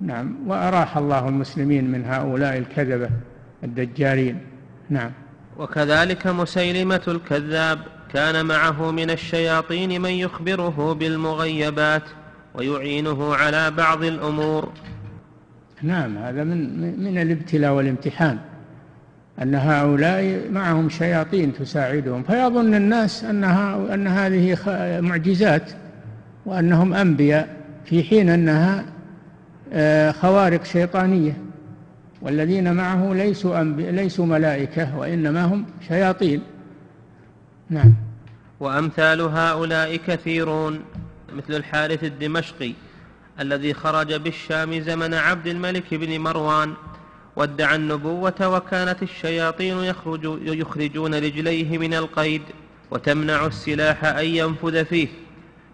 نعم. 0.00 0.36
وأراح 0.46 0.96
الله 0.96 1.28
المسلمين 1.28 1.90
من 1.90 2.04
هؤلاء 2.04 2.58
الكذبة 2.58 3.08
الدجالين. 3.64 4.38
نعم. 4.90 5.10
وكذلك 5.58 6.26
مسيلمة 6.26 7.02
الكذاب 7.08 7.78
كان 8.12 8.46
معه 8.46 8.90
من 8.90 9.10
الشياطين 9.10 10.02
من 10.02 10.10
يخبره 10.10 10.94
بالمغيبات 10.94 12.02
ويعينه 12.54 13.34
على 13.34 13.70
بعض 13.70 14.04
الأمور. 14.04 14.72
نعم. 15.82 16.18
هذا 16.18 16.44
من 16.44 17.00
من 17.04 17.18
الابتلاء 17.18 17.72
والامتحان. 17.72 18.38
أن 19.42 19.54
هؤلاء 19.54 20.50
معهم 20.50 20.88
شياطين 20.88 21.52
تساعدهم. 21.52 22.22
فيظن 22.22 22.74
الناس 22.74 23.24
أنها 23.24 23.94
أن 23.94 24.06
هذه 24.06 24.58
معجزات 25.00 25.72
وأنهم 26.46 26.94
أنبياء 26.94 27.56
في 27.84 28.02
حين 28.02 28.28
أنها 28.28 28.84
خوارق 30.12 30.64
شيطانية 30.64 31.38
والذين 32.22 32.72
معه 32.72 33.14
ليسوا 33.14 33.64
ليسوا 33.76 34.26
ملائكة 34.26 34.98
وإنما 34.98 35.44
هم 35.44 35.66
شياطين. 35.88 36.42
نعم. 37.70 37.94
وأمثال 38.60 39.20
هؤلاء 39.20 39.96
كثيرون 39.96 40.80
مثل 41.32 41.54
الحارث 41.54 42.04
الدمشقي 42.04 42.72
الذي 43.40 43.74
خرج 43.74 44.14
بالشام 44.14 44.80
زمن 44.80 45.14
عبد 45.14 45.46
الملك 45.46 45.94
بن 45.94 46.20
مروان 46.20 46.74
وادعى 47.36 47.76
النبوة 47.76 48.48
وكانت 48.48 49.02
الشياطين 49.02 49.76
يخرج 49.76 50.38
يخرجون 50.42 51.14
رجليه 51.14 51.78
من 51.78 51.94
القيد 51.94 52.42
وتمنع 52.90 53.46
السلاح 53.46 54.04
أن 54.04 54.24
ينفذ 54.24 54.84
فيه 54.84 55.08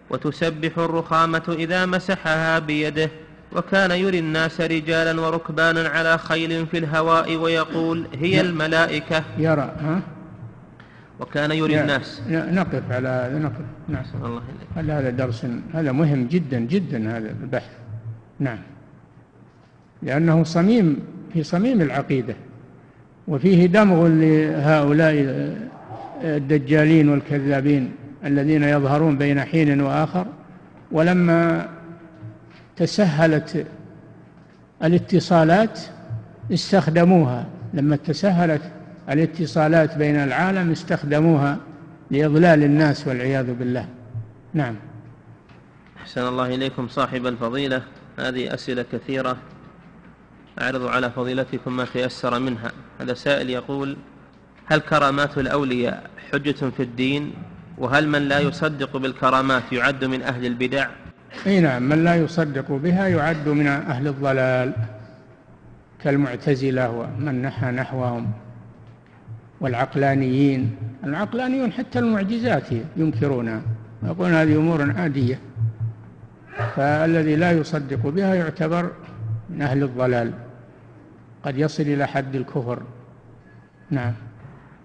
وتسبح 0.09 0.77
الرخامة 0.77 1.55
إذا 1.59 1.85
مسحها 1.85 2.59
بيده. 2.59 3.09
وكان 3.55 3.91
يري 3.91 4.19
الناس 4.19 4.61
رجالا 4.61 5.21
وركبانا 5.21 5.89
على 5.89 6.17
خيل 6.17 6.67
في 6.67 6.77
الهواء 6.77 7.35
ويقول 7.35 8.07
هي 8.19 8.41
الملائكة. 8.41 9.23
يرى 9.37 9.71
ها؟ 9.81 10.01
وكان 11.19 11.51
يري 11.51 11.81
الناس. 11.81 12.21
نقف 12.29 12.91
على 12.91 13.07
هذا 13.07 13.39
نقف. 13.39 13.65
نعم. 13.89 14.03
الله 14.25 14.41
هل 14.75 14.91
هذا 14.91 15.09
درس 15.09 15.45
هذا 15.73 15.91
مهم 15.91 16.27
جدا 16.27 16.59
جدا 16.59 17.17
هذا 17.17 17.35
البحث. 17.43 17.69
نعم. 18.39 18.57
لأنه 20.01 20.43
صميم 20.43 20.99
في 21.33 21.43
صميم 21.43 21.81
العقيدة. 21.81 22.35
وفيه 23.27 23.65
دمغ 23.65 24.07
لهؤلاء 24.07 25.13
الدجالين 26.23 27.09
والكذابين 27.09 27.91
الذين 28.25 28.63
يظهرون 28.63 29.17
بين 29.17 29.41
حين 29.41 29.81
وآخر. 29.81 30.25
ولما 30.91 31.69
تسهلت 32.75 33.67
الاتصالات 34.83 35.79
استخدموها. 36.53 37.45
لما 37.73 37.95
تسهلت 37.95 38.61
الاتصالات 39.09 39.97
بين 39.97 40.15
العالم 40.15 40.71
استخدموها 40.71 41.57
لإضلال 42.11 42.63
الناس 42.63 43.07
والعياذ 43.07 43.53
بالله. 43.53 43.87
نعم. 44.53 44.75
أحسن 46.01 46.27
الله 46.27 46.55
إليكم 46.55 46.87
صاحب 46.87 47.27
الفضيلة. 47.27 47.81
هذه 48.19 48.53
أسئلة 48.53 48.85
كثيرة. 48.91 49.37
أعرض 50.61 50.85
على 50.85 51.11
فضيلتكم 51.11 51.75
ما 51.75 51.85
تيسر 51.93 52.39
منها. 52.39 52.71
هذا 53.01 53.13
سائل 53.13 53.49
يقول 53.49 53.97
هل 54.65 54.79
كرامات 54.79 55.37
الأولياء 55.37 56.09
حجة 56.31 56.69
في 56.77 56.83
الدين؟ 56.83 57.33
وهل 57.77 58.07
من 58.07 58.21
لا 58.21 58.39
يصدق 58.39 58.97
بالكرامات 58.97 59.63
يعد 59.71 60.05
من 60.05 60.21
أهل 60.21 60.45
البدع؟ 60.45 60.87
إي 61.47 61.59
نعم 61.59 61.89
من 61.89 62.03
لا 62.03 62.15
يصدق 62.15 62.71
بها 62.71 63.07
يعد 63.07 63.49
من 63.49 63.67
أهل 63.67 64.07
الضلال 64.07 64.73
كالمعتزلة 66.03 66.89
ومن 66.89 67.41
نحى 67.41 67.71
نحوهم 67.71 68.31
والعقلانيين. 69.61 70.75
العقلانيون 71.03 71.71
حتى 71.71 71.99
المعجزات 71.99 72.67
ينكرونها 72.97 73.61
يقولون 74.03 74.33
هذه 74.33 74.55
أمور 74.55 74.91
عادية. 74.97 75.39
فالذي 76.75 77.35
لا 77.35 77.51
يصدق 77.51 78.07
بها 78.07 78.35
يعتبر 78.35 78.91
من 79.49 79.61
أهل 79.61 79.83
الضلال 79.83 80.31
قد 81.45 81.57
يصل 81.57 81.83
إلى 81.83 82.07
حد 82.07 82.35
الكفر. 82.35 82.81
نعم. 83.89 84.13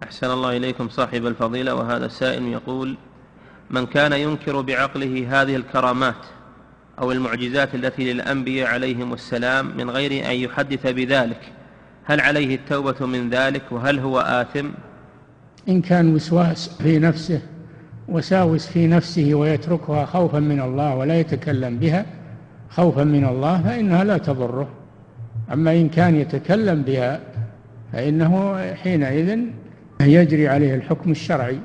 أحسن 0.02 0.30
الله 0.30 0.56
إليكم 0.56 0.88
صاحب 0.88 1.26
الفضيلة 1.26 1.74
وهذا 1.74 2.06
السائل 2.06 2.42
يقول 2.42 2.96
من 3.70 3.86
كان 3.86 4.12
ينكر 4.12 4.60
بعقله 4.60 5.42
هذه 5.42 5.56
الكرامات؟ 5.56 6.14
أو 7.00 7.12
المعجزات 7.12 7.74
التي 7.74 8.12
للأنبياء 8.12 8.68
عليهم 8.68 9.12
السلام 9.12 9.76
من 9.76 9.90
غير 9.90 10.30
أن 10.30 10.36
يحدث 10.36 10.86
بذلك. 10.86 11.40
هل 12.04 12.20
عليه 12.20 12.54
التوبة 12.54 13.06
من 13.06 13.30
ذلك؟ 13.30 13.62
وهل 13.70 13.98
هو 13.98 14.20
آثم؟ 14.20 14.66
إن 15.68 15.80
كان 15.82 16.14
وسواس 16.14 16.68
في 16.82 16.98
نفسه 16.98 17.40
وساوس 18.08 18.66
في 18.66 18.86
نفسه 18.86 19.34
ويتركها 19.34 20.04
خوفا 20.04 20.38
من 20.38 20.60
الله 20.60 20.96
ولا 20.96 21.20
يتكلم 21.20 21.78
بها 21.78 22.06
خوفا 22.70 23.04
من 23.04 23.24
الله 23.24 23.62
فإنها 23.62 24.04
لا 24.04 24.18
تضره. 24.18 24.68
أما 25.52 25.72
إن 25.72 25.88
كان 25.88 26.16
يتكلم 26.16 26.82
بها 26.82 27.20
فإنه 27.92 28.58
حينئذ 28.74 29.38
يجري 30.00 30.48
عليه 30.48 30.74
الحكم 30.74 31.10
الشرعي 31.10 31.58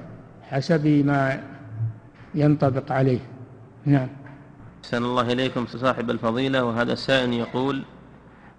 حسب 0.50 0.88
ما 0.88 1.40
ينطبق 2.36 2.92
عليه. 2.92 3.20
نعم. 3.86 4.08
أحسن 4.84 5.04
الله 5.04 5.34
إليكم 5.34 5.66
صاحب 5.66 6.10
الفضيلة 6.10 6.64
وهذا 6.64 6.94
السائل 6.94 7.34
يقول 7.34 7.82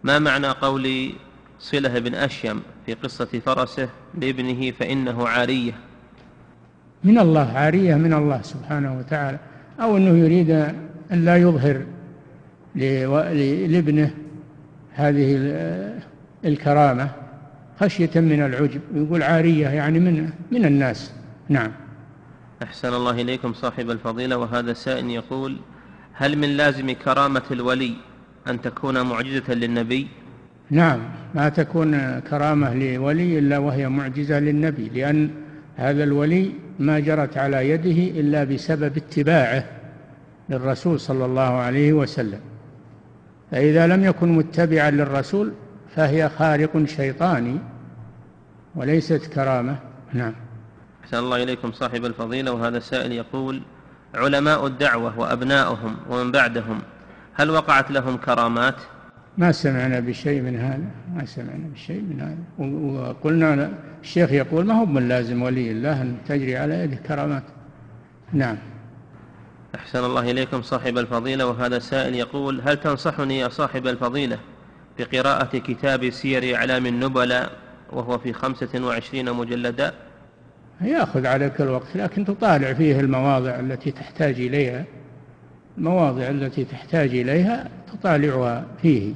ما 0.04 0.18
معنى 0.18 0.46
قول 0.46 1.12
صلة 1.58 1.98
بن 1.98 2.14
أشيم 2.14 2.62
في 2.86 2.94
قصة 2.94 3.40
فرسه 3.46 3.88
لابنه 4.20 4.70
فإنه 4.70 5.28
عارية؟ 5.28 5.72
من 7.04 7.18
الله 7.18 7.52
عارية 7.52 7.94
من 7.94 8.12
الله 8.12 8.42
سبحانه 8.42 8.98
وتعالى 8.98 9.38
أو 9.80 9.96
أنه 9.96 10.18
يريد 10.18 10.50
أن 11.12 11.24
لا 11.24 11.36
يظهر 11.36 11.82
لابنه 12.74 14.10
هذه 14.92 15.36
الكرامة 16.44 17.10
خشية 17.80 18.20
من 18.20 18.42
العجب 18.42 18.80
يقول 18.94 19.22
عارية 19.22 19.68
يعني 19.68 20.00
من 20.00 20.30
من 20.50 20.64
الناس. 20.64 21.12
نعم. 21.48 21.72
أحسن 22.62 22.94
الله 22.94 23.10
إليكم 23.10 23.52
صاحب 23.52 23.90
الفضيلة 23.90 24.36
وهذا 24.36 24.72
سائل 24.72 25.10
يقول 25.10 25.56
هل 26.16 26.38
من 26.38 26.56
لازم 26.56 26.90
كرامة 26.90 27.42
الولي 27.50 27.94
أن 28.48 28.60
تكون 28.62 29.02
معجزة 29.02 29.54
للنبي؟ 29.54 30.08
نعم 30.70 31.00
ما 31.34 31.48
تكون 31.48 32.20
كرامة 32.20 32.74
لولي 32.74 33.38
إلا 33.38 33.58
وهي 33.58 33.88
معجزة 33.88 34.40
للنبي 34.40 34.88
لأن 34.88 35.30
هذا 35.76 36.04
الولي 36.04 36.52
ما 36.78 36.98
جرت 36.98 37.38
على 37.38 37.70
يده 37.70 38.20
إلا 38.20 38.44
بسبب 38.44 38.96
اتباعه 38.96 39.64
للرسول 40.48 41.00
صلى 41.00 41.24
الله 41.24 41.42
عليه 41.42 41.92
وسلم. 41.92 42.40
فإذا 43.50 43.86
لم 43.86 44.04
يكن 44.04 44.28
متبعا 44.28 44.90
للرسول 44.90 45.52
فهي 45.96 46.28
خارق 46.28 46.84
شيطاني 46.84 47.58
وليست 48.74 49.26
كرامة. 49.26 49.76
نعم. 50.12 50.32
أحسن 51.04 51.18
الله 51.18 51.42
إليكم 51.42 51.72
صاحب 51.72 52.04
الفضيلة 52.04 52.52
وهذا 52.52 52.78
السائل 52.78 53.12
يقول 53.12 53.62
علماء 54.14 54.66
الدعوة 54.66 55.18
وأبناؤهم 55.18 55.96
ومن 56.10 56.32
بعدهم. 56.32 56.80
هل 57.34 57.50
وقعت 57.50 57.90
لهم 57.90 58.16
كرامات؟ 58.16 58.74
ما 59.38 59.52
سمعنا 59.52 60.00
بشيء 60.00 60.40
من 60.42 60.56
هذا 60.56 60.90
ما 61.14 61.24
سمعنا 61.24 61.68
بشيء 61.74 62.00
من 62.00 62.20
هذا. 62.20 62.38
وقلنا 63.08 63.70
الشيخ 64.02 64.32
يقول 64.32 64.66
ما 64.66 64.74
هو 64.74 64.86
من 64.86 65.08
لازم 65.08 65.42
ولي 65.42 65.70
الله 65.70 66.02
أن 66.02 66.16
تجري 66.28 66.56
على 66.56 66.74
يده 66.74 66.96
كرامات. 66.96 67.42
نعم. 68.32 68.56
أحسن 69.74 70.04
الله 70.04 70.30
إليكم 70.30 70.62
صاحب 70.62 70.98
الفضيلة. 70.98 71.46
وهذا 71.46 71.78
سائل 71.78 72.14
يقول 72.14 72.60
هل 72.64 72.76
تنصحني 72.76 73.38
يا 73.38 73.48
صاحب 73.48 73.86
الفضيلة 73.86 74.38
بقراءة 74.98 75.58
كتاب 75.58 76.10
سير 76.10 76.56
أعلام 76.56 76.86
النبلاء 76.86 77.50
وهو 77.92 78.18
في 78.18 78.32
خمسة 78.32 78.84
وعشرين 78.84 79.32
مجلدا؟ 79.32 79.94
يأخذ 80.80 81.26
عليك 81.26 81.60
الوقت 81.60 81.96
لكن 81.96 82.24
تطالع 82.24 82.72
فيه 82.72 83.00
المواضع 83.00 83.60
التي 83.60 83.90
تحتاج 83.90 84.40
إليها 84.40 84.84
المواضع 85.78 86.28
التي 86.28 86.64
تحتاج 86.64 87.08
إليها 87.08 87.68
تطالعها 87.92 88.64
فيه. 88.82 89.14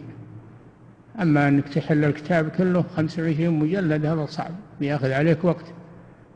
أما 1.20 1.48
أنك 1.48 1.68
تحل 1.68 2.04
الكتاب 2.04 2.48
كله 2.48 2.84
25 2.96 3.59
مجلد 3.59 4.06
هذا 4.06 4.26
صعب 4.26 4.50
بياخذ 4.80 5.12
عليك 5.12 5.44
وقت 5.44 5.64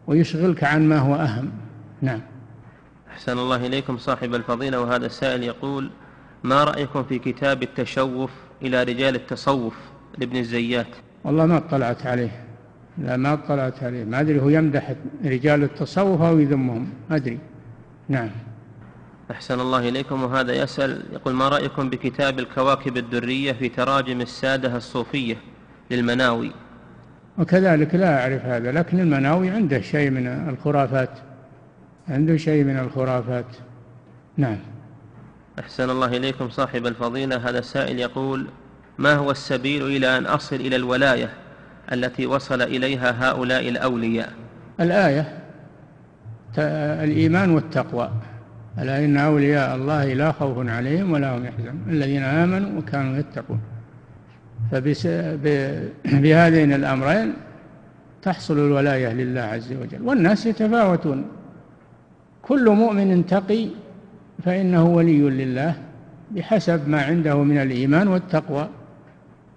ويشغلك 0.07 0.64
عن 0.64 0.89
ما 0.89 0.99
هو 0.99 1.14
أهم. 1.14 1.51
نعم. 2.03 2.20
أحسن 3.11 3.39
الله 3.39 3.66
إليكم 3.66 3.99
صاحب 3.99 4.35
الفضيلة 4.35 4.81
وهذا 4.81 5.07
السائل 5.07 5.43
يقول 5.43 5.91
ما 6.43 6.64
رأيكم 6.64 7.05
في 7.05 7.18
كتاب 7.18 7.62
التشوف 7.62 8.31
إلى 8.62 8.83
رجال 8.83 9.14
التصوف 9.14 9.75
لابن 10.18 10.37
الزيات؟ 10.37 10.87
والله 11.25 11.47
ما 11.47 11.57
اطلعت 11.57 12.07
عليه. 12.07 12.45
لا 12.99 13.16
ما 13.16 13.32
اطلعت 13.32 13.82
عليه. 13.82 14.05
ما 14.05 14.20
أدري 14.20 14.40
هو 14.40 14.49
يمدح 14.49 14.95
رجال 15.24 15.62
التصوف 15.62 16.22
أو 16.22 16.38
يذمهم. 16.38 16.90
ما 17.11 17.16
أدري. 17.16 17.38
نعم. 18.09 18.30
أحسن 19.30 19.61
الله 19.61 19.88
إليكم. 19.88 20.22
وهذا 20.22 20.53
يسأل 20.53 21.03
يقول 21.12 21.34
ما 21.34 21.49
رأيكم 21.49 21.90
بكتاب 21.90 22.38
الكواكب 22.38 22.97
الدرية 22.97 23.53
في 23.53 23.68
تراجم 23.68 24.20
السادة 24.20 24.76
الصوفية 24.76 25.36
للمناوي؟ 25.90 26.53
وكذلك 27.38 27.95
لا 27.95 28.22
أعرف 28.22 28.45
هذا 28.45 28.72
لكن 28.72 29.01
المناوي 29.01 29.51
عنده 29.51 29.80
شيء 29.80 30.11
من 30.11 30.26
الخرافات. 30.26 31.18
عنده 32.09 32.36
شيء 32.36 32.64
من 32.64 32.78
الخرافات. 32.78 33.47
نعم. 34.36 34.59
أحسن 35.59 35.90
الله 35.90 36.16
إليكم 36.16 36.51
صاحب 36.51 36.86
الفضيلة. 36.86 37.36
هذا 37.36 37.59
السائل 37.59 37.99
يقول 37.99 38.47
ما 38.99 39.14
هو 39.14 39.30
السبيل 39.30 39.86
إلى 39.86 40.18
أن 40.18 40.26
أصل 40.26 40.57
إلى 40.57 40.76
الولاية؟ 40.76 41.41
التي 41.93 42.26
وصل 42.26 42.62
إليها 42.62 43.30
هؤلاء 43.30 43.68
الأولياء. 43.68 44.28
الآية 44.80 45.39
الإيمان 46.59 47.51
والتقوى. 47.51 48.11
ألا 48.78 49.05
إن 49.05 49.16
أولياء 49.16 49.76
الله 49.76 50.12
لا 50.12 50.33
خوف 50.33 50.68
عليهم 50.68 51.12
ولا 51.12 51.37
هم 51.37 51.45
يحزنون. 51.45 51.83
الذين 51.89 52.22
آمنوا 52.22 52.78
وكانوا 52.78 53.18
يتقون. 53.18 53.61
فبهذين 54.70 56.72
الأمرين 56.72 57.33
تحصل 58.22 58.59
الولاية 58.59 59.12
لله 59.12 59.41
عز 59.41 59.72
وجل. 59.72 60.03
والناس 60.03 60.47
يتفاوتون. 60.47 61.24
كل 62.43 62.70
مؤمن 62.70 63.26
تقي 63.26 63.68
فإنه 64.45 64.85
ولي 64.85 65.18
لله 65.18 65.74
بحسب 66.30 66.89
ما 66.89 67.03
عنده 67.03 67.43
من 67.43 67.59
الإيمان 67.59 68.09
والتقوى. 68.09 68.68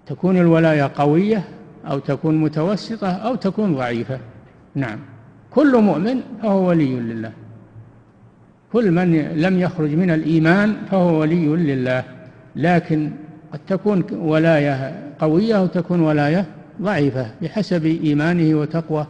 تكون 0.06 0.36
الولاية 0.36 0.90
قوية 0.96 1.44
أو 1.90 1.98
تكون 1.98 2.36
متوسطة 2.36 3.08
أو 3.08 3.34
تكون 3.34 3.76
ضعيفة. 3.76 4.18
نعم. 4.74 4.98
كل 5.50 5.76
مؤمن 5.76 6.20
فهو 6.42 6.68
ولي 6.68 6.96
لله. 7.00 7.32
كل 8.72 8.90
من 8.90 9.12
لم 9.22 9.58
يخرج 9.58 9.90
من 9.90 10.10
الإيمان 10.10 10.76
فهو 10.90 11.20
ولي 11.20 11.46
لله. 11.46 12.04
لكن 12.56 13.10
قد 13.52 13.60
تكون 13.68 14.04
ولاية 14.12 15.06
قوية 15.18 15.62
وتكون 15.62 16.00
ولاية 16.00 16.46
ضعيفة 16.82 17.30
بحسب 17.42 17.86
إيمانه 17.86 18.58
وتقوى. 18.58 19.06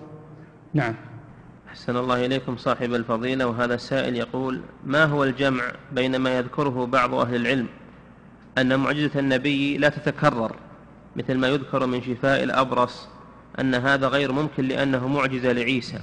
نعم. 0.75 0.95
أحسن 1.69 1.97
الله 1.97 2.27
إليكم 2.27 2.57
صاحب 2.57 2.95
الفضيلة. 2.95 3.47
وهذا 3.47 3.75
السائل 3.75 4.17
يقول 4.17 4.61
ما 4.87 5.05
هو 5.05 5.25
الجمع 5.25 5.65
بين 5.93 6.17
ما 6.17 6.39
يذكره 6.39 6.87
بعض 6.87 7.15
أهل 7.15 7.37
العلم 7.37 7.67
أن 8.59 8.79
معجزة 8.79 9.21
النبي 9.21 9.79
لا 9.79 9.89
تتكرر 9.89 10.57
مثل 11.17 11.35
ما 11.35 11.49
يذكر 11.49 11.87
من 11.87 12.03
شفاء 12.03 12.43
الأبرص 12.45 13.09
أن 13.61 13.75
هذا 13.75 14.09
غير 14.09 14.33
ممكن 14.33 14.65
لأنه 14.65 15.09
معجزة 15.09 15.53
لعيسى. 15.53 15.99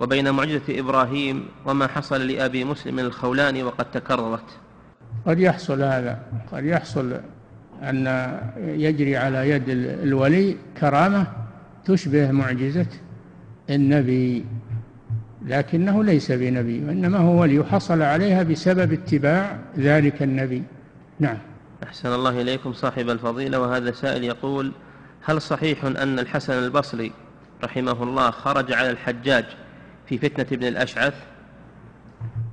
وبين 0.00 0.30
معجزة 0.30 0.62
إبراهيم 0.68 1.44
وما 1.66 1.86
حصل 1.86 2.26
لأبي 2.26 2.64
مسلم 2.64 2.98
الخولاني 2.98 3.62
وقد 3.62 3.90
تكررت. 3.90 4.58
قد 5.26 5.38
يحصل 5.38 5.82
هذا. 5.82 6.22
قد 6.52 6.64
يحصل 6.64 7.20
أن 7.82 8.06
يجري 8.58 9.16
على 9.16 9.50
يد 9.50 9.64
الولي 10.02 10.56
كرامة 10.80 11.26
تشبه 11.84 12.30
معجزة 12.30 12.86
النبي 13.70 14.44
لكنه 15.46 16.04
ليس 16.04 16.32
بنبي 16.32 16.84
وإنما 16.84 17.18
هو 17.18 17.40
ولي 17.40 17.64
حصل 17.64 18.02
عليها 18.02 18.42
بسبب 18.42 18.92
اتباع 18.92 19.58
ذلك 19.78 20.22
النبي. 20.22 20.62
نعم. 21.20 21.38
أحسن 21.82 22.12
الله 22.12 22.40
إليكم 22.40 22.72
صاحب 22.72 23.10
الفضيلة 23.10 23.60
وهذا 23.60 23.92
سائل 23.92 24.24
يقول 24.24 24.72
هل 25.24 25.42
صحيح 25.42 25.84
أن 25.84 26.18
الحسن 26.18 26.52
البصري 26.52 27.12
رحمه 27.64 28.02
الله 28.02 28.30
خرج 28.30 28.72
على 28.72 28.90
الحجاج 28.90 29.44
في 30.06 30.18
فتنة 30.18 30.46
ابن 30.52 30.66
الأشعث؟ 30.66 31.14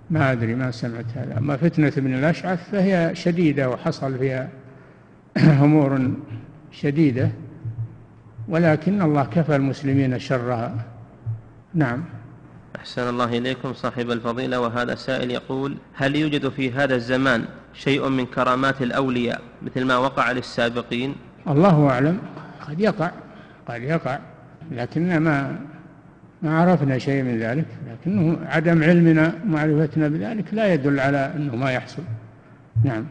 ما 0.10 0.32
أدري 0.32 0.56
ما 0.56 0.72
سمعت 0.72 1.06
هذا. 1.16 1.38
أما 1.38 1.58
فتنة 1.58 1.94
ابن 1.98 2.14
الأشعث 2.14 2.70
فهي 2.70 3.16
شديدة 3.16 3.70
وحصل 3.70 4.18
فيها 4.18 4.50
أمور 5.64 6.12
شديدة 6.72 7.32
ولكن 8.48 9.02
الله 9.02 9.24
كفى 9.26 9.56
المسلمين 9.56 10.20
شرها. 10.20 10.86
نعم. 11.74 12.04
أحسن 12.76 13.10
الله 13.10 13.38
إليكم 13.38 13.74
صاحب 13.74 14.12
الفضيلة 14.12 14.60
وهذا 14.60 14.96
سائل 14.96 15.32
يقول 15.32 15.78
هل 15.94 16.16
يوجد 16.16 16.50
في 16.50 16.72
هذا 16.72 16.96
الزمان 16.96 17.46
شيء 17.78 18.10
من 18.10 18.26
كرامات 18.26 18.82
الأولياء 18.82 19.42
مثل 19.62 19.86
ما 19.86 19.98
وقع 19.98 20.32
للسابقين. 20.32 21.16
الله 21.48 21.90
أعلم. 21.90 22.18
قد 22.68 22.80
يقع 22.80 23.12
قد 23.68 23.82
يقع 23.82 24.20
لكن 24.72 25.18
ما 25.18 25.60
ما 26.42 26.60
عرفنا 26.60 26.98
شيء 26.98 27.24
من 27.24 27.40
ذلك. 27.40 27.66
لكنه 27.92 28.38
عدم 28.46 28.84
علمنا 28.84 29.34
معرفتنا 29.46 30.08
بذلك 30.08 30.54
لا 30.54 30.74
يدل 30.74 31.00
على 31.00 31.32
أنه 31.36 31.56
ما 31.56 31.72
يحصل. 31.72 32.04
نعم. 32.84 33.06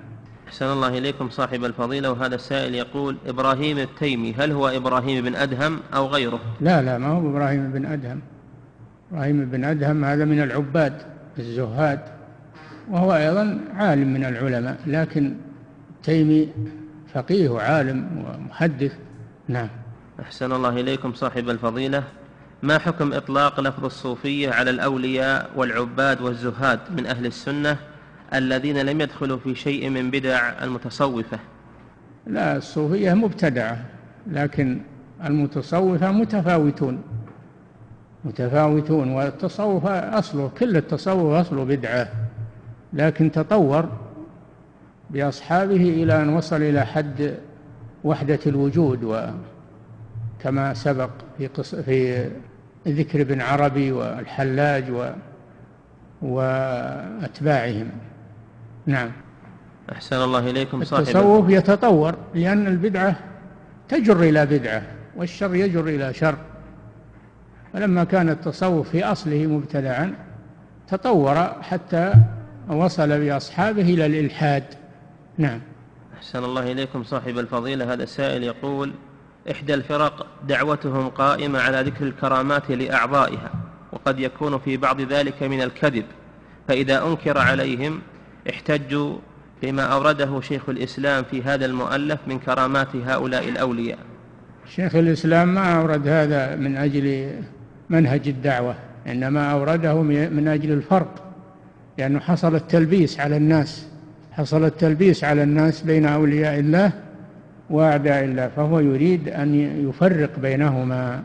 أحسن 0.49 0.67
الله 0.67 0.99
إليكم 0.99 1.31
صاحب 1.31 1.65
الفضيلة. 1.65 2.11
وهذا 2.11 2.35
السائل 2.35 2.75
يقول 2.75 3.17
إبراهيم 3.27 3.79
التيمي 3.79 4.35
هل 4.39 4.53
هو 4.53 4.69
إبراهيم 4.69 5.25
بن 5.25 5.35
أدهم 5.35 5.81
أو 5.95 6.07
غيره؟ 6.07 6.41
لا 6.61 6.83
لا 6.83 6.99
ما 6.99 7.07
هو 7.07 7.31
إبراهيم 7.31 7.73
بن 7.73 7.87
أدهم. 7.87 8.21
إبراهيم 9.13 9.45
بن 9.45 9.65
أدهم 9.65 10.05
هذا 10.05 10.25
من 10.25 10.43
العباد 10.43 11.03
الزهاد. 11.39 12.16
وهو 12.91 13.17
أيضا 13.17 13.61
عالم 13.75 14.15
من 14.15 14.25
العلماء 14.25 14.79
لكن 14.87 15.35
تيمي 16.03 16.49
فقيه 17.15 17.49
وعالم 17.49 18.25
ومحدث. 18.25 18.93
نعم. 19.49 19.69
أحسن 20.21 20.53
الله 20.53 20.69
إليكم 20.81 21.15
صاحب 21.15 21.49
الفضيلة. 21.51 22.03
ما 22.63 22.79
حكم 22.79 23.13
إطلاق 23.13 23.61
لفظ 23.61 23.85
الصوفية 23.85 24.51
على 24.51 24.71
الأولياء 24.71 25.51
والعباد 25.57 26.21
والزهاد 26.21 26.81
من 26.97 27.07
أهل 27.07 27.27
السنة 27.27 27.77
الذين 28.35 28.79
لم 28.79 29.01
يدخلوا 29.01 29.39
في 29.39 29.55
شيء 29.55 29.91
من 29.91 30.11
بدع 30.11 30.53
المتصوفة؟ 30.63 31.39
لا 32.27 32.57
الصوفية 32.57 33.15
مبتدعة 33.15 33.85
لكن 34.27 34.81
المتصوفة 35.25 36.13
متفاوتون. 36.13 37.03
متفاوتون 38.25 39.11
والتصوف 39.11 39.87
أصله 39.87 40.51
كل 40.59 40.77
التصوف 40.77 41.33
أصله 41.33 41.65
بدعة. 41.65 42.09
لكن 42.93 43.31
تطور 43.31 43.89
بأصحابه 45.11 46.03
إلى 46.03 46.23
أن 46.23 46.29
وصل 46.29 46.63
إلى 46.63 46.87
حد 46.87 47.35
وحدة 48.05 48.39
الوجود 48.47 49.05
وكما 49.05 50.75
سبق 50.75 51.11
في 51.39 51.47
قص 51.47 51.75
في 51.75 52.29
ذكر 52.89 53.21
ابن 53.21 53.41
عربي 53.41 53.93
والحلاج 53.93 54.91
و 54.91 55.11
وأتباعهم. 56.23 57.91
نعم. 58.87 59.11
أحسن 59.93 60.17
الله 60.17 60.51
إليكم 60.51 60.85
صاحب 60.85 61.03
التصوف 61.03 61.51
يتطور 61.51 62.15
لأن 62.35 62.67
البدعة 62.67 63.17
تجر 63.89 64.21
إلى 64.21 64.47
بدعة 64.47 64.83
والشر 65.17 65.55
يجر 65.55 65.89
إلى 65.89 66.15
شر. 66.15 66.37
فلما 67.73 68.05
كان 68.05 68.29
التصوف 68.29 68.89
في 68.89 69.05
أصله 69.05 69.47
مبتدعا 69.47 70.15
تطور 70.89 71.37
حتى 71.63 72.15
وصل 72.69 73.21
بأصحابه 73.21 73.83
إلى 73.83 74.07
الإلحاد. 74.07 74.65
نعم. 75.39 75.61
أحسن 76.17 76.45
الله 76.45 76.73
إليكم 76.73 77.05
صاحب 77.05 77.39
الفضيلة. 77.39 77.93
هذا 77.93 78.03
السائل 78.03 78.43
يقول 78.43 78.93
إحدى 79.51 79.75
الفرق 79.75 80.27
دعوتهم 80.49 81.09
قائمة 81.09 81.59
على 81.59 81.83
ذكر 81.83 82.05
الكرامات 82.05 82.71
لأعضائها 82.71 83.51
وقد 83.93 84.21
يكون 84.21 84.59
في 84.59 84.77
بعض 84.77 85.01
ذلك 85.01 85.43
من 85.43 85.63
الكذب 85.63 86.05
فإذا 86.69 87.07
أنكر 87.07 87.39
عليهم 87.39 88.01
احتجوا 88.51 89.17
بما 89.63 89.83
أورده 89.83 90.41
شيخ 90.41 90.69
الإسلام 90.69 91.25
في 91.25 91.43
هذا 91.43 91.67
المؤلف 91.67 92.21
من 92.27 92.39
كرامات 92.39 92.97
هؤلاء 92.97 93.49
الأولياء. 93.49 93.99
شيخ 94.75 94.95
الإسلام 94.95 95.55
ما 95.55 95.81
أورد 95.81 96.09
هذا 96.09 96.57
من 96.57 96.77
أجل 96.77 97.31
منهج 97.91 98.29
الدعوة 98.29 98.75
إنما 99.07 99.53
أورده 99.53 100.03
من 100.03 100.49
أجل 100.49 100.73
الفرق. 100.73 101.26
لأنه 101.99 102.19
حصل 102.19 102.55
التلبيس 102.55 103.21
على 103.21 103.37
الناس 103.37 103.87
حصل 104.37 104.65
التلبيس 104.65 105.25
على 105.25 105.43
الناس 105.43 105.83
بين 105.83 106.07
أولياء 106.07 106.59
الله 106.59 106.93
وأعداء 107.71 108.25
الله 108.25 108.49
فهو 108.49 108.81
يريد 108.81 109.29
أن 109.29 109.55
يفرق 109.89 110.39
بينهما. 110.39 111.23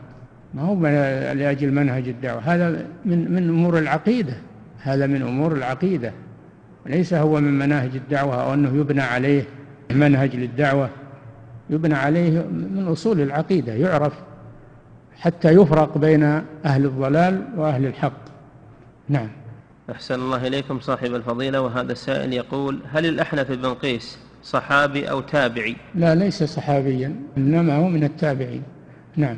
ما 0.54 0.62
هو 0.62 0.86
لأجل 1.32 1.72
منهج 1.72 2.08
الدعوة؟ 2.08 2.40
هذا 2.40 2.86
من 3.04 3.32
من 3.32 3.48
أمور 3.48 3.78
العقيدة 3.78 4.34
هذا 4.82 5.06
من 5.06 5.22
أمور 5.22 5.52
العقيدة. 5.52 6.12
ليس 6.86 7.14
هو 7.14 7.40
من 7.40 7.58
مناهج 7.58 7.90
الدعوة 7.94 8.44
أو 8.44 8.54
أنه 8.54 8.80
يبنى 8.80 9.02
عليه 9.02 9.44
منهج 9.90 10.36
للدعوة. 10.36 10.88
يبنى 11.70 11.94
عليه 11.94 12.30
من 12.50 12.88
أصول 12.88 13.20
العقيدة 13.20 13.72
يعرف 13.72 14.12
حتى 15.20 15.48
يفرق 15.48 15.98
بين 15.98 16.22
أهل 16.64 16.84
الضلال 16.84 17.42
وأهل 17.56 17.86
الحق. 17.86 18.22
نعم. 19.08 19.28
أحسن 19.90 20.14
الله 20.14 20.46
إليكم 20.46 20.80
صاحب 20.80 21.14
الفضيلة 21.14 21.60
وهذا 21.60 21.92
السائل 21.92 22.32
يقول 22.32 22.78
هل 22.92 23.06
الأحنف 23.06 23.50
بن 23.50 23.74
قيس 23.74 24.18
صحابي 24.42 25.10
أو 25.10 25.20
تابعي؟ 25.20 25.76
لا 25.94 26.14
ليس 26.14 26.42
صحابيا 26.42 27.16
إنما 27.36 27.76
هو 27.76 27.88
من 27.88 28.04
التابعين. 28.04 28.62
نعم. 29.16 29.36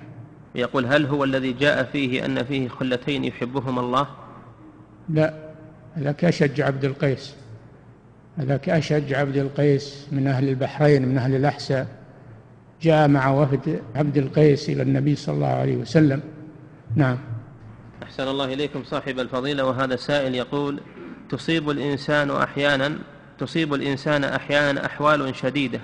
يقول 0.55 0.87
هل 0.87 1.07
هو 1.07 1.25
الذي 1.25 1.53
جاء 1.53 1.85
فيه 1.85 2.25
أن 2.25 2.45
فيه 2.45 2.69
خلتين 2.69 3.25
يحبهما 3.25 3.81
الله؟ 3.81 4.07
لا 5.09 5.35
هذاك 5.95 6.25
أشج 6.25 6.61
عبد 6.61 6.85
القيس. 6.85 7.35
هذاك 8.37 8.69
أشج 8.69 9.15
عبد 9.15 9.37
القيس 9.37 10.07
من 10.13 10.27
أهل 10.27 10.49
البحرين 10.49 11.09
من 11.09 11.19
أهل 11.19 11.35
الأحساء. 11.35 11.87
جاء 12.83 13.09
مع 13.09 13.31
وفد 13.31 13.81
عبد 13.95 14.17
القيس 14.17 14.69
إلى 14.69 14.83
النبي 14.83 15.17
صلى 15.17 15.35
الله 15.35 15.47
عليه 15.47 15.77
وسلم. 15.77 16.21
نعم. 16.97 17.19
أحسن 18.05 18.29
الله 18.29 18.45
إليكم 18.45 18.85
صاحب 18.85 19.19
الفضيلة 19.19 19.65
وهذا 19.65 19.97
سائل 19.97 20.35
يقول 20.35 20.81
تصيب 21.31 21.71
الإنسان 21.71 22.31
أحيانا 22.31 22.99
تصيب 23.39 23.75
الإنسان 23.75 24.25
أحيانا 24.25 24.87
أحوال 24.87 25.37
شديدة 25.37 25.81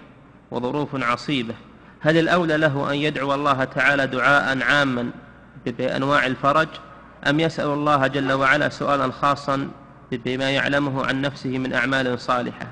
وظروف 0.51 1.05
عصيبة. 1.05 1.55
هل 2.01 2.19
الأولى 2.19 2.57
له 2.57 2.93
أن 2.93 2.97
يدعو 2.97 3.35
الله 3.35 3.65
تعالى 3.65 4.07
دعاء 4.07 4.63
عاما 4.63 5.11
بأنواع 5.67 6.27
الفرج 6.27 6.69
أم 7.27 7.41
يسأل 7.41 7.67
الله 7.67 8.07
جل 8.07 8.33
وعلا 8.33 8.69
سؤالا 8.69 9.11
خاصا 9.11 9.69
بما 10.13 10.51
يعلمه 10.51 11.07
عن 11.07 11.21
نفسه 11.21 11.59
من 11.59 11.73
أعمال 11.73 12.21
صالحة؟ 12.21 12.67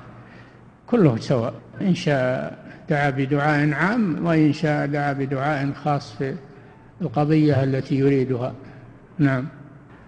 كله 0.87 1.17
سواء 1.19 1.53
إن 1.81 1.95
شاء 1.95 2.59
دعا 2.89 3.09
بدعاء 3.09 3.73
عام 3.73 4.25
وإن 4.25 4.53
شاء 4.53 4.85
دعا 4.85 5.13
بدعاء 5.13 5.73
خاص 5.83 6.13
في 6.13 6.35
القضية 7.01 7.63
التي 7.63 7.95
يريدها. 7.95 8.53
نعم. 9.19 9.47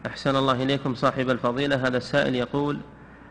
أحسن 0.06 0.36
الله 0.36 0.64
إليكم 0.64 0.96
صاحب 0.96 1.30
الفضيلة. 1.30 1.88
هذا 1.88 1.98
السائل 1.98 2.36
يقول 2.36 2.78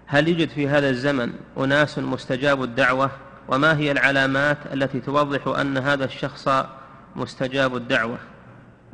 هل 0.07 0.29
يوجد 0.29 0.49
في 0.49 0.69
هذا 0.69 0.89
الزمن 0.89 1.33
أناس 1.59 1.99
مستجاب 1.99 2.63
الدعوة؟ 2.63 3.11
وما 3.49 3.77
هي 3.77 3.93
العلامات 3.93 4.59
التي 4.73 5.01
توضح 5.01 5.59
أن 5.61 5.79
هذا 5.79 6.05
الشخص 6.05 6.49
مستجاب 7.17 7.77
الدعوة؟ 7.77 8.19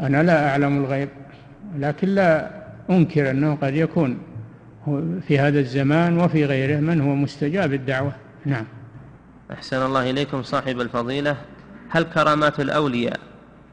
أنا 0.01 0.23
لا 0.23 0.51
أعلم 0.51 0.85
الغيب 0.85 1.09
لكن 1.79 2.09
لا 2.09 2.51
أنكر 2.91 3.31
أنه 3.31 3.55
قد 3.55 3.75
يكون 3.75 4.19
في 5.29 5.39
هذا 5.39 5.61
الزمان 5.61 6.19
وفي 6.19 6.45
غيره 6.45 6.81
من 6.81 7.01
هو 7.01 7.15
مستجاب 7.15 7.73
الدعوة. 7.73 8.13
نعم. 8.45 8.65
أحسن 9.53 9.87
الله 9.87 10.11
إليكم 10.11 10.43
صاحب 10.43 10.81
الفضيلة. 10.81 11.37
هل 11.91 12.03
كرامات 12.03 12.61
الأولياء 12.61 13.21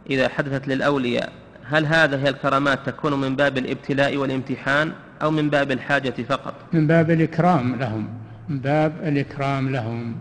إذا 0.10 0.30
حدثت 0.30 0.68
للأولياء 0.68 1.43
هل 1.70 1.86
هذه 1.86 2.30
الكرامات 2.30 2.80
تكون 2.86 3.22
من 3.22 3.36
باب 3.36 3.58
الابتلاء 3.58 4.18
والامتحان 4.18 4.92
أو 5.22 5.32
من 5.32 5.50
باب 5.50 5.72
الحاجة 5.72 6.14
فقط؟ 6.30 6.54
من 6.74 6.88
باب 6.88 7.12
الإكرام 7.12 7.76
لهم 7.76 8.08
من 8.50 8.60
باب 8.60 8.94
الإكرام 9.04 9.70
لهم. 9.70 10.16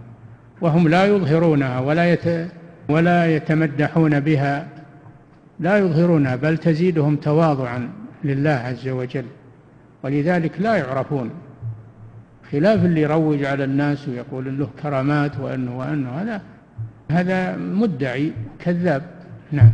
وهم 0.61 0.89
لا 0.89 1.05
يظهرونها 1.05 1.81
ولا 1.81 2.13
يت 2.13 2.49
ولا 2.89 3.37
يتمدحون 3.37 4.21
بها. 4.21 4.69
لا 5.61 5.79
يظهرونها 5.79 6.37
بل 6.37 6.59
تزيدهم 6.59 7.17
تواضعا 7.17 7.89
لله 8.25 8.51
عز 8.51 8.89
وجل. 8.89 9.25
ولذلك 10.03 10.61
لا 10.61 10.77
يعرفون. 10.77 11.31
خلاف 12.53 12.85
اللي 12.85 13.01
يروج 13.01 13.45
على 13.45 13.65
الناس 13.65 14.09
ويقول 14.09 14.59
له 14.59 14.69
كرامات 14.83 15.39
وانه 15.41 15.79
وانه 15.79 16.11
هذا 16.11 16.43
هذا 17.11 17.57
مدعي 17.57 18.33
كذاب. 18.59 19.03
نعم. 19.53 19.73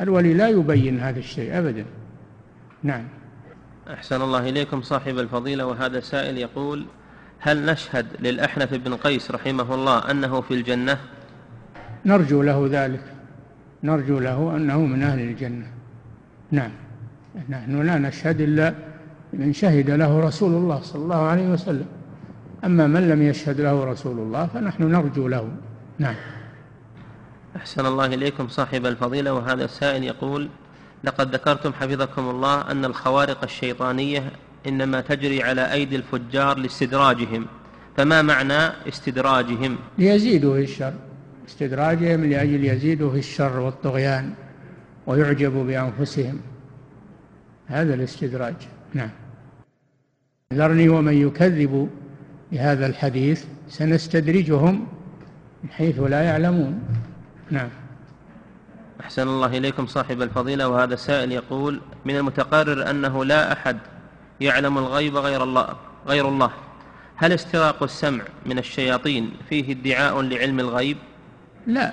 الولي 0.00 0.34
لا 0.34 0.48
يبين 0.48 1.00
هذا 1.00 1.18
الشيء 1.18 1.58
ابدا. 1.58 1.84
نعم. 2.82 3.04
أحسن 3.90 4.22
الله 4.22 4.48
إليكم 4.48 4.82
صاحب 4.82 5.18
الفضيلة 5.18 5.66
وهذا 5.66 6.00
سائل 6.00 6.38
يقول 6.38 6.86
هل 7.40 7.66
نشهد 7.66 8.06
للأحنف 8.20 8.74
بن 8.74 8.94
قيس 8.94 9.30
رحمه 9.30 9.74
الله 9.74 10.10
أنه 10.10 10.40
في 10.40 10.54
الجنة؟ 10.54 10.98
نرجو 12.06 12.42
له 12.42 12.68
ذلك. 12.70 13.04
نرجو 13.82 14.18
له 14.18 14.56
أنه 14.56 14.78
من 14.78 15.02
أهل 15.02 15.20
الجنة. 15.20 15.66
نعم. 16.50 16.70
نحن 17.48 17.82
لا 17.82 17.98
نشهد 17.98 18.40
إلا 18.40 18.74
من 19.32 19.52
شهد 19.52 19.90
له 19.90 20.20
رسول 20.20 20.54
الله 20.54 20.80
صلى 20.80 21.02
الله 21.02 21.22
عليه 21.22 21.48
وسلم. 21.48 21.86
أما 22.64 22.86
من 22.86 23.08
لم 23.08 23.22
يشهد 23.22 23.60
له 23.60 23.84
رسول 23.84 24.18
الله 24.18 24.46
فنحن 24.46 24.82
نرجو 24.82 25.28
له. 25.28 25.48
نعم. 25.98 26.14
أحسن 27.60 27.86
الله 27.86 28.06
إليكم 28.06 28.48
صاحب 28.48 28.86
الفضيلة 28.86 29.32
وهذا 29.32 29.64
السائل 29.64 30.04
يقول 30.04 30.48
لقد 31.04 31.34
ذكرتم 31.34 31.72
حفظكم 31.72 32.28
الله 32.28 32.70
أن 32.70 32.84
الخوارق 32.84 33.42
الشيطانية 33.42 34.32
إنما 34.66 35.00
تجري 35.00 35.42
على 35.42 35.72
أيدي 35.72 35.96
الفجار 35.96 36.58
لاستدراجهم 36.58 37.46
فما 37.96 38.22
معنى 38.22 38.88
استدراجهم؟ 38.88 39.76
ليزيدوا 39.98 40.54
في 40.54 40.62
الشر 40.62 40.92
استدراجهم 41.48 42.24
لأجل 42.24 42.64
يزيدوا 42.64 43.12
في 43.12 43.18
الشر 43.18 43.60
والطغيان 43.60 44.34
ويعجبوا 45.06 45.64
بأنفسهم. 45.64 46.40
هذا 47.66 47.94
الاستدراج 47.94 48.54
نعم. 48.94 49.10
ذرني 50.54 50.88
ومن 50.88 51.26
يكذب 51.26 51.90
بهذا 52.52 52.86
الحديث 52.86 53.44
سنستدرجهم 53.68 54.86
من 55.64 55.70
حيث 55.70 56.00
لا 56.00 56.22
يعلمون. 56.22 56.80
نعم. 57.50 57.68
أحسن 59.00 59.28
الله 59.28 59.46
إليكم 59.46 59.86
صاحب 59.86 60.22
الفضيلة 60.22 60.68
وهذا 60.68 60.94
السائل 60.94 61.32
يقول 61.32 61.80
من 62.04 62.16
المتقرر 62.16 62.90
أنه 62.90 63.24
لا 63.24 63.52
أحد 63.52 63.78
يعلم 64.40 64.78
الغيب 64.78 65.16
غير 65.16 65.42
الله 65.42 65.76
غير 66.06 66.28
الله. 66.28 66.50
هل 67.16 67.32
استراق 67.32 67.82
السمع 67.82 68.24
من 68.46 68.58
الشياطين 68.58 69.32
فيه 69.48 69.72
ادعاء 69.72 70.20
لعلم 70.20 70.60
الغيب؟ 70.60 70.96
لا 71.66 71.92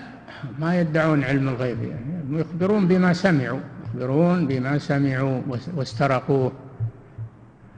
ما 0.59 0.79
يدعون 0.79 1.23
علم 1.23 1.49
الغيب 1.49 1.83
يعني. 1.83 2.39
يخبرون 2.39 2.87
بما 2.87 3.13
سمعوا 3.13 3.59
يخبرون 3.85 4.47
بما 4.47 4.77
سمعوا 4.77 5.41
واسترقوه. 5.75 6.51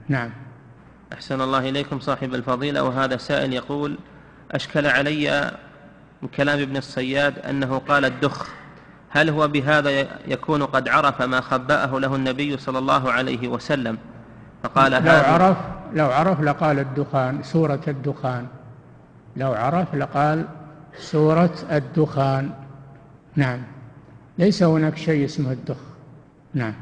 نعم. 0.08 0.30
أحسن 1.12 1.40
الله 1.40 1.68
إليكم 1.68 2.00
صاحب 2.00 2.34
الفضيلة 2.34 2.82
وهذا 2.82 3.16
سائل 3.16 3.52
يقول 3.52 3.98
أشكل 4.50 4.86
علي 4.86 5.50
من 6.22 6.28
كلام 6.28 6.60
ابن 6.60 6.76
الصياد 6.76 7.38
أنه 7.38 7.78
قال 7.78 8.04
الدخ 8.04 8.48
هل 9.10 9.30
هو 9.30 9.48
بهذا 9.48 9.90
يكون 10.26 10.62
قد 10.62 10.88
عرف 10.88 11.22
ما 11.22 11.40
خبأه 11.40 11.98
له 11.98 12.16
النبي 12.16 12.56
صلى 12.56 12.78
الله 12.78 13.12
عليه 13.12 13.48
وسلم؟ 13.48 13.98
فقال 14.62 14.92
لو 14.92 15.12
عرف 15.12 15.56
لو 15.94 16.06
عرف 16.06 16.40
لقال 16.40 16.78
الدخان 16.78 17.42
سورة 17.42 17.80
الدخان. 17.88 18.46
لو 19.36 19.52
عرف 19.52 19.94
لقال 19.94 20.44
سورة 20.98 21.54
الدخان. 21.70 22.50
نعم. 23.36 23.62
ليس 24.38 24.62
هناك 24.62 24.96
شيء 24.96 25.24
اسمه 25.24 25.52
الدخ. 25.52 25.76
نعم. 26.54 26.74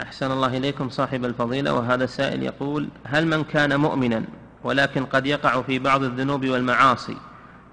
أحسن 0.00 0.32
الله 0.32 0.56
إليكم 0.56 0.88
صاحب 0.88 1.24
الفضيلة 1.24 1.74
وهذا 1.74 2.04
السائل 2.04 2.42
يقول 2.42 2.88
هل 3.04 3.26
من 3.26 3.44
كان 3.44 3.80
مؤمنا 3.80 4.22
ولكن 4.64 5.04
قد 5.04 5.26
يقع 5.26 5.62
في 5.62 5.78
بعض 5.78 6.02
الذنوب 6.02 6.46
والمعاصي؟ 6.46 7.16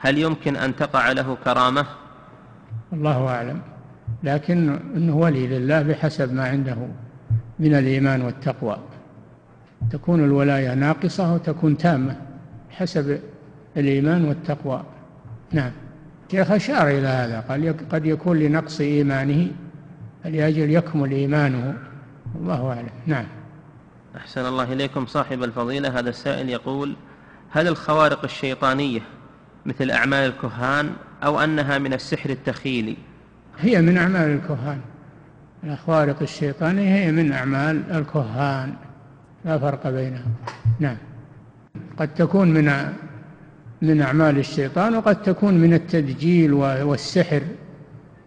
هل 0.04 0.18
يمكن 0.18 0.56
أن 0.56 0.76
تقع 0.76 1.12
له 1.12 1.38
كرامة؟ 1.44 1.86
الله 2.94 3.28
أعلم. 3.28 3.62
لكن 4.24 4.80
إنه 4.96 5.16
ولي 5.16 5.48
لله 5.48 5.82
بحسب 5.82 6.34
ما 6.34 6.48
عنده 6.48 6.78
من 7.60 7.76
الإيمان 7.76 8.22
والتقوى. 8.22 8.78
تكون 9.92 10.24
الولاية 10.24 10.74
ناقصة 10.74 11.34
وتكون 11.34 11.78
تامة 11.78 12.16
حسب 12.70 13.20
الإيمان 13.78 14.26
والتقوى. 14.26 14.84
نعم. 15.52 15.72
شيخ 16.32 16.52
أشار 16.52 16.88
إلى 16.88 17.08
هذا. 17.08 17.40
قال 17.40 17.76
قد 17.92 18.06
يكون 18.06 18.40
لنقص 18.40 18.82
إيمانه 18.82 19.48
لأجل 20.26 20.70
يكمل 20.70 21.12
إيمانه. 21.12 21.78
الله 22.36 22.70
أعلم. 22.70 22.90
نعم. 23.06 23.26
أحسن 24.18 24.46
الله 24.46 24.74
إليكم. 24.74 25.06
صاحب 25.06 25.44
الفضيلة 25.44 26.00
هذا 26.00 26.10
السائل 26.10 26.50
يقول 26.50 26.96
هل 27.52 27.68
الخوارق 27.68 28.24
الشيطانية 28.24 29.02
مثل 29.66 29.92
أعمال 29.92 30.30
الكهان 30.30 30.94
أو 31.24 31.40
أنها 31.40 31.78
من 31.78 31.94
السحر 31.94 32.30
التخيلي. 32.30 32.98
هي 33.60 33.82
من 33.82 33.98
أعمال 33.98 34.30
الكهان. 34.30 34.80
الخوارق 35.64 36.22
الشيطانية 36.22 36.96
هي 36.96 37.12
من 37.12 37.32
أعمال 37.32 37.92
الكهان. 37.92 38.74
لا 39.46 39.60
فرق 39.60 39.90
بينها 39.90 40.26
نعم. 40.80 40.98
قد 41.98 42.14
تكون 42.14 42.54
من 42.54 42.94
من 43.82 44.02
أعمال 44.02 44.38
الشيطان 44.38 44.96
وقد 44.96 45.22
تكون 45.22 45.54
من 45.54 45.74
التدجيل 45.74 46.54
والسحر 46.54 47.42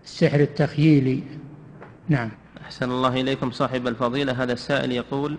السحر 0.05 0.41
التخييلي 0.41 1.23
نعم. 2.09 2.29
أحسن 2.65 2.91
الله 2.91 3.21
إليكم 3.21 3.51
صاحب 3.51 3.87
الفضيلة. 3.87 4.43
هذا 4.43 4.53
السائل 4.53 4.93
يقول 4.93 5.39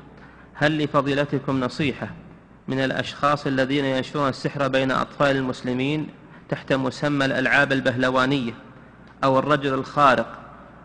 هل 0.54 0.84
لفضيلتكم 0.84 1.60
نصيحة؟ 1.60 2.08
من 2.68 2.80
الأشخاص 2.80 3.48
الذين 3.48 3.86
ينشرون 3.86 4.30
السحر 4.30 4.68
بين 4.68 4.92
أطفال 4.92 5.36
المسلمين 5.36 6.08
تحت 6.50 6.74
مسمى 6.74 7.26
الألعاب 7.26 7.72
البهلوانية 7.72 8.54
أو 9.24 9.40
الرجل 9.40 9.74
الخارق 9.74 10.40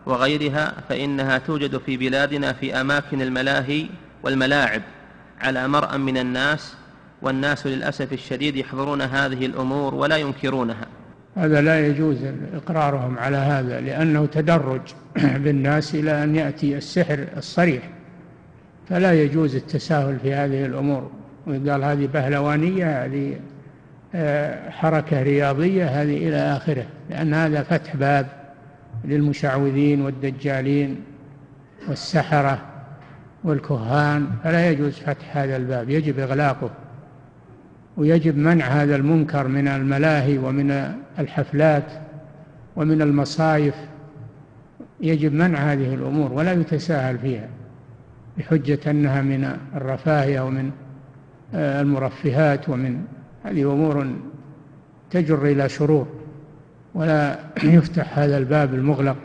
وغيرها 0.05 0.73
فإنها 0.89 1.37
توجد 1.37 1.77
في 1.77 1.97
بلادنا 1.97 2.53
في 2.53 2.81
أماكن 2.81 3.21
الملاهي 3.21 3.85
والملاعب 4.23 4.81
على 5.41 5.67
مرأى 5.67 5.97
من 5.97 6.17
الناس 6.17 6.73
والناس 7.21 7.67
للأسف 7.67 8.13
الشديد 8.13 8.55
يحضرون 8.55 9.01
هذه 9.01 9.45
الأمور 9.45 9.95
ولا 9.95 10.17
ينكرونها. 10.17 10.87
هذا 11.35 11.61
لا 11.61 11.87
يجوز 11.87 12.17
إقرارهم 12.53 13.19
على 13.19 13.37
هذا 13.37 13.81
لأنه 13.81 14.25
تدرج 14.25 14.81
بالناس 15.43 15.95
إلى 15.95 16.23
أن 16.23 16.35
يأتي 16.35 16.77
السحر 16.77 17.27
الصريح. 17.37 17.89
فلا 18.89 19.23
يجوز 19.23 19.55
التساهل 19.55 20.19
في 20.19 20.33
هذه 20.33 20.65
الأمور. 20.65 21.11
وقال 21.47 21.83
هذه 21.83 22.07
بهلوانية 22.13 23.05
هذه 23.05 23.39
آه، 24.15 24.69
حركة 24.69 25.23
رياضية 25.23 25.85
هذه 25.85 26.29
إلى 26.29 26.37
آخره 26.37 26.85
لأن 27.09 27.33
هذا 27.33 27.63
فتح 27.63 27.95
باب 27.95 28.27
للمشعوذين 29.05 30.01
والدجالين 30.01 30.99
والسحرة 31.89 32.61
والكهان 33.43 34.27
فلا 34.43 34.69
يجوز 34.69 34.93
فتح 34.93 35.37
هذا 35.37 35.55
الباب 35.55 35.89
يجب 35.89 36.19
إغلاقه 36.19 36.69
ويجب 37.97 38.37
منع 38.37 38.65
هذا 38.65 38.95
المنكر 38.95 39.47
من 39.47 39.67
الملاهي 39.67 40.37
ومن 40.37 40.93
الحفلات 41.19 41.91
ومن 42.75 43.01
المصايف 43.01 43.75
يجب 45.01 45.33
منع 45.33 45.59
هذه 45.59 45.93
الأمور 45.93 46.33
ولا 46.33 46.53
يتساهل 46.53 47.17
فيها 47.17 47.47
بحجة 48.37 48.79
أنها 48.91 49.21
من 49.21 49.57
الرفاهية 49.75 50.41
ومن 50.41 50.71
المرفهات 51.55 52.69
ومن 52.69 53.05
هذه 53.43 53.61
أمور 53.73 54.15
تجر 55.11 55.45
إلى 55.45 55.69
شرور 55.69 56.07
ولا 56.93 57.39
يفتح 57.63 58.19
هذا 58.19 58.37
الباب 58.37 58.73
المغلق 58.73 59.17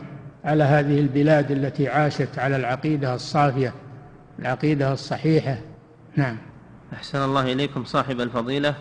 على 0.45 0.63
هذه 0.63 0.99
البلاد 0.99 1.51
التي 1.51 1.87
عاشت 1.87 2.39
على 2.39 2.55
العقيدة 2.55 3.15
الصافية 3.15 3.73
العقيدة 4.39 4.93
الصحيحة. 4.93 5.57
نعم. 6.15 6.37
أحسن 6.93 7.23
الله 7.23 7.51
إليكم 7.51 7.83
صاحب 7.83 8.21
الفضيلة. 8.21 8.75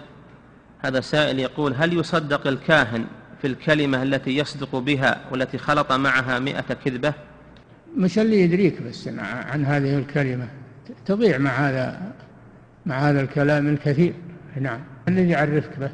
هذا 0.78 1.00
سائل 1.00 1.38
يقول 1.38 1.74
هل 1.74 1.92
يصدق 1.92 2.46
الكاهن 2.46 3.04
في 3.40 3.46
الكلمة 3.46 4.02
التي 4.02 4.36
يصدق 4.36 4.76
بها 4.76 5.20
والتي 5.32 5.58
خلط 5.58 5.92
معها 5.92 6.38
مئة 6.38 6.74
كذبة؟ 6.84 7.14
مش 7.96 8.18
اللي 8.18 8.40
يدريك 8.40 8.82
بس 8.82 9.08
عن 9.18 9.64
هذه 9.64 9.98
الكلمة 9.98 10.48
تضيع 11.06 11.38
مع 11.38 11.50
هذا 11.50 12.12
مع 12.88 12.98
هذا 12.98 13.20
الكلام 13.20 13.68
الكثير. 13.68 14.14
نعم. 14.60 14.80
الذي 15.08 15.28
يعرفك 15.28 15.78
به 15.78 15.90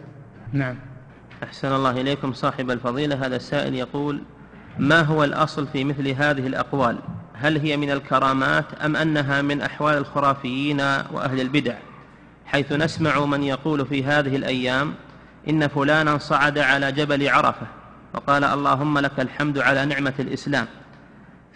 نعم. 0.52 0.76
أحسن 1.42 1.72
الله 1.72 1.90
إليكم 1.90 2.32
صاحب 2.32 2.70
الفضيلة. 2.70 3.26
هذا 3.26 3.36
السائل 3.36 3.74
يقول 3.74 4.20
ما 4.78 5.00
هو 5.00 5.24
الأصل 5.24 5.66
في 5.66 5.84
مثل 5.84 6.08
هذه 6.08 6.46
الأقوال؟ 6.46 6.98
هل 7.34 7.58
هي 7.58 7.76
من 7.76 7.90
الكرامات 7.90 8.64
أم 8.84 8.96
أنها 8.96 9.42
من 9.42 9.60
أحوال 9.60 9.96
الخرافيين 9.96 10.80
وأهل 10.80 11.40
البدع؟ 11.40 11.74
حيث 12.46 12.72
نسمع 12.72 13.24
من 13.24 13.42
يقول 13.42 13.86
في 13.86 14.04
هذه 14.04 14.36
الأيام 14.36 14.94
إن 15.48 15.68
فلانا 15.68 16.18
صعد 16.18 16.58
على 16.58 16.92
جبل 16.92 17.28
عرفة 17.28 17.66
وقال 18.14 18.44
اللهم 18.44 18.98
لك 18.98 19.20
الحمد 19.20 19.58
على 19.58 19.86
نعمة 19.86 20.14
الإسلام 20.18 20.66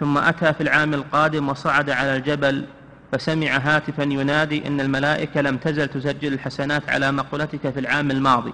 ثم 0.00 0.18
أتى 0.18 0.52
في 0.52 0.60
العام 0.60 0.94
القادم 0.94 1.48
وصعد 1.48 1.90
على 1.90 2.16
الجبل 2.16 2.64
فسمع 3.12 3.56
هاتفا 3.56 4.02
ينادي 4.02 4.66
إن 4.66 4.80
الملائكة 4.80 5.40
لم 5.40 5.56
تزل 5.56 5.88
تسجل 5.88 6.32
الحسنات 6.32 6.88
على 6.88 7.12
مقولتك 7.12 7.70
في 7.70 7.80
العام 7.80 8.10
الماضي 8.10 8.52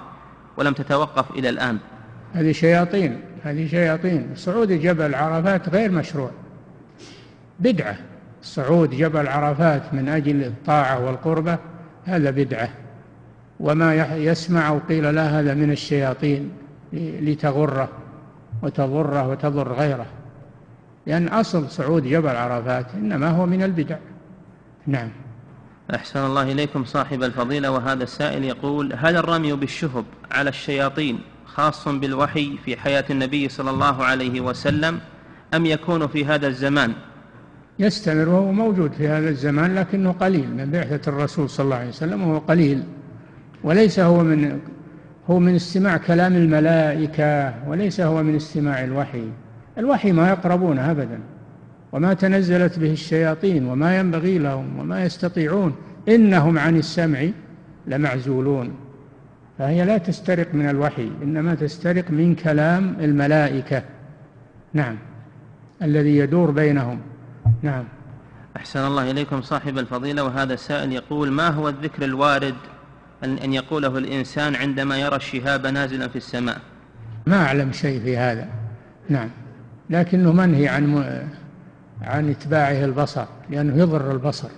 ولم 0.57 0.73
تتوقف 0.73 1.31
إلى 1.31 1.49
الآن. 1.49 1.79
هذه 2.33 2.53
شياطين 2.53 3.21
هذه 3.45 3.69
شياطين. 3.69 4.29
صعود 4.35 4.73
جبل 4.73 5.15
عرفات 5.15 5.69
غير 5.69 5.91
مشروع. 5.91 6.31
بدعة. 7.61 7.97
صعود 8.43 8.91
جبل 8.91 9.29
عرفات 9.29 9.83
من 9.95 10.09
أجل 10.09 10.45
الطاعة 10.45 11.07
والقربة 11.07 11.59
هذا 12.05 12.31
بدعة. 12.31 12.69
وما 13.61 13.95
يسمع 14.17 14.71
وقيل 14.71 15.15
لا 15.15 15.41
هذا 15.41 15.55
من 15.55 15.71
الشياطين 15.71 16.51
لتغره 16.93 17.89
وتضره 18.63 19.29
وتضر 19.29 19.73
غيره. 19.73 20.07
لأن 21.07 21.29
أصل 21.29 21.71
صعود 21.71 22.03
جبل 22.03 22.37
عرفات 22.37 22.87
إنما 22.95 23.31
هو 23.31 23.47
من 23.47 23.63
البدع. 23.63 23.97
نعم. 24.87 25.09
أحسن 25.95 26.27
الله 26.27 26.53
إليكم 26.53 26.85
صاحب 26.85 27.23
الفضيلة 27.23 27.71
وهذا 27.71 28.05
السائل 28.05 28.45
يقول 28.45 28.93
هل 28.97 29.17
الرمي 29.17 29.53
بالشهب 29.53 30.05
على 30.33 30.51
الشياطين 30.51 31.19
خاص 31.47 31.89
بالوحي 31.89 32.57
في 32.65 32.77
حياة 32.77 33.05
النبي 33.11 33.49
صلى 33.49 33.71
الله 33.71 34.05
عليه 34.05 34.41
وسلم 34.41 35.01
أم 35.55 35.67
يكون 35.67 36.07
في 36.07 36.25
هذا 36.25 36.47
الزمان؟ 36.47 36.93
يستمر 37.79 38.29
وهو 38.29 38.53
موجود 38.53 38.93
في 38.93 39.09
هذا 39.09 39.29
الزمان 39.29 39.75
لكنه 39.75 40.13
قليل 40.13 40.57
من 40.57 40.71
بعثة 40.71 41.11
الرسول 41.11 41.51
صلى 41.51 41.65
الله 41.65 41.77
عليه 41.77 41.89
وسلم 41.89 42.23
وهو 42.23 42.39
قليل. 42.39 42.83
وليس 43.65 44.01
هو 44.01 44.23
من 44.23 44.61
هو 45.31 45.39
من 45.39 45.55
استماع 45.55 45.97
كلام 45.97 46.37
الملائكة 46.37 47.55
وليس 47.69 48.01
هو 48.01 48.23
من 48.23 48.37
استماع 48.37 48.85
الوحي. 48.85 49.25
الوحي 49.79 50.13
ما 50.13 50.29
يقربونه 50.29 50.91
أبدا. 50.91 51.21
وما 51.95 52.15
تنزلت 52.15 52.79
به 52.79 52.93
الشياطين 52.93 53.67
وما 53.67 53.99
ينبغي 53.99 54.39
لهم 54.39 54.79
وما 54.79 55.05
يستطيعون 55.05 55.75
إنهم 56.09 56.59
عن 56.59 56.77
السمع 56.77 57.27
لمعزولون. 57.87 58.75
فهي 59.59 59.85
لا 59.85 59.99
تسترق 59.99 60.55
من 60.55 60.69
الوحي 60.69 61.11
إنما 61.23 61.55
تسترق 61.55 62.11
من 62.11 62.35
كلام 62.35 62.97
الملائكة. 63.01 63.83
نعم. 64.73 64.97
الذي 65.83 66.17
يدور 66.17 66.51
بينهم. 66.51 67.01
نعم. 67.63 67.85
أحسن 68.57 68.87
الله 68.87 69.11
إليكم 69.11 69.43
صاحب 69.43 69.79
الفضيلة 69.79 70.25
وهذا 70.25 70.55
السائل 70.55 70.93
يقول 70.93 71.31
ما 71.31 71.49
هو 71.49 71.69
الذكر 71.69 72.05
الوارد 72.05 72.55
أن 73.25 73.53
يقوله 73.53 73.99
الإنسان 73.99 74.55
عندما 74.55 74.99
يرى 74.99 75.17
الشهاب 75.17 75.67
نازلا 75.67 76.09
في 76.09 76.17
السماء؟ 76.17 76.59
ما 77.27 77.37
أعلم 77.37 77.73
شيء 77.73 78.01
في 78.01 78.17
هذا. 78.17 78.49
نعم. 79.09 79.29
لكنه 79.91 80.33
منهي 80.33 80.69
عن 80.69 80.87
عن 82.05 82.31
اتباعه 82.31 82.85
البصر 82.85 83.25
لأنه 83.51 83.77
يضر 83.77 84.13
البصر. 84.13 84.49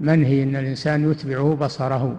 منهي 0.00 0.42
أن 0.42 0.56
الإنسان 0.56 1.10
يتبعه 1.10 1.54
بصره. 1.54 2.16